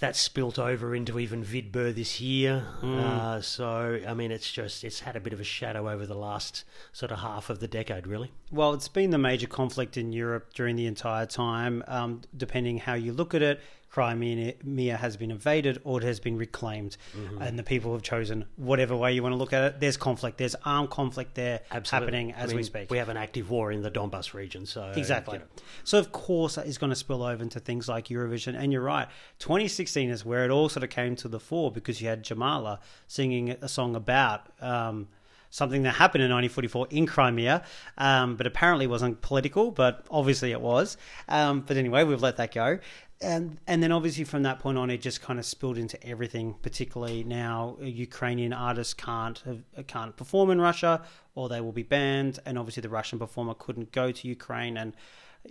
That 0.00 0.16
spilt 0.16 0.58
over 0.58 0.94
into 0.94 1.18
even 1.18 1.44
Vidbir 1.44 1.92
this 1.92 2.20
year. 2.20 2.64
Uh, 2.82 3.40
so, 3.40 4.00
I 4.06 4.14
mean, 4.14 4.30
it's 4.30 4.50
just, 4.50 4.84
it's 4.84 5.00
had 5.00 5.16
a 5.16 5.20
bit 5.20 5.32
of 5.32 5.40
a 5.40 5.44
shadow 5.44 5.88
over 5.90 6.06
the 6.06 6.14
last 6.14 6.64
sort 6.92 7.10
of 7.10 7.18
half 7.18 7.50
of 7.50 7.58
the 7.58 7.66
decade, 7.66 8.06
really. 8.06 8.30
Well, 8.52 8.74
it's 8.74 8.86
been 8.86 9.10
the 9.10 9.18
major 9.18 9.48
conflict 9.48 9.96
in 9.96 10.12
Europe 10.12 10.54
during 10.54 10.76
the 10.76 10.86
entire 10.86 11.26
time. 11.26 11.82
Um, 11.88 12.20
depending 12.36 12.78
how 12.78 12.94
you 12.94 13.12
look 13.12 13.34
at 13.34 13.42
it, 13.42 13.60
Crimea 13.90 14.96
has 14.96 15.16
been 15.16 15.30
invaded 15.30 15.80
or 15.84 15.98
it 15.98 16.04
has 16.04 16.20
been 16.20 16.36
reclaimed, 16.36 16.96
and 17.40 17.58
the 17.58 17.62
people 17.62 17.92
have 17.92 18.02
chosen 18.02 18.44
whatever 18.56 18.94
way 18.96 19.12
you 19.12 19.22
want 19.22 19.32
to 19.32 19.36
look 19.36 19.52
at 19.52 19.64
it. 19.64 19.80
There's 19.80 19.96
conflict. 19.96 20.38
There's 20.38 20.54
armed 20.64 20.90
conflict 20.90 21.34
there 21.34 21.60
happening 21.70 22.32
I 22.34 22.40
as 22.40 22.48
mean, 22.50 22.56
we 22.58 22.62
speak. 22.64 22.90
We 22.90 22.98
have 22.98 23.08
an 23.08 23.16
active 23.16 23.50
war 23.50 23.72
in 23.72 23.82
the 23.82 23.90
Donbass 23.90 24.34
region, 24.34 24.66
so 24.66 24.92
Exactly. 24.96 25.34
you 25.34 25.40
know. 25.40 25.46
So 25.84 25.98
of 25.98 26.12
course 26.12 26.56
that 26.56 26.66
is 26.66 26.78
going 26.78 26.90
to 26.90 26.96
spill 26.96 27.22
over 27.22 27.42
into 27.42 27.60
things 27.60 27.88
like 27.88 28.08
Eurovision. 28.08 28.56
And 28.58 28.72
you're 28.72 28.82
right, 28.82 29.08
2016 29.38 30.10
is 30.10 30.24
where 30.24 30.44
it 30.44 30.50
all 30.50 30.68
sort 30.68 30.84
of 30.84 30.90
came 30.90 31.16
to 31.16 31.28
the 31.28 31.40
fore 31.40 31.72
because 31.72 32.00
you 32.00 32.08
had 32.08 32.22
Jamala 32.24 32.78
singing 33.06 33.50
a 33.50 33.68
song 33.68 33.96
about 33.96 34.46
um, 34.60 35.08
something 35.50 35.82
that 35.82 35.92
happened 35.92 36.22
in 36.22 36.30
1944 36.30 36.88
in 36.90 37.06
Crimea, 37.06 37.64
um, 37.96 38.36
but 38.36 38.46
apparently 38.46 38.86
wasn't 38.86 39.20
political, 39.22 39.70
but 39.70 40.04
obviously 40.10 40.52
it 40.52 40.60
was. 40.60 40.96
Um, 41.28 41.60
but 41.66 41.76
anyway, 41.76 42.04
we've 42.04 42.20
let 42.22 42.36
that 42.36 42.52
go. 42.52 42.78
And 43.20 43.58
and 43.66 43.82
then 43.82 43.90
obviously 43.90 44.24
from 44.24 44.44
that 44.44 44.60
point 44.60 44.78
on, 44.78 44.90
it 44.90 45.00
just 45.00 45.20
kind 45.20 45.38
of 45.38 45.44
spilled 45.44 45.76
into 45.76 46.02
everything. 46.06 46.54
Particularly 46.62 47.24
now, 47.24 47.76
uh, 47.80 47.84
Ukrainian 47.84 48.52
artists 48.52 48.94
can't 48.94 49.38
have, 49.40 49.62
uh, 49.76 49.82
can't 49.82 50.16
perform 50.16 50.50
in 50.50 50.60
Russia, 50.60 51.02
or 51.34 51.48
they 51.48 51.60
will 51.60 51.72
be 51.72 51.82
banned. 51.82 52.38
And 52.46 52.56
obviously, 52.58 52.80
the 52.80 52.88
Russian 52.88 53.18
performer 53.18 53.54
couldn't 53.54 53.90
go 53.90 54.12
to 54.12 54.28
Ukraine, 54.28 54.76
and 54.76 54.94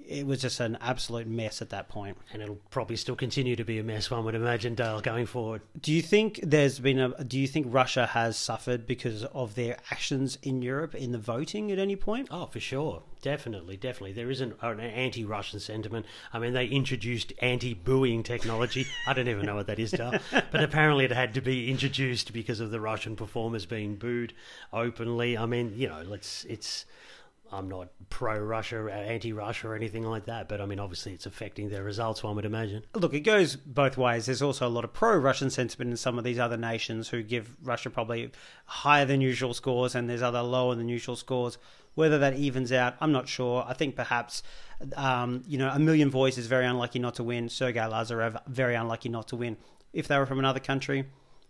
it 0.07 0.25
was 0.25 0.41
just 0.41 0.59
an 0.59 0.77
absolute 0.81 1.27
mess 1.27 1.61
at 1.61 1.69
that 1.69 1.89
point. 1.89 2.17
and 2.31 2.41
it'll 2.41 2.59
probably 2.69 2.95
still 2.95 3.15
continue 3.15 3.55
to 3.55 3.63
be 3.63 3.79
a 3.79 3.83
mess. 3.83 4.11
One 4.11 4.25
would 4.25 4.35
imagine, 4.35 4.75
Dale, 4.75 5.01
going 5.01 5.25
forward. 5.25 5.61
Do 5.81 5.91
you 5.91 6.01
think 6.01 6.39
there's 6.43 6.79
been 6.79 6.99
a? 6.99 7.23
Do 7.23 7.39
you 7.39 7.47
think 7.47 7.67
Russia 7.69 8.05
has 8.07 8.37
suffered 8.37 8.85
because 8.85 9.23
of 9.25 9.55
their 9.55 9.77
actions 9.91 10.37
in 10.41 10.61
Europe 10.61 10.95
in 10.95 11.11
the 11.11 11.17
voting 11.17 11.71
at 11.71 11.79
any 11.79 11.95
point? 11.95 12.27
Oh, 12.31 12.45
for 12.45 12.59
sure, 12.59 13.03
definitely, 13.21 13.77
definitely. 13.77 14.13
There 14.13 14.31
is 14.31 14.41
an, 14.41 14.53
an 14.61 14.79
anti-Russian 14.79 15.59
sentiment. 15.59 16.05
I 16.33 16.39
mean, 16.39 16.53
they 16.53 16.67
introduced 16.67 17.33
anti-booing 17.41 18.23
technology. 18.23 18.87
I 19.05 19.13
don't 19.13 19.27
even 19.27 19.45
know 19.45 19.55
what 19.55 19.67
that 19.67 19.79
is, 19.79 19.91
Dale, 19.91 20.19
but 20.51 20.63
apparently 20.63 21.05
it 21.05 21.11
had 21.11 21.33
to 21.35 21.41
be 21.41 21.69
introduced 21.69 22.33
because 22.33 22.59
of 22.59 22.71
the 22.71 22.79
Russian 22.79 23.15
performers 23.15 23.65
being 23.65 23.95
booed 23.95 24.33
openly. 24.71 25.37
I 25.37 25.45
mean, 25.45 25.73
you 25.75 25.87
know, 25.87 26.03
let's 26.05 26.45
it's. 26.45 26.85
I'm 27.51 27.69
not 27.69 27.89
pro-Russia, 28.09 28.91
anti-Russia, 28.91 29.67
or 29.67 29.75
anything 29.75 30.03
like 30.03 30.25
that, 30.25 30.47
but 30.47 30.61
I 30.61 30.65
mean, 30.65 30.79
obviously, 30.79 31.13
it's 31.13 31.25
affecting 31.25 31.69
their 31.69 31.83
results. 31.83 32.23
One 32.23 32.35
would 32.35 32.45
imagine. 32.45 32.83
Look, 32.93 33.13
it 33.13 33.21
goes 33.21 33.55
both 33.55 33.97
ways. 33.97 34.25
There's 34.25 34.41
also 34.41 34.67
a 34.67 34.69
lot 34.69 34.83
of 34.83 34.93
pro-Russian 34.93 35.49
sentiment 35.49 35.91
in 35.91 35.97
some 35.97 36.17
of 36.17 36.23
these 36.23 36.39
other 36.39 36.57
nations 36.57 37.09
who 37.09 37.23
give 37.23 37.55
Russia 37.63 37.89
probably 37.89 38.31
higher 38.65 39.05
than 39.05 39.21
usual 39.21 39.53
scores, 39.53 39.95
and 39.95 40.09
there's 40.09 40.21
other 40.21 40.41
lower 40.41 40.75
than 40.75 40.89
usual 40.89 41.15
scores. 41.15 41.57
Whether 41.95 42.19
that 42.19 42.35
evens 42.35 42.71
out, 42.71 42.95
I'm 43.01 43.11
not 43.11 43.27
sure. 43.27 43.65
I 43.67 43.73
think 43.73 43.95
perhaps, 43.95 44.43
um, 44.95 45.43
you 45.47 45.57
know, 45.57 45.69
a 45.69 45.79
million 45.79 46.11
voice 46.11 46.37
is 46.37 46.45
very 46.45 46.65
unlucky 46.65 46.99
not 46.99 47.15
to 47.15 47.23
win. 47.23 47.49
Sergei 47.49 47.79
Lazarev 47.79 48.39
very 48.47 48.75
unlucky 48.75 49.09
not 49.09 49.27
to 49.29 49.35
win. 49.35 49.57
If 49.93 50.07
they 50.07 50.17
were 50.17 50.27
from 50.27 50.37
another 50.37 50.59
country, 50.59 51.05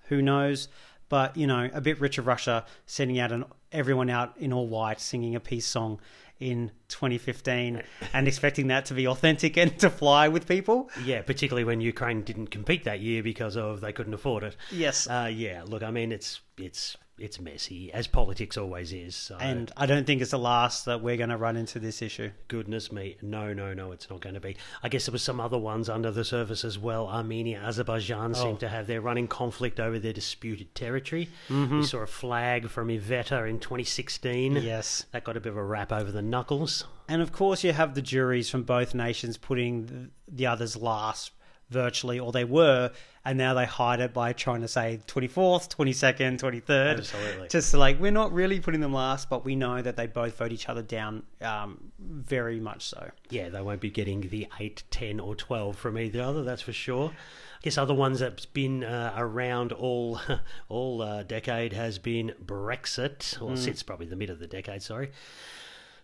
who 0.08 0.22
knows? 0.22 0.70
But 1.10 1.38
you 1.38 1.47
know, 1.47 1.70
a 1.74 1.82
bit 1.82 1.99
rich 1.99 2.18
of 2.18 2.28
Russia 2.28 2.66
sending 2.86 3.20
out 3.20 3.32
an 3.32 3.45
everyone 3.72 4.10
out 4.10 4.34
in 4.38 4.53
all 4.53 4.68
white 4.68 4.99
singing 4.99 5.36
a 5.36 5.39
peace 5.39 5.66
song 5.66 5.99
in 6.39 6.72
2015 6.89 7.82
and 8.14 8.28
expecting 8.28 8.68
that 8.68 8.86
to 8.86 8.93
be 8.93 9.08
authentic 9.08 9.58
and 9.58 9.78
to 9.80 9.89
fly 9.89 10.28
with 10.28 10.47
people. 10.47 10.89
Yeah, 11.03 11.22
particularly 11.22 11.64
when 11.64 11.82
Ukraine 11.82 12.22
didn't 12.22 12.47
compete 12.47 12.84
that 12.84 12.99
year 12.99 13.24
because 13.24 13.58
of 13.58 13.82
they 13.82 13.91
couldn't 13.91 14.14
afford 14.14 14.43
it. 14.43 14.55
Yes. 14.72 15.08
Uh, 15.08 15.30
yeah. 15.34 15.64
Look, 15.66 15.84
I 15.84 15.91
mean, 15.91 16.12
it's 16.12 16.41
it's 16.58 16.95
it's 17.20 17.39
messy 17.39 17.91
as 17.93 18.07
politics 18.07 18.57
always 18.57 18.93
is. 18.93 19.15
So. 19.15 19.38
And 19.38 19.72
I 19.76 19.86
don't 19.86 20.05
think 20.05 20.22
it's 20.22 20.32
the 20.32 20.39
last 20.39 20.86
that 20.86 21.01
we're 21.01 21.18
going 21.18 21.30
to 21.30 21.38
run 21.38 21.55
into 21.57 21.80
this 21.80 22.01
issue. 22.01 22.32
Goodness 22.47 22.91
me. 22.91 23.18
No, 23.22 23.53
no, 23.53 23.74
no, 23.74 23.91
it's 23.91 24.09
not 24.09 24.22
going 24.22 24.36
to 24.36 24.41
be. 24.41 24.55
I 24.84 24.89
guess 24.89 25.05
there 25.05 25.11
was 25.13 25.24
some 25.24 25.39
other 25.39 25.57
ones 25.57 25.89
under 25.89 26.11
the 26.11 26.24
surface 26.24 26.63
as 26.63 26.78
well. 26.78 27.07
Armenia, 27.07 27.59
Azerbaijan 27.59 28.32
Oh. 28.36 28.43
seem 28.43 28.57
to 28.57 28.68
have 28.70 28.88
their 28.88 29.01
running 29.01 29.28
conflict 29.28 29.80
over 29.80 29.97
their 29.99 30.13
disputed 30.13 30.74
territory. 30.76 31.30
We 31.49 31.84
saw 31.84 31.99
a 31.99 32.07
flag 32.07 32.70
from 32.70 32.89
Iveta 32.89 33.49
in 33.49 33.59
2016. 33.59 34.53
Mm-hmm. 34.55 34.65
Yes. 34.65 35.05
That 35.11 35.24
got 35.24 35.38
a 35.38 35.39
bit 35.39 35.51
of 35.51 35.57
a 35.57 35.63
rap 35.63 35.91
over 35.91 36.11
the 36.11 36.22
knuckles. 36.22 36.86
And 37.09 37.22
of 37.22 37.32
course, 37.32 37.63
you 37.63 37.72
have 37.72 37.95
the 37.95 38.01
juries 38.01 38.49
from 38.49 38.63
both 38.63 38.93
nations 38.93 39.38
putting 39.38 40.11
the 40.28 40.45
others 40.45 40.76
last 40.76 41.32
virtually, 41.70 42.20
or 42.20 42.32
they 42.32 42.45
were, 42.45 42.91
and 43.26 43.38
now 43.38 43.53
they 43.53 43.65
hide 43.65 43.99
it 43.99 44.13
by 44.13 44.34
trying 44.34 44.61
to 44.61 44.68
say 44.68 44.99
24th, 45.07 45.76
22nd, 45.76 46.39
23rd. 46.39 46.97
Absolutely. 46.97 47.47
Just 47.49 47.74
like, 47.74 47.99
we're 47.99 48.11
not 48.11 48.32
really 48.32 48.59
putting 48.59 48.82
them 48.82 48.93
last, 48.93 49.30
but 49.30 49.43
we 49.43 49.55
know 49.55 49.82
that 49.82 49.97
they 49.97 50.07
both 50.07 50.38
vote 50.38 50.51
each 50.51 50.70
other 50.70 50.82
down 50.82 51.24
um, 51.41 51.91
very 51.99 52.59
much 52.59 52.88
so. 52.88 53.09
Yeah, 53.30 53.49
they 53.49 53.61
won't 53.61 53.82
be 53.82 53.89
getting 53.89 54.22
the 54.22 54.47
8, 54.59 54.84
10, 54.91 55.20
or 55.20 55.36
12 55.36 55.76
from 55.76 55.97
either 55.97 56.22
other, 56.22 56.43
that's 56.43 56.61
for 56.61 56.74
sure. 56.74 57.09
I 57.09 57.59
guess 57.63 57.78
other 57.78 57.93
ones 57.93 58.20
that's 58.20 58.45
been 58.45 58.84
uh, 58.84 59.13
around 59.18 59.72
all 59.72 60.22
all 60.70 61.01
uh, 61.01 61.24
decade 61.24 61.74
has 61.74 61.97
been 61.97 62.34
Brexit, 62.45 63.41
or 63.41 63.57
since 63.57 63.82
probably 63.82 64.05
the 64.05 64.15
mid 64.15 64.30
of 64.30 64.38
the 64.38 64.45
decade, 64.45 64.84
sorry. 64.84 65.11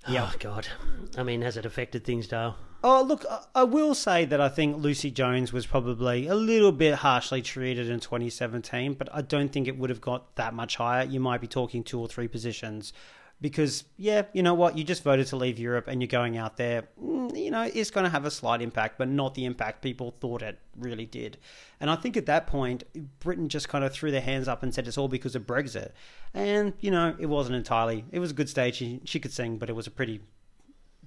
Yeah. 0.07 0.31
Oh, 0.33 0.35
God. 0.39 0.67
I 1.15 1.23
mean, 1.23 1.43
has 1.43 1.55
it 1.55 1.65
affected 1.65 2.03
things, 2.03 2.27
Dale? 2.27 2.57
Oh, 2.85 3.01
look, 3.01 3.25
I- 3.55 3.63
will 3.63 3.95
say 3.95 4.25
that 4.25 4.41
I 4.41 4.49
think 4.49 4.77
Lucy 4.77 5.09
Jones 5.09 5.53
was 5.53 5.65
probably 5.65 6.27
a 6.27 6.35
little 6.35 6.73
bit 6.73 6.95
harshly 6.95 7.41
treated 7.41 7.89
in 7.89 8.01
2017, 8.01 8.93
but 8.95 9.07
I 9.13 9.21
don't 9.21 9.49
think 9.53 9.67
it 9.69 9.77
would 9.77 9.89
have 9.89 10.01
got 10.01 10.35
that 10.35 10.53
much 10.53 10.75
higher. 10.75 11.05
You 11.05 11.21
might 11.21 11.39
be 11.39 11.47
talking 11.47 11.83
two 11.83 11.99
or 11.99 12.07
three 12.09 12.27
positions. 12.27 12.91
Because, 13.41 13.83
yeah, 13.97 14.23
you 14.31 14.41
know 14.41 14.53
what? 14.53 14.77
You 14.77 14.85
just 14.85 15.03
voted 15.03 15.27
to 15.27 15.35
leave 15.35 15.59
Europe 15.59 15.87
and 15.89 16.01
you're 16.01 16.07
going 16.07 16.37
out 16.37 16.55
there. 16.55 16.83
mm, 17.01 17.35
You 17.37 17.51
know, 17.51 17.63
it's 17.73 17.89
going 17.91 18.05
to 18.05 18.09
have 18.09 18.25
a 18.25 18.31
slight 18.31 18.61
impact, 18.61 18.97
but 18.97 19.09
not 19.09 19.33
the 19.35 19.43
impact 19.43 19.81
people 19.81 20.15
thought 20.21 20.41
it 20.41 20.59
really 20.77 21.05
did. 21.05 21.37
And 21.81 21.89
I 21.89 21.95
think 21.97 22.15
at 22.15 22.25
that 22.27 22.47
point, 22.47 22.83
Britain 23.19 23.49
just 23.49 23.67
kind 23.67 23.83
of 23.83 23.91
threw 23.91 24.11
their 24.11 24.21
hands 24.21 24.47
up 24.47 24.63
and 24.63 24.73
said 24.73 24.87
it's 24.87 24.97
all 24.97 25.09
because 25.09 25.35
of 25.35 25.45
Brexit. 25.45 25.91
And, 26.33 26.71
you 26.79 26.89
know, 26.91 27.15
it 27.19 27.25
wasn't 27.25 27.55
entirely. 27.57 28.05
It 28.11 28.19
was 28.19 28.31
a 28.31 28.33
good 28.35 28.47
stage. 28.49 28.75
She, 28.75 29.01
she 29.03 29.19
could 29.19 29.33
sing, 29.33 29.57
but 29.57 29.69
it 29.69 29.73
was 29.73 29.87
a 29.87 29.91
pretty 29.91 30.21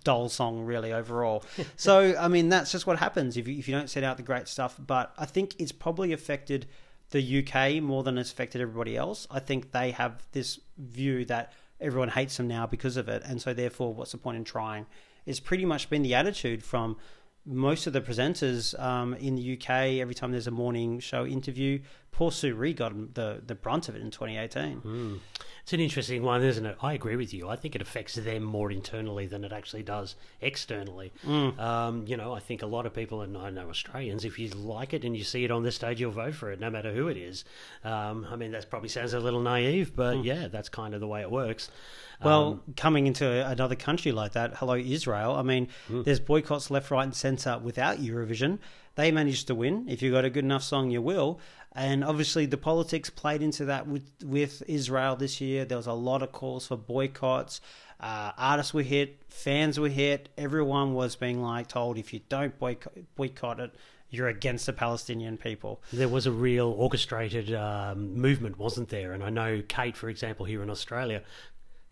dull 0.06 0.28
song 0.28 0.64
really 0.64 0.92
overall. 0.92 1.42
so 1.76 2.14
I 2.18 2.28
mean 2.28 2.48
that's 2.48 2.70
just 2.70 2.86
what 2.86 2.98
happens 2.98 3.36
if 3.36 3.48
you, 3.48 3.58
if 3.58 3.66
you 3.66 3.74
don't 3.74 3.90
set 3.90 4.04
out 4.04 4.16
the 4.16 4.22
great 4.22 4.46
stuff. 4.46 4.78
But 4.78 5.12
I 5.18 5.26
think 5.26 5.56
it's 5.58 5.72
probably 5.72 6.12
affected 6.12 6.66
the 7.10 7.22
UK 7.42 7.82
more 7.82 8.04
than 8.04 8.16
it's 8.16 8.30
affected 8.30 8.60
everybody 8.60 8.96
else. 8.96 9.26
I 9.30 9.40
think 9.40 9.72
they 9.72 9.90
have 9.90 10.22
this 10.30 10.60
view 10.78 11.24
that 11.24 11.52
everyone 11.80 12.08
hates 12.08 12.36
them 12.36 12.46
now 12.46 12.66
because 12.66 12.96
of 12.96 13.08
it, 13.08 13.22
and 13.26 13.42
so 13.42 13.52
therefore, 13.52 13.92
what's 13.92 14.12
the 14.12 14.18
point 14.18 14.36
in 14.36 14.44
trying? 14.44 14.86
It's 15.26 15.40
pretty 15.40 15.64
much 15.64 15.90
been 15.90 16.02
the 16.02 16.14
attitude 16.14 16.62
from 16.62 16.96
most 17.44 17.86
of 17.86 17.92
the 17.92 18.00
presenters 18.00 18.78
um, 18.80 19.14
in 19.14 19.34
the 19.34 19.54
UK. 19.54 19.70
Every 20.00 20.14
time 20.14 20.30
there's 20.30 20.46
a 20.46 20.52
morning 20.52 21.00
show 21.00 21.26
interview, 21.26 21.80
poor 22.12 22.30
SuRie 22.30 22.76
got 22.76 23.14
the 23.14 23.42
the 23.44 23.56
brunt 23.56 23.88
of 23.88 23.96
it 23.96 24.02
in 24.02 24.10
2018. 24.10 25.20
It's 25.66 25.72
an 25.72 25.80
interesting 25.80 26.22
one, 26.22 26.44
isn't 26.44 26.64
it? 26.64 26.76
I 26.80 26.92
agree 26.92 27.16
with 27.16 27.34
you. 27.34 27.48
I 27.48 27.56
think 27.56 27.74
it 27.74 27.82
affects 27.82 28.14
them 28.14 28.44
more 28.44 28.70
internally 28.70 29.26
than 29.26 29.42
it 29.42 29.50
actually 29.52 29.82
does 29.82 30.14
externally. 30.40 31.12
Um, 31.58 32.04
you 32.06 32.16
know, 32.16 32.32
I 32.32 32.38
think 32.38 32.62
a 32.62 32.66
lot 32.66 32.86
of 32.86 32.94
people, 32.94 33.22
and 33.22 33.36
I 33.36 33.50
know 33.50 33.68
Australians, 33.68 34.24
if 34.24 34.38
you 34.38 34.48
like 34.50 34.94
it 34.94 35.04
and 35.04 35.16
you 35.16 35.24
see 35.24 35.42
it 35.42 35.50
on 35.50 35.64
the 35.64 35.72
stage, 35.72 36.00
you'll 36.00 36.12
vote 36.12 36.36
for 36.36 36.52
it, 36.52 36.60
no 36.60 36.70
matter 36.70 36.92
who 36.92 37.08
it 37.08 37.16
is. 37.16 37.44
Um, 37.82 38.28
I 38.30 38.36
mean, 38.36 38.52
that 38.52 38.70
probably 38.70 38.88
sounds 38.88 39.12
a 39.12 39.18
little 39.18 39.40
naive, 39.40 39.96
but 39.96 40.22
yeah, 40.22 40.46
that's 40.46 40.68
kind 40.68 40.94
of 40.94 41.00
the 41.00 41.08
way 41.08 41.22
it 41.22 41.32
works. 41.32 41.68
Well, 42.22 42.62
coming 42.76 43.08
into 43.08 43.26
another 43.28 43.74
country 43.74 44.12
like 44.12 44.34
that, 44.34 44.54
hello 44.58 44.76
Israel. 44.76 45.34
I 45.34 45.42
mean, 45.42 45.66
there's 45.90 46.20
boycotts 46.20 46.70
left, 46.70 46.92
right, 46.92 47.02
and 47.02 47.12
centre 47.14 47.58
without 47.58 47.98
Eurovision. 47.98 48.60
They 48.96 49.12
managed 49.12 49.46
to 49.46 49.54
win. 49.54 49.86
If 49.88 50.02
you 50.02 50.10
got 50.10 50.24
a 50.24 50.30
good 50.30 50.44
enough 50.44 50.62
song, 50.62 50.90
you 50.90 51.00
will. 51.00 51.38
And 51.72 52.02
obviously, 52.02 52.46
the 52.46 52.56
politics 52.56 53.10
played 53.10 53.42
into 53.42 53.66
that 53.66 53.86
with 53.86 54.10
with 54.24 54.62
Israel 54.66 55.16
this 55.16 55.40
year. 55.40 55.64
There 55.64 55.76
was 55.76 55.86
a 55.86 55.92
lot 55.92 56.22
of 56.22 56.32
calls 56.32 56.66
for 56.66 56.76
boycotts. 56.76 57.60
Uh, 58.00 58.32
artists 58.36 58.74
were 58.74 58.82
hit, 58.82 59.22
fans 59.28 59.78
were 59.78 59.88
hit. 59.88 60.28
Everyone 60.36 60.94
was 60.94 61.16
being 61.16 61.42
like 61.42 61.68
told, 61.68 61.96
if 61.96 62.12
you 62.12 62.20
don't 62.28 62.58
boycott, 62.58 62.92
boycott 63.14 63.60
it, 63.60 63.74
you're 64.10 64.28
against 64.28 64.66
the 64.66 64.72
Palestinian 64.72 65.36
people. 65.36 65.82
There 65.92 66.08
was 66.08 66.26
a 66.26 66.32
real 66.32 66.68
orchestrated 66.68 67.54
um, 67.54 68.14
movement, 68.18 68.58
wasn't 68.58 68.88
there? 68.90 69.12
And 69.12 69.24
I 69.24 69.30
know 69.30 69.62
Kate, 69.66 69.96
for 69.96 70.08
example, 70.08 70.44
here 70.46 70.62
in 70.62 70.70
Australia, 70.70 71.22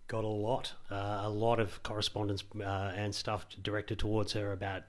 got 0.08 0.24
a 0.24 0.28
lot, 0.28 0.74
uh, 0.90 1.22
a 1.22 1.30
lot 1.30 1.58
of 1.58 1.82
correspondence 1.82 2.44
uh, 2.60 2.92
and 2.94 3.14
stuff 3.14 3.46
directed 3.62 3.98
towards 3.98 4.32
her 4.34 4.52
about 4.52 4.82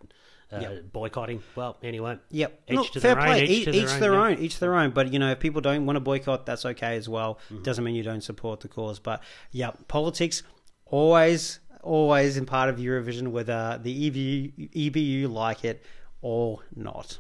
uh, 0.52 0.60
Yep. 0.60 0.84
boycotting. 0.94 1.42
Well, 1.56 1.78
anyway, 1.84 2.18
Yep. 2.30 2.62
each 2.70 2.76
Look, 2.76 2.92
to 2.92 3.02
fair 3.02 3.16
their 3.16 3.24
play. 3.26 3.42
own. 3.42 3.48
Each, 3.48 3.66
to 3.66 3.72
each 3.72 3.94
their 4.00 4.16
own. 4.16 4.32
yeah. 4.38 4.40
Each 4.40 4.60
their 4.60 4.76
own. 4.76 4.92
But 4.92 5.12
you 5.12 5.20
know, 5.20 5.32
if 5.32 5.40
people 5.40 5.62
don't 5.62 5.86
want 5.86 5.96
to 5.98 6.00
boycott, 6.02 6.46
that's 6.46 6.66
okay 6.66 6.96
as 6.96 7.08
well. 7.10 7.40
Mm-hmm. 7.52 7.64
Doesn't 7.64 7.84
mean 7.84 7.96
you 7.96 8.04
don't 8.04 8.22
support 8.22 8.60
the 8.62 8.68
cause. 8.68 9.00
But 9.00 9.22
yeah, 9.52 9.72
politics 9.88 10.44
always, 10.86 11.60
always 11.82 12.38
in 12.38 12.46
part 12.46 12.70
of 12.70 12.78
Eurovision, 12.78 13.30
whether 13.30 13.80
the 13.82 14.10
EBU, 14.12 14.70
EBU 14.92 15.32
like 15.32 15.66
it 15.66 15.84
or 16.22 16.60
not. 16.76 17.20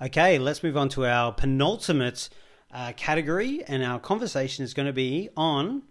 Okay, 0.00 0.38
let's 0.38 0.62
move 0.62 0.76
on 0.76 0.88
to 0.90 1.06
our 1.06 1.32
penultimate 1.32 2.28
uh, 2.72 2.92
category, 2.96 3.64
and 3.66 3.82
our 3.82 3.98
conversation 3.98 4.62
is 4.64 4.72
going 4.74 4.86
to 4.86 4.92
be 4.92 5.28
on 5.36 5.82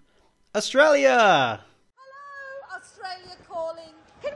Australia. 0.55 1.61
Hello, 1.95 2.77
Australia 2.77 3.35
calling. 3.46 3.46
Can 3.46 3.46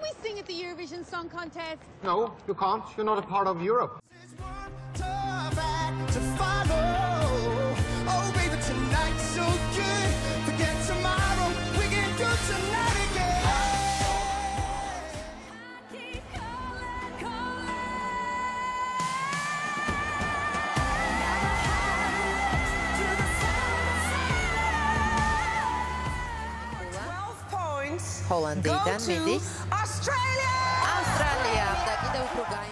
we 0.01 0.09
sing 0.23 0.39
at 0.39 0.45
the 0.47 0.53
Eurovision 0.53 1.05
Song 1.05 1.29
Contest? 1.29 1.81
No, 2.03 2.33
you 2.47 2.53
can't. 2.53 2.83
You're 2.97 3.05
not 3.05 3.17
a 3.19 3.21
part 3.21 3.47
of 3.47 3.61
Europe. 3.61 4.01
Tough 4.93 5.57
act 5.57 6.13
to 6.13 6.19
follow. 6.37 7.75
Oh, 8.07 8.31
baby, 8.35 8.57
tonight's 8.61 9.23
so 9.23 9.45
good. 9.75 10.11
Forget 10.45 10.75
tomorrow. 10.87 11.49
We 11.79 11.85
can 11.93 12.09
do 12.17 12.29
tonight 12.49 12.99
again. 13.11 13.29
Keep 15.91 16.23
calling, 16.33 17.13
calling. 17.19 17.67
To 22.97 23.05
the 23.17 23.27
sound 23.41 23.91
Holland 28.27 28.63
Go 28.63 28.79
dan 28.85 28.99
to 28.99 29.11
Mendy. 29.11 29.39
Para 32.33 32.71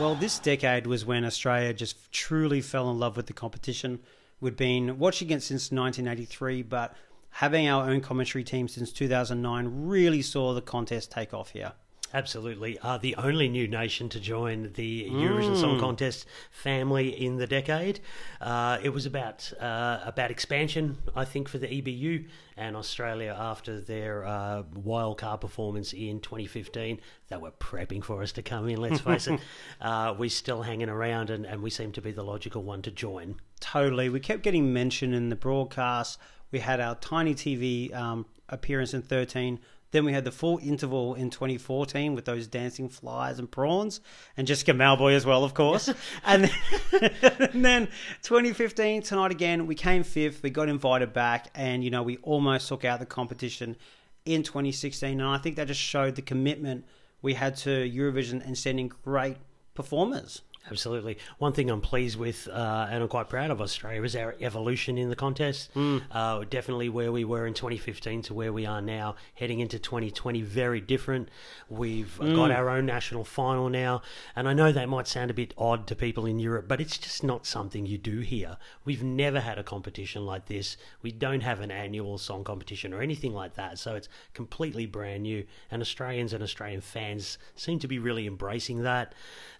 Well, 0.00 0.14
this 0.14 0.38
decade 0.38 0.86
was 0.86 1.04
when 1.04 1.24
Australia 1.24 1.72
just 1.72 2.10
truly 2.12 2.60
fell 2.62 2.90
in 2.90 2.98
love 2.98 3.16
with 3.16 3.26
the 3.26 3.32
competition. 3.32 4.00
We'd 4.40 4.56
been 4.56 4.98
watching 4.98 5.30
it 5.30 5.42
since 5.42 5.70
1983, 5.70 6.62
but 6.62 6.96
having 7.30 7.68
our 7.68 7.90
own 7.90 8.00
commentary 8.00 8.42
team 8.42 8.68
since 8.68 8.90
2009 8.90 9.86
really 9.86 10.22
saw 10.22 10.54
the 10.54 10.62
contest 10.62 11.10
take 11.10 11.34
off 11.34 11.50
here. 11.50 11.72
Absolutely. 12.14 12.78
Uh, 12.78 12.96
the 12.96 13.16
only 13.16 13.48
new 13.48 13.66
nation 13.66 14.08
to 14.10 14.20
join 14.20 14.70
the 14.74 15.10
Eurovision 15.10 15.60
Song 15.60 15.80
Contest 15.80 16.26
family 16.52 17.08
in 17.08 17.38
the 17.38 17.46
decade. 17.48 17.98
Uh, 18.40 18.78
it 18.80 18.90
was 18.90 19.04
about 19.04 19.52
uh, 19.60 19.98
about 20.04 20.30
expansion, 20.30 20.96
I 21.16 21.24
think, 21.24 21.48
for 21.48 21.58
the 21.58 21.66
EBU 21.66 22.28
and 22.56 22.76
Australia 22.76 23.36
after 23.36 23.80
their 23.80 24.24
uh, 24.24 24.62
wild 24.74 25.18
card 25.18 25.40
performance 25.40 25.92
in 25.92 26.20
2015. 26.20 27.00
They 27.26 27.36
were 27.36 27.50
prepping 27.50 28.04
for 28.04 28.22
us 28.22 28.30
to 28.32 28.42
come 28.42 28.68
in, 28.68 28.80
let's 28.80 29.00
face 29.00 29.26
it. 29.26 29.40
Uh, 29.80 30.14
we're 30.16 30.30
still 30.30 30.62
hanging 30.62 30.88
around 30.88 31.30
and, 31.30 31.44
and 31.44 31.62
we 31.62 31.68
seem 31.68 31.92
to 31.92 32.00
be 32.00 32.12
the 32.12 32.22
logical 32.22 32.62
one 32.62 32.80
to 32.82 32.90
join. 32.90 33.36
Totally. 33.60 34.08
We 34.08 34.20
kept 34.20 34.42
getting 34.42 34.72
mentioned 34.72 35.14
in 35.14 35.28
the 35.28 35.36
broadcast. 35.36 36.18
We 36.50 36.60
had 36.60 36.80
our 36.80 36.94
tiny 36.94 37.34
TV 37.34 37.92
um, 37.94 38.24
appearance 38.48 38.94
in 38.94 39.02
13. 39.02 39.58
Then 39.94 40.04
we 40.04 40.12
had 40.12 40.24
the 40.24 40.32
full 40.32 40.58
interval 40.60 41.14
in 41.14 41.30
2014 41.30 42.16
with 42.16 42.24
those 42.24 42.48
dancing 42.48 42.88
flies 42.88 43.38
and 43.38 43.48
prawns, 43.48 44.00
and 44.36 44.44
Jessica 44.44 44.72
Mauboy 44.72 45.14
as 45.14 45.24
well, 45.24 45.44
of 45.44 45.54
course. 45.54 45.88
and, 46.24 46.50
then, 46.90 47.12
and 47.38 47.64
then 47.64 47.86
2015, 48.22 49.02
tonight 49.02 49.30
again, 49.30 49.68
we 49.68 49.76
came 49.76 50.02
fifth. 50.02 50.42
We 50.42 50.50
got 50.50 50.68
invited 50.68 51.12
back, 51.12 51.46
and 51.54 51.84
you 51.84 51.90
know 51.90 52.02
we 52.02 52.16
almost 52.22 52.66
took 52.66 52.84
out 52.84 52.98
the 52.98 53.06
competition. 53.06 53.76
in 54.24 54.42
2016, 54.42 55.20
and 55.20 55.28
I 55.28 55.38
think 55.38 55.54
that 55.54 55.68
just 55.68 55.80
showed 55.80 56.16
the 56.16 56.22
commitment 56.22 56.86
we 57.22 57.34
had 57.34 57.54
to 57.58 57.70
Eurovision 57.70 58.44
and 58.44 58.58
sending 58.58 58.88
great 59.04 59.36
performers. 59.74 60.42
Absolutely. 60.70 61.18
One 61.38 61.52
thing 61.52 61.68
I'm 61.70 61.82
pleased 61.82 62.18
with, 62.18 62.48
uh, 62.48 62.86
and 62.90 63.02
I'm 63.02 63.08
quite 63.08 63.28
proud 63.28 63.50
of 63.50 63.60
Australia, 63.60 64.02
is 64.02 64.16
our 64.16 64.34
evolution 64.40 64.96
in 64.96 65.10
the 65.10 65.16
contest. 65.16 65.70
Uh, 66.10 66.44
definitely 66.48 66.88
where 66.88 67.12
we 67.12 67.22
were 67.24 67.46
in 67.46 67.52
2015 67.52 68.22
to 68.22 68.34
where 68.34 68.50
we 68.50 68.64
are 68.64 68.80
now, 68.80 69.16
heading 69.34 69.60
into 69.60 69.78
2020, 69.78 70.40
very 70.40 70.80
different. 70.80 71.28
We've 71.68 72.18
got 72.18 72.50
our 72.50 72.70
own 72.70 72.86
national 72.86 73.24
final 73.24 73.68
now, 73.68 74.00
and 74.34 74.48
I 74.48 74.54
know 74.54 74.72
that 74.72 74.88
might 74.88 75.06
sound 75.06 75.30
a 75.30 75.34
bit 75.34 75.52
odd 75.58 75.86
to 75.88 75.94
people 75.94 76.24
in 76.24 76.38
Europe, 76.38 76.66
but 76.66 76.80
it's 76.80 76.96
just 76.96 77.22
not 77.22 77.44
something 77.44 77.84
you 77.84 77.98
do 77.98 78.20
here. 78.20 78.56
We've 78.86 79.02
never 79.02 79.40
had 79.40 79.58
a 79.58 79.62
competition 79.64 80.24
like 80.24 80.46
this. 80.46 80.78
We 81.02 81.12
don't 81.12 81.42
have 81.42 81.60
an 81.60 81.70
annual 81.70 82.16
song 82.16 82.42
competition 82.42 82.94
or 82.94 83.02
anything 83.02 83.34
like 83.34 83.54
that, 83.56 83.78
so 83.78 83.96
it's 83.96 84.08
completely 84.32 84.86
brand 84.86 85.24
new. 85.24 85.44
And 85.70 85.82
Australians 85.82 86.32
and 86.32 86.42
Australian 86.42 86.80
fans 86.80 87.36
seem 87.54 87.78
to 87.80 87.88
be 87.88 87.98
really 87.98 88.26
embracing 88.26 88.82
that. 88.84 89.14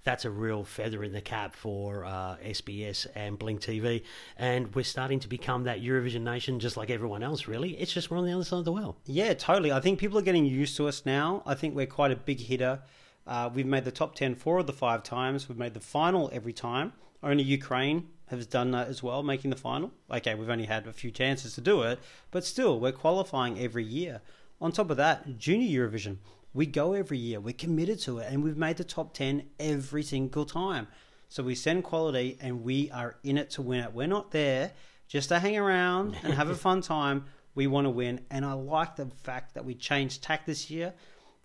That's 0.04 0.26
a 0.26 0.30
real 0.30 0.64
feather 0.64 1.02
in 1.02 1.12
the 1.12 1.22
cap 1.22 1.56
for 1.56 2.04
uh, 2.04 2.36
SBS 2.44 3.06
and 3.14 3.38
Blink 3.38 3.62
TV, 3.62 4.02
and 4.36 4.74
we're 4.74 4.84
starting 4.84 5.18
to 5.20 5.28
become 5.28 5.64
that 5.64 5.82
Eurovision 5.82 6.20
nation 6.20 6.60
just 6.60 6.76
like 6.76 6.90
everyone 6.90 7.22
else. 7.22 7.48
Really, 7.48 7.70
it's 7.78 7.90
just 7.90 8.10
we're 8.10 8.18
on 8.18 8.26
the 8.26 8.32
other 8.32 8.44
side 8.44 8.58
of 8.58 8.66
the 8.66 8.72
world. 8.72 8.96
Yeah, 9.06 9.32
totally. 9.32 9.72
I 9.72 9.80
think 9.80 9.98
people 9.98 10.18
are 10.18 10.22
getting 10.22 10.44
used 10.44 10.76
to 10.76 10.88
us 10.88 11.06
now. 11.06 11.42
I 11.46 11.54
think 11.54 11.74
we're 11.74 11.86
quite 11.86 12.12
a 12.12 12.16
big 12.16 12.40
hitter. 12.40 12.80
Uh, 13.26 13.48
we've 13.52 13.64
made 13.64 13.84
the 13.84 13.90
top 13.90 14.14
10 14.14 14.34
four 14.34 14.58
of 14.58 14.66
the 14.66 14.74
five 14.74 15.02
times. 15.02 15.48
We've 15.48 15.56
made 15.56 15.72
the 15.72 15.80
final 15.80 16.28
every 16.34 16.52
time. 16.52 16.92
Only 17.22 17.42
Ukraine 17.42 18.08
has 18.26 18.46
done 18.46 18.72
that 18.72 18.88
as 18.88 19.02
well, 19.02 19.22
making 19.22 19.48
the 19.48 19.56
final. 19.56 19.90
Okay, 20.10 20.34
we've 20.34 20.50
only 20.50 20.66
had 20.66 20.86
a 20.86 20.92
few 20.92 21.10
chances 21.10 21.54
to 21.54 21.62
do 21.62 21.80
it, 21.80 21.98
but 22.30 22.44
still, 22.44 22.78
we're 22.78 22.92
qualifying 22.92 23.58
every 23.58 23.84
year. 23.84 24.20
On 24.60 24.70
top 24.70 24.90
of 24.90 24.98
that, 24.98 25.38
Junior 25.38 25.88
Eurovision, 25.88 26.18
we 26.54 26.66
go 26.66 26.92
every 26.92 27.18
year. 27.18 27.40
We're 27.40 27.52
committed 27.52 27.98
to 28.02 28.18
it, 28.18 28.32
and 28.32 28.42
we've 28.42 28.56
made 28.56 28.76
the 28.76 28.84
top 28.84 29.12
10 29.12 29.44
every 29.58 30.04
single 30.04 30.46
time. 30.46 30.86
So 31.28 31.42
we 31.42 31.56
send 31.56 31.82
quality, 31.82 32.38
and 32.40 32.62
we 32.62 32.90
are 32.92 33.16
in 33.24 33.36
it 33.36 33.50
to 33.50 33.62
win 33.62 33.80
it. 33.80 33.92
We're 33.92 34.06
not 34.06 34.30
there 34.30 34.72
just 35.08 35.28
to 35.30 35.40
hang 35.40 35.58
around 35.58 36.16
and 36.22 36.32
have 36.32 36.48
a 36.48 36.54
fun 36.66 36.80
time. 36.80 37.24
We 37.56 37.66
want 37.66 37.86
to 37.86 37.90
win, 37.90 38.20
and 38.30 38.44
I 38.44 38.52
like 38.52 38.96
the 38.96 39.06
fact 39.06 39.54
that 39.54 39.64
we 39.64 39.74
changed 39.74 40.22
tack 40.22 40.46
this 40.46 40.70
year. 40.70 40.94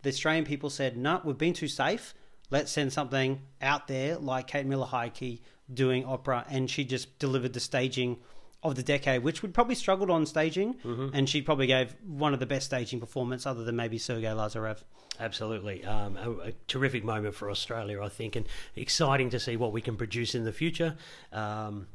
The 0.03 0.09
Australian 0.09 0.45
people 0.45 0.69
said, 0.69 0.95
"No, 0.95 1.21
we've 1.23 1.37
been 1.37 1.53
too 1.53 1.67
safe. 1.67 2.13
Let's 2.51 2.71
send 2.71 2.93
something 2.93 3.41
out 3.61 3.87
there 3.87 4.17
like 4.17 4.47
Kate 4.47 4.65
Miller 4.65 4.87
Heidke 4.87 5.41
doing 5.71 6.05
opera," 6.05 6.45
and 6.49 6.69
she 6.69 6.83
just 6.83 7.19
delivered 7.19 7.53
the 7.53 7.59
staging 7.59 8.17
of 8.61 8.75
the 8.75 8.83
decade, 8.83 9.23
which 9.23 9.41
would 9.41 9.53
probably 9.53 9.75
struggled 9.75 10.09
on 10.09 10.25
staging, 10.25 10.75
and 11.13 11.29
she 11.29 11.41
probably 11.41 11.67
gave 11.67 11.95
one 12.05 12.33
of 12.33 12.39
the 12.39 12.45
best 12.45 12.65
staging 12.65 12.99
performance, 12.99 13.45
other 13.45 13.63
than 13.63 13.75
maybe 13.75 13.97
Sergei 13.97 14.27
Lazarev. 14.27 14.83
Absolutely. 15.19 15.83
Um, 15.85 16.17
a, 16.17 16.31
a 16.49 16.51
terrific 16.67 17.03
moment 17.03 17.35
for 17.35 17.49
Australia, 17.49 18.01
I 18.01 18.09
think, 18.09 18.35
and 18.35 18.45
exciting 18.75 19.29
to 19.31 19.39
see 19.39 19.55
what 19.55 19.71
we 19.71 19.81
can 19.81 19.95
produce 19.95 20.35
in 20.35 20.43
the 20.43 20.51
future. 20.51 20.95
Um, 21.31 21.87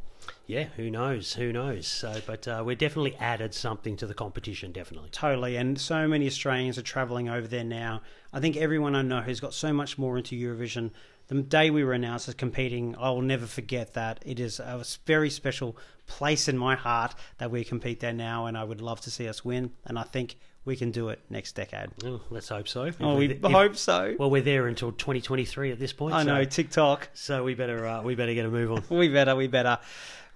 yeah, 0.47 0.65
who 0.77 0.91
knows? 0.91 1.35
Who 1.35 1.53
knows? 1.53 1.87
So, 1.87 2.21
but 2.27 2.49
uh, 2.49 2.63
we're 2.65 2.77
definitely 2.77 3.17
added 3.17 3.55
something 3.55 3.97
to 3.99 4.07
the 4.07 4.15
competition, 4.15 4.73
definitely. 4.73 5.11
Totally, 5.11 5.57
and 5.57 5.79
so 5.79 6.09
many 6.09 6.27
Australians 6.27 6.79
are 6.79 6.83
travelling 6.83 7.29
over 7.29 7.47
there 7.47 7.65
now. 7.65 8.01
I 8.33 8.41
think 8.41 8.57
everyone 8.57 8.95
I 8.95 9.03
know 9.03 9.21
has 9.21 9.41
got 9.41 9.55
so 9.55 9.73
much 9.73 9.99
more 9.99 10.17
into 10.17 10.35
Eurovision. 10.35 10.93
The 11.35 11.43
day 11.43 11.71
we 11.71 11.83
were 11.83 11.95
announced 11.95 12.29
as 12.29 12.35
competing, 12.35 12.95
I 12.95 13.11
will 13.11 13.21
never 13.21 13.45
forget 13.45 13.95
that. 13.95 14.23
It 14.25 14.39
is 14.39 14.61
a 14.61 14.85
very 15.05 15.31
special 15.31 15.77
place 16.07 16.47
in 16.47 16.57
my 16.57 16.77
heart 16.77 17.17
that 17.39 17.51
we 17.51 17.65
compete 17.65 17.99
there 17.99 18.13
now, 18.13 18.47
and 18.47 18.57
I 18.57 18.63
would 18.63 18.81
love 18.81 19.01
to 19.01 19.11
see 19.11 19.27
us 19.27 19.45
win. 19.45 19.73
And 19.85 19.99
I 19.99 20.05
think 20.05 20.37
we 20.65 20.77
can 20.77 20.93
do 20.93 21.09
it 21.09 21.19
next 21.29 21.57
decade. 21.57 21.89
Oh, 22.05 22.21
let's 22.31 22.51
hope 22.51 22.69
so. 22.69 22.89
Oh, 23.01 23.17
we- 23.17 23.33
if- 23.33 23.43
hope 23.43 23.75
so. 23.75 24.15
Well, 24.17 24.31
we're 24.31 24.43
there 24.43 24.69
until 24.69 24.93
2023 24.93 25.73
at 25.73 25.81
this 25.81 25.93
point. 25.93 26.15
I 26.15 26.23
so- 26.23 26.35
know 26.37 26.45
TikTok. 26.45 27.09
So 27.15 27.43
we 27.43 27.55
better 27.55 27.85
uh, 27.85 28.03
we 28.03 28.15
better 28.15 28.33
get 28.33 28.47
a 28.47 28.49
move 28.49 28.71
on. 28.71 28.85
We 28.97 29.09
better, 29.09 29.35
we 29.35 29.49
better. 29.49 29.81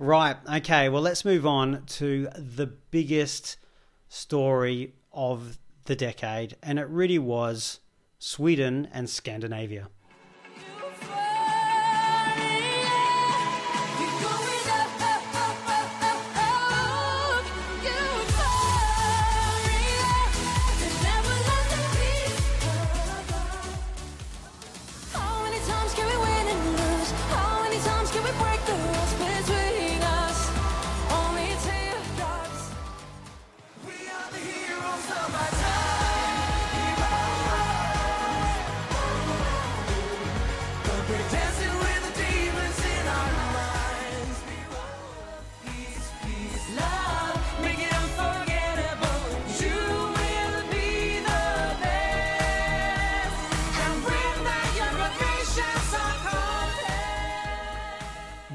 Right, 0.00 0.36
okay, 0.52 0.88
well, 0.88 1.02
let's 1.02 1.24
move 1.24 1.46
on 1.46 1.84
to 1.98 2.26
the 2.36 2.66
biggest 2.66 3.56
story 4.08 4.94
of 5.12 5.60
the 5.84 5.94
decade, 5.94 6.56
and 6.60 6.76
it 6.80 6.88
really 6.88 7.20
was 7.20 7.78
Sweden 8.18 8.88
and 8.92 9.08
Scandinavia. 9.08 9.90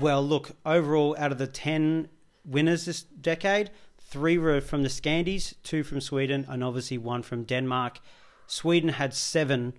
Well, 0.03 0.21
look, 0.21 0.51
overall, 0.65 1.15
out 1.17 1.31
of 1.31 1.37
the 1.37 1.47
10 1.47 2.09
winners 2.45 2.83
this 2.83 3.03
decade, 3.03 3.71
three 3.97 4.37
were 4.37 4.59
from 4.59 4.83
the 4.83 4.89
Scandies, 4.89 5.53
two 5.63 5.81
from 5.81 6.01
Sweden, 6.01 6.45
and 6.49 6.61
obviously 6.61 6.97
one 6.97 7.23
from 7.23 7.45
Denmark. 7.45 7.99
Sweden 8.45 8.89
had 8.89 9.13
seven 9.13 9.73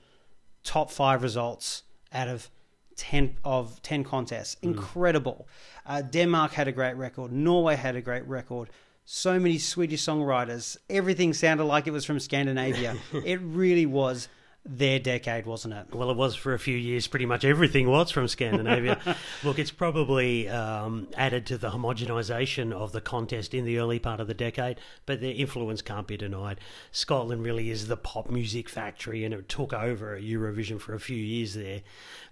top 0.62 0.90
five 0.90 1.22
results 1.22 1.82
out 2.10 2.28
of 2.28 2.48
10 2.96 3.36
of 3.44 3.82
10 3.82 4.02
contests. 4.04 4.56
Incredible. 4.62 5.46
Uh, 5.84 6.00
Denmark 6.00 6.52
had 6.52 6.68
a 6.68 6.72
great 6.72 6.96
record. 6.96 7.30
Norway 7.30 7.76
had 7.76 7.94
a 7.94 8.00
great 8.00 8.26
record. 8.26 8.70
So 9.04 9.38
many 9.38 9.58
Swedish 9.58 10.02
songwriters. 10.02 10.78
Everything 10.88 11.34
sounded 11.34 11.64
like 11.64 11.86
it 11.86 11.90
was 11.90 12.06
from 12.06 12.18
Scandinavia. 12.18 12.96
it 13.12 13.40
really 13.42 13.84
was 13.84 14.28
their 14.66 14.98
decade, 14.98 15.44
wasn't 15.44 15.74
it? 15.74 15.94
Well, 15.94 16.10
it 16.10 16.16
was 16.16 16.34
for 16.34 16.54
a 16.54 16.58
few 16.58 16.76
years. 16.76 17.06
Pretty 17.06 17.26
much 17.26 17.44
everything 17.44 17.88
was 17.88 18.10
from 18.10 18.28
Scandinavia. 18.28 18.98
Look, 19.44 19.58
it's 19.58 19.70
probably 19.70 20.48
um, 20.48 21.08
added 21.16 21.46
to 21.46 21.58
the 21.58 21.70
homogenisation 21.70 22.72
of 22.72 22.92
the 22.92 23.02
contest 23.02 23.52
in 23.52 23.66
the 23.66 23.78
early 23.78 23.98
part 23.98 24.20
of 24.20 24.26
the 24.26 24.34
decade, 24.34 24.78
but 25.04 25.20
their 25.20 25.34
influence 25.34 25.82
can't 25.82 26.06
be 26.06 26.16
denied. 26.16 26.60
Scotland 26.92 27.42
really 27.42 27.70
is 27.70 27.88
the 27.88 27.96
pop 27.96 28.30
music 28.30 28.70
factory, 28.70 29.24
and 29.24 29.34
it 29.34 29.48
took 29.48 29.74
over 29.74 30.18
Eurovision 30.18 30.80
for 30.80 30.94
a 30.94 31.00
few 31.00 31.16
years 31.16 31.54
there. 31.54 31.82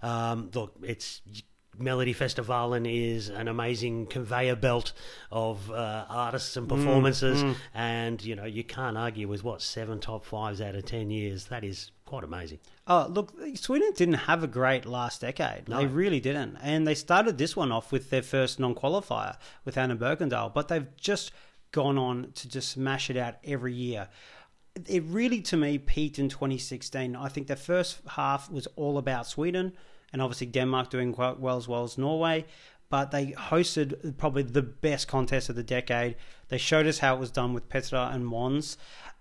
Um, 0.01 0.49
look, 0.55 0.75
it's 0.81 1.21
Melodifestivalen 1.79 2.87
is 2.87 3.29
an 3.29 3.47
amazing 3.47 4.05
conveyor 4.07 4.55
belt 4.55 4.93
of 5.31 5.71
uh, 5.71 6.05
artists 6.09 6.55
and 6.57 6.69
performances, 6.69 7.43
and 7.73 8.23
you 8.23 8.35
know 8.35 8.45
you 8.45 8.63
can't 8.63 8.97
argue 8.97 9.27
with 9.27 9.43
what 9.43 9.61
seven 9.61 9.99
top 9.99 10.25
fives 10.25 10.61
out 10.61 10.75
of 10.75 10.85
ten 10.85 11.09
years. 11.09 11.45
That 11.45 11.63
is 11.63 11.91
quite 12.05 12.23
amazing. 12.23 12.59
Oh, 12.85 13.07
look, 13.09 13.33
Sweden 13.55 13.91
didn't 13.95 14.15
have 14.15 14.43
a 14.43 14.47
great 14.47 14.85
last 14.85 15.21
decade. 15.21 15.65
They 15.65 15.87
really 15.87 16.19
didn't. 16.19 16.57
And 16.61 16.85
they 16.85 16.95
started 16.95 17.37
this 17.37 17.55
one 17.55 17.71
off 17.71 17.91
with 17.91 18.09
their 18.09 18.21
first 18.21 18.59
non 18.59 18.75
qualifier 18.75 19.37
with 19.65 19.77
Anna 19.77 19.95
Bergendahl, 19.95 20.53
but 20.53 20.67
they've 20.67 20.95
just 20.95 21.31
gone 21.71 21.97
on 21.97 22.31
to 22.35 22.47
just 22.47 22.69
smash 22.69 23.09
it 23.09 23.17
out 23.17 23.35
every 23.43 23.73
year. 23.73 24.09
It 24.87 25.03
really, 25.05 25.41
to 25.41 25.57
me, 25.57 25.77
peaked 25.77 26.19
in 26.19 26.29
2016. 26.29 27.15
I 27.15 27.27
think 27.29 27.47
the 27.47 27.55
first 27.55 27.99
half 28.09 28.49
was 28.49 28.67
all 28.75 28.97
about 28.97 29.25
Sweden 29.27 29.73
and 30.13 30.21
obviously 30.21 30.47
Denmark 30.47 30.89
doing 30.89 31.11
quite 31.11 31.39
well 31.39 31.57
as 31.57 31.67
well 31.67 31.83
as 31.83 31.97
Norway. 31.97 32.45
But 32.89 33.09
they 33.09 33.31
hosted 33.31 34.17
probably 34.17 34.43
the 34.43 34.61
best 34.61 35.07
contest 35.07 35.49
of 35.49 35.55
the 35.55 35.63
decade. 35.63 36.15
They 36.49 36.59
showed 36.59 36.85
us 36.85 36.99
how 36.99 37.15
it 37.15 37.19
was 37.19 37.31
done 37.31 37.53
with 37.53 37.67
Petra 37.67 38.11
and 38.13 38.23
Måns. 38.23 38.77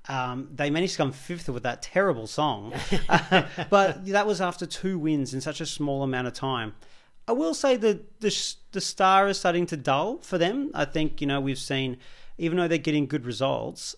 Um, 0.08 0.48
they 0.54 0.68
managed 0.68 0.94
to 0.94 0.98
come 0.98 1.12
fifth 1.12 1.48
with 1.48 1.62
that 1.62 1.80
terrible 1.80 2.26
song, 2.26 2.74
but 3.70 4.04
that 4.06 4.26
was 4.26 4.40
after 4.40 4.66
two 4.66 4.98
wins 4.98 5.32
in 5.32 5.40
such 5.40 5.60
a 5.60 5.66
small 5.66 6.02
amount 6.02 6.26
of 6.26 6.34
time. 6.34 6.74
I 7.28 7.32
will 7.32 7.54
say 7.54 7.76
that 7.76 8.20
the 8.20 8.54
the 8.72 8.80
star 8.80 9.28
is 9.28 9.38
starting 9.38 9.64
to 9.66 9.76
dull 9.76 10.18
for 10.18 10.38
them. 10.38 10.72
I 10.74 10.86
think 10.86 11.20
you 11.20 11.26
know 11.28 11.40
we've 11.40 11.58
seen, 11.58 11.98
even 12.36 12.58
though 12.58 12.66
they're 12.66 12.78
getting 12.78 13.06
good 13.06 13.24
results, 13.24 13.94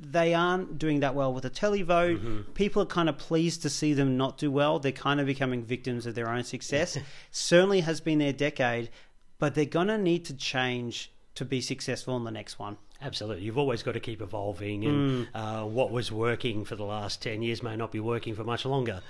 they 0.00 0.34
aren't 0.34 0.78
doing 0.78 1.00
that 1.00 1.14
well 1.14 1.32
with 1.32 1.42
the 1.42 1.50
televote. 1.50 2.54
People 2.54 2.82
are 2.82 2.86
kind 2.86 3.08
of 3.08 3.18
pleased 3.18 3.62
to 3.62 3.70
see 3.70 3.92
them 3.92 4.16
not 4.16 4.38
do 4.38 4.50
well. 4.50 4.78
They're 4.78 4.92
kind 4.92 5.20
of 5.20 5.26
becoming 5.26 5.64
victims 5.64 6.06
of 6.06 6.14
their 6.14 6.28
own 6.28 6.44
success. 6.44 6.98
Certainly 7.30 7.80
has 7.80 8.00
been 8.00 8.18
their 8.18 8.32
decade, 8.32 8.90
but 9.38 9.54
they're 9.54 9.64
gonna 9.64 9.98
need 9.98 10.24
to 10.26 10.34
change 10.34 11.12
to 11.34 11.44
be 11.44 11.60
successful 11.60 12.16
in 12.16 12.24
the 12.24 12.30
next 12.30 12.58
one. 12.58 12.76
Absolutely. 13.02 13.44
You've 13.44 13.58
always 13.58 13.82
got 13.82 13.92
to 13.92 14.00
keep 14.00 14.22
evolving, 14.22 14.84
and 14.84 15.28
uh, 15.34 15.64
what 15.64 15.90
was 15.90 16.10
working 16.10 16.64
for 16.64 16.74
the 16.74 16.84
last 16.84 17.20
10 17.20 17.42
years 17.42 17.62
may 17.62 17.76
not 17.76 17.92
be 17.92 18.00
working 18.00 18.34
for 18.34 18.44
much 18.44 18.64
longer. 18.64 19.02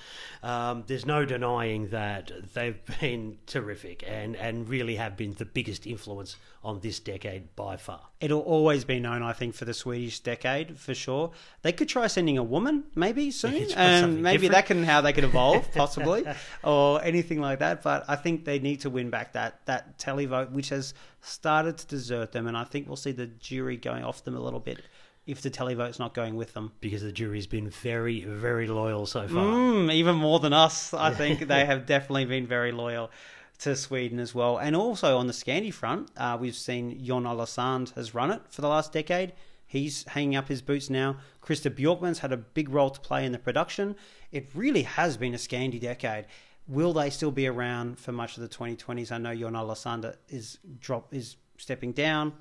Um, 0.43 0.85
there's 0.87 1.07
no 1.07 1.25
denying 1.25 1.89
that 1.89 2.33
they've 2.55 2.81
been 3.01 3.39
terrific 3.47 4.03
and, 4.07 4.37
and 4.37 4.69
really 4.69 4.97
have 4.97 5.17
been 5.17 5.35
the 5.35 5.45
biggest 5.45 5.87
influence 5.87 6.37
on 6.65 6.81
this 6.81 6.99
decade 6.99 7.55
by 7.57 7.77
far. 7.77 8.01
It'll 8.21 8.41
always 8.41 8.85
be 8.85 8.99
known, 8.99 9.23
I 9.23 9.33
think, 9.33 9.55
for 9.55 9.65
the 9.65 9.75
Swedish 9.75 10.21
decade 10.21 10.79
for 10.79 10.95
sure. 10.95 11.33
They 11.63 11.73
could 11.73 11.89
try 11.89 12.07
sending 12.07 12.39
a 12.39 12.43
woman 12.43 12.85
maybe 12.95 13.31
soon, 13.31 13.71
and 13.77 14.23
maybe 14.23 14.49
different. 14.49 14.53
that 14.53 14.67
can 14.67 14.85
how 14.85 15.01
they 15.03 15.13
could 15.13 15.25
evolve 15.25 15.71
possibly, 15.75 16.25
or 16.63 17.03
anything 17.03 17.41
like 17.41 17.59
that. 17.59 17.83
But 17.83 18.05
I 18.09 18.17
think 18.17 18.45
they 18.45 18.59
need 18.59 18.81
to 18.81 18.91
win 18.91 19.11
back 19.11 19.35
that 19.35 19.65
that 19.67 19.99
televote, 19.99 20.53
which 20.53 20.71
has 20.71 20.95
started 21.21 21.77
to 21.79 21.87
desert 21.87 22.33
them, 22.33 22.47
and 22.47 22.57
I 22.57 22.65
think 22.65 22.87
we'll 22.87 22.97
see 22.97 23.13
the 23.13 23.27
jury 23.27 23.77
going 23.77 24.03
off 24.03 24.25
them 24.25 24.35
a 24.35 24.41
little 24.41 24.61
bit 24.61 24.81
if 25.27 25.41
the 25.41 25.51
televote's 25.51 25.99
not 25.99 26.15
going 26.15 26.37
with 26.37 26.53
them. 26.53 26.73
Because 26.81 27.03
the 27.03 27.13
jury's 27.13 27.47
been 27.47 27.71
very, 27.71 28.25
very 28.25 28.67
loyal 28.67 29.07
so 29.07 29.27
far. 29.27 29.45
Mm, 29.45 29.93
even 29.93 30.17
more 30.17 30.39
than 30.39 30.53
us, 30.53 30.93
I 30.93 31.15
think 31.15 31.47
they 31.49 31.65
have 31.67 31.87
definitely 31.87 32.27
been 32.27 32.47
very 32.47 32.73
loyal 32.73 33.11
to 33.59 33.77
Sweden 33.77 34.19
as 34.19 34.35
well. 34.35 34.59
And 34.59 34.75
also 34.75 35.17
on 35.19 35.27
the 35.27 35.33
Scandi 35.33 35.73
front, 35.73 36.11
uh, 36.17 36.37
we've 36.41 36.57
seen 36.57 37.03
Jon 37.05 37.27
Ola 37.27 37.47
Sand 37.47 37.93
has 37.95 38.15
run 38.15 38.31
it 38.31 38.43
for 38.49 38.61
the 38.61 38.69
last 38.69 38.93
decade. 38.93 39.33
He's 39.67 40.05
hanging 40.09 40.37
up 40.37 40.49
his 40.49 40.63
boots 40.63 40.91
now. 40.91 41.17
Christer 41.43 41.71
Björkman's 41.71 42.21
had 42.21 42.33
a 42.33 42.37
big 42.37 42.69
role 42.69 42.91
to 42.91 43.01
play 43.01 43.25
in 43.25 43.33
the 43.33 43.39
production. 43.39 43.97
It 44.31 44.49
really 44.55 44.83
has 44.83 45.17
been 45.17 45.35
a 45.35 45.39
Scandi 45.39 45.81
decade. 45.81 46.27
Will 46.67 46.93
they 46.93 47.11
still 47.11 47.31
be 47.31 47.47
around 47.47 47.99
for 47.99 48.13
much 48.13 48.37
of 48.37 48.43
the 48.43 48.49
2020s? 48.49 49.13
I 49.13 49.19
know 49.19 49.35
Jon 49.35 49.57
Ola 49.57 49.77
Sand 49.77 50.13
is 50.29 50.59
drop 50.81 51.13
is 51.13 51.37
stepping 51.57 51.93
down, 51.93 52.33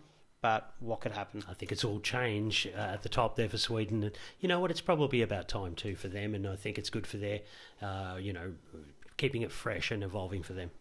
but 0.42 0.74
what 0.80 1.02
could 1.02 1.12
happen? 1.12 1.44
I 1.50 1.54
think 1.54 1.72
it's 1.72 1.84
all 1.84 2.00
change 2.00 2.68
uh, 2.76 2.80
at 2.80 3.04
the 3.04 3.10
top 3.10 3.36
there 3.36 3.50
for 3.50 3.58
Sweden. 3.58 4.04
And 4.04 4.18
you 4.40 4.48
know 4.48 4.60
what? 4.60 4.72
It's 4.72 4.82
probably 4.82 5.22
about 5.22 5.48
time 5.48 5.76
too 5.76 5.96
for 5.96 6.08
them, 6.08 6.36
and 6.36 6.48
I 6.48 6.56
think 6.56 6.78
it's 6.78 6.90
good 6.90 7.08
for 7.08 7.18
their, 7.18 7.42
uh, 7.82 8.18
you 8.20 8.34
know, 8.34 8.54
keeping 9.18 9.42
it 9.42 9.52
fresh 9.52 9.92
and 9.92 10.04
evolving 10.04 10.44
for 10.44 10.54
them. 10.54 10.72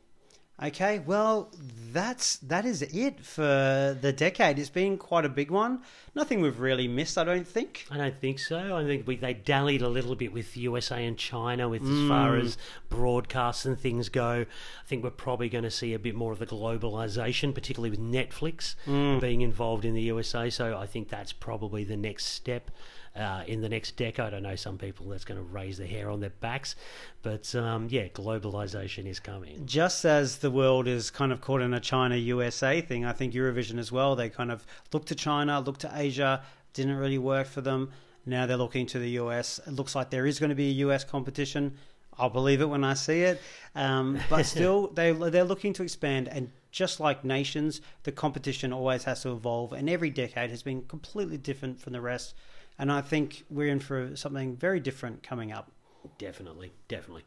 Okay, 0.63 1.01
well, 1.01 1.51
that's 1.93 2.37
that 2.37 2.65
is 2.65 2.83
it 2.83 3.21
for 3.25 3.97
the 4.01 4.13
decade. 4.17 4.59
It's 4.61 4.71
been 4.71 4.97
quite 4.97 5.25
a 5.25 5.29
big 5.29 5.51
one. 5.51 5.81
Nothing 6.15 6.41
we've 6.41 6.61
really 6.61 6.87
missed, 6.87 7.19
I 7.19 7.25
don't 7.25 7.47
think. 7.47 7.85
I 7.91 7.97
don't 7.97 8.17
think 8.21 8.39
so. 8.39 8.77
I 8.77 8.85
think 8.85 9.07
we, 9.07 9.17
they 9.17 9.35
dallied 9.35 9.83
a 9.83 9.89
little 9.89 10.15
bit 10.15 10.33
with 10.33 10.55
the 10.55 10.61
USA 10.61 11.05
and 11.05 11.19
China 11.19 11.69
with 11.69 11.83
as 11.83 11.89
Mm. 11.89 12.09
far 12.09 12.37
as 12.37 12.57
broadcasts 12.91 13.65
and 13.67 13.77
things 13.79 14.09
go. 14.09 14.43
I 14.43 14.87
think 14.87 15.03
we're 15.03 15.11
probably 15.11 15.49
going 15.49 15.65
to 15.65 15.71
see 15.71 15.95
a 15.95 15.99
bit 15.99 16.15
more 16.15 16.33
of 16.33 16.39
the 16.39 16.47
globalization, 16.47 17.53
particularly 17.55 17.91
with 17.91 18.01
Netflix 18.01 18.77
Mm. 18.87 19.21
being 19.21 19.41
involved 19.41 19.85
in 19.85 19.95
the 19.95 20.03
USA. 20.03 20.49
So 20.49 20.79
I 20.79 20.87
think 20.87 21.09
that's 21.09 21.33
probably 21.33 21.83
the 21.83 21.97
next 21.97 22.27
step. 22.27 22.71
Uh, 23.15 23.45
in 23.47 23.61
the 23.61 23.69
next 23.69 23.97
decade, 23.97 24.33
I 24.33 24.41
know 24.41 24.57
some 24.57 24.79
people 24.79 25.07
that's 25.07 25.27
going 25.27 25.39
to 25.39 25.45
raise 25.45 25.77
their 25.77 25.87
hair 25.87 26.09
on 26.09 26.21
their 26.21 26.33
backs, 26.41 26.77
but 27.21 27.55
um, 27.55 27.89
yeah, 27.91 28.09
globalization 28.09 29.07
is 29.07 29.21
coming. 29.21 29.67
Just 29.67 30.07
as 30.07 30.39
the 30.39 30.51
world 30.51 30.89
is 30.89 31.11
kind 31.11 31.31
of 31.31 31.43
caught 31.43 31.61
in 31.61 31.75
a 31.75 31.81
China 31.81 32.17
USA 32.17 32.81
thing, 32.81 33.05
I 33.05 33.13
think 33.13 33.35
Eurovision 33.35 33.79
as 33.79 33.93
well. 33.93 34.17
They 34.17 34.31
kind 34.31 34.51
of 34.51 34.67
looked 34.95 35.09
to 35.09 35.15
China, 35.15 35.61
looked 35.61 35.83
to 35.83 35.91
Asia, 35.95 36.43
didn't 36.73 36.97
really 36.97 37.19
work 37.19 37.47
for 37.47 37.61
them. 37.61 37.91
Now 38.25 38.47
they're 38.47 38.57
looking 38.57 38.87
to 38.87 38.99
the 38.99 39.11
US. 39.11 39.61
It 39.67 39.73
looks 39.73 39.95
like 39.95 40.11
there 40.11 40.27
is 40.27 40.39
going 40.39 40.51
to 40.51 40.57
be 40.57 40.69
a 40.69 40.87
US 40.87 41.05
competition. 41.05 41.77
I'll 42.19 42.31
believe 42.31 42.61
it 42.61 42.67
when 42.67 42.85
I 42.85 42.95
see 42.95 43.23
it. 43.23 43.41
Um, 43.75 44.19
but 44.29 44.47
still, 44.47 44.89
they 44.89 45.13
they're 45.13 45.45
looking 45.45 45.73
to 45.75 45.83
expand, 45.83 46.29
and 46.29 46.51
just 46.71 47.01
like 47.01 47.25
nations, 47.25 47.81
the 48.05 48.13
competition 48.13 48.73
always 48.73 49.05
has 49.05 49.23
to 49.23 49.33
evolve, 49.33 49.73
and 49.73 49.89
every 49.89 50.11
decade 50.11 50.51
has 50.51 50.63
been 50.63 50.83
completely 50.83 51.39
different 51.39 51.81
from 51.81 51.93
the 51.93 52.01
rest. 52.01 52.35
And 52.83 52.91
I 52.91 53.01
think 53.01 53.45
we're 53.49 53.69
in 53.69 53.79
for 53.79 54.17
something 54.17 54.57
very 54.57 54.81
different 54.81 55.23
coming 55.23 55.53
up. 55.53 55.71
Definitely, 56.19 56.73
definitely. 56.89 57.23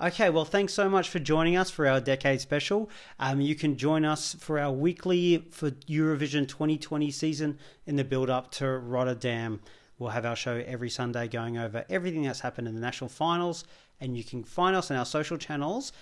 Okay, 0.00 0.30
well, 0.30 0.46
thanks 0.46 0.72
so 0.72 0.88
much 0.88 1.10
for 1.10 1.18
joining 1.18 1.54
us 1.54 1.70
for 1.70 1.86
our 1.86 2.00
decade 2.00 2.40
special. 2.40 2.88
Um, 3.18 3.42
you 3.42 3.54
can 3.54 3.76
join 3.76 4.06
us 4.06 4.34
for 4.40 4.58
our 4.58 4.72
weekly 4.72 5.48
for 5.50 5.72
Eurovision 5.72 6.48
2020 6.48 7.10
season 7.10 7.58
in 7.84 7.96
the 7.96 8.04
build 8.04 8.30
up 8.30 8.50
to 8.52 8.66
Rotterdam. 8.66 9.60
We'll 9.98 10.12
have 10.12 10.24
our 10.24 10.34
show 10.34 10.64
every 10.66 10.88
Sunday 10.88 11.28
going 11.28 11.58
over 11.58 11.84
everything 11.90 12.22
that's 12.22 12.40
happened 12.40 12.66
in 12.66 12.74
the 12.74 12.80
national 12.80 13.10
finals, 13.10 13.64
and 14.00 14.16
you 14.16 14.24
can 14.24 14.44
find 14.44 14.74
us 14.74 14.90
on 14.90 14.96
our 14.96 15.04
social 15.04 15.36
channels 15.36 15.92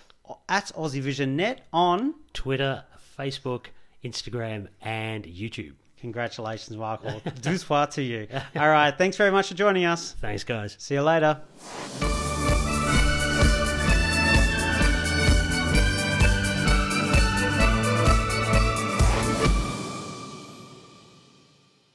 at 0.49 0.67
AussieVisionNet 0.67 1.59
on 1.73 2.15
Twitter, 2.33 2.85
Facebook, 3.19 3.67
Instagram, 4.05 4.69
and 4.81 5.25
YouTube. 5.25 5.73
Congratulations, 6.05 6.77
Michael. 6.77 7.23
Soir 7.57 7.87
to 7.87 8.03
you. 8.03 8.29
All 8.57 8.69
right, 8.69 8.95
thanks 8.97 9.17
very 9.17 9.31
much 9.31 9.49
for 9.49 9.55
joining 9.55 9.87
us. 9.87 10.13
Thanks, 10.21 10.45
guys. 10.45 10.77
See 10.79 10.97
you 10.97 11.03
later. 11.03 11.41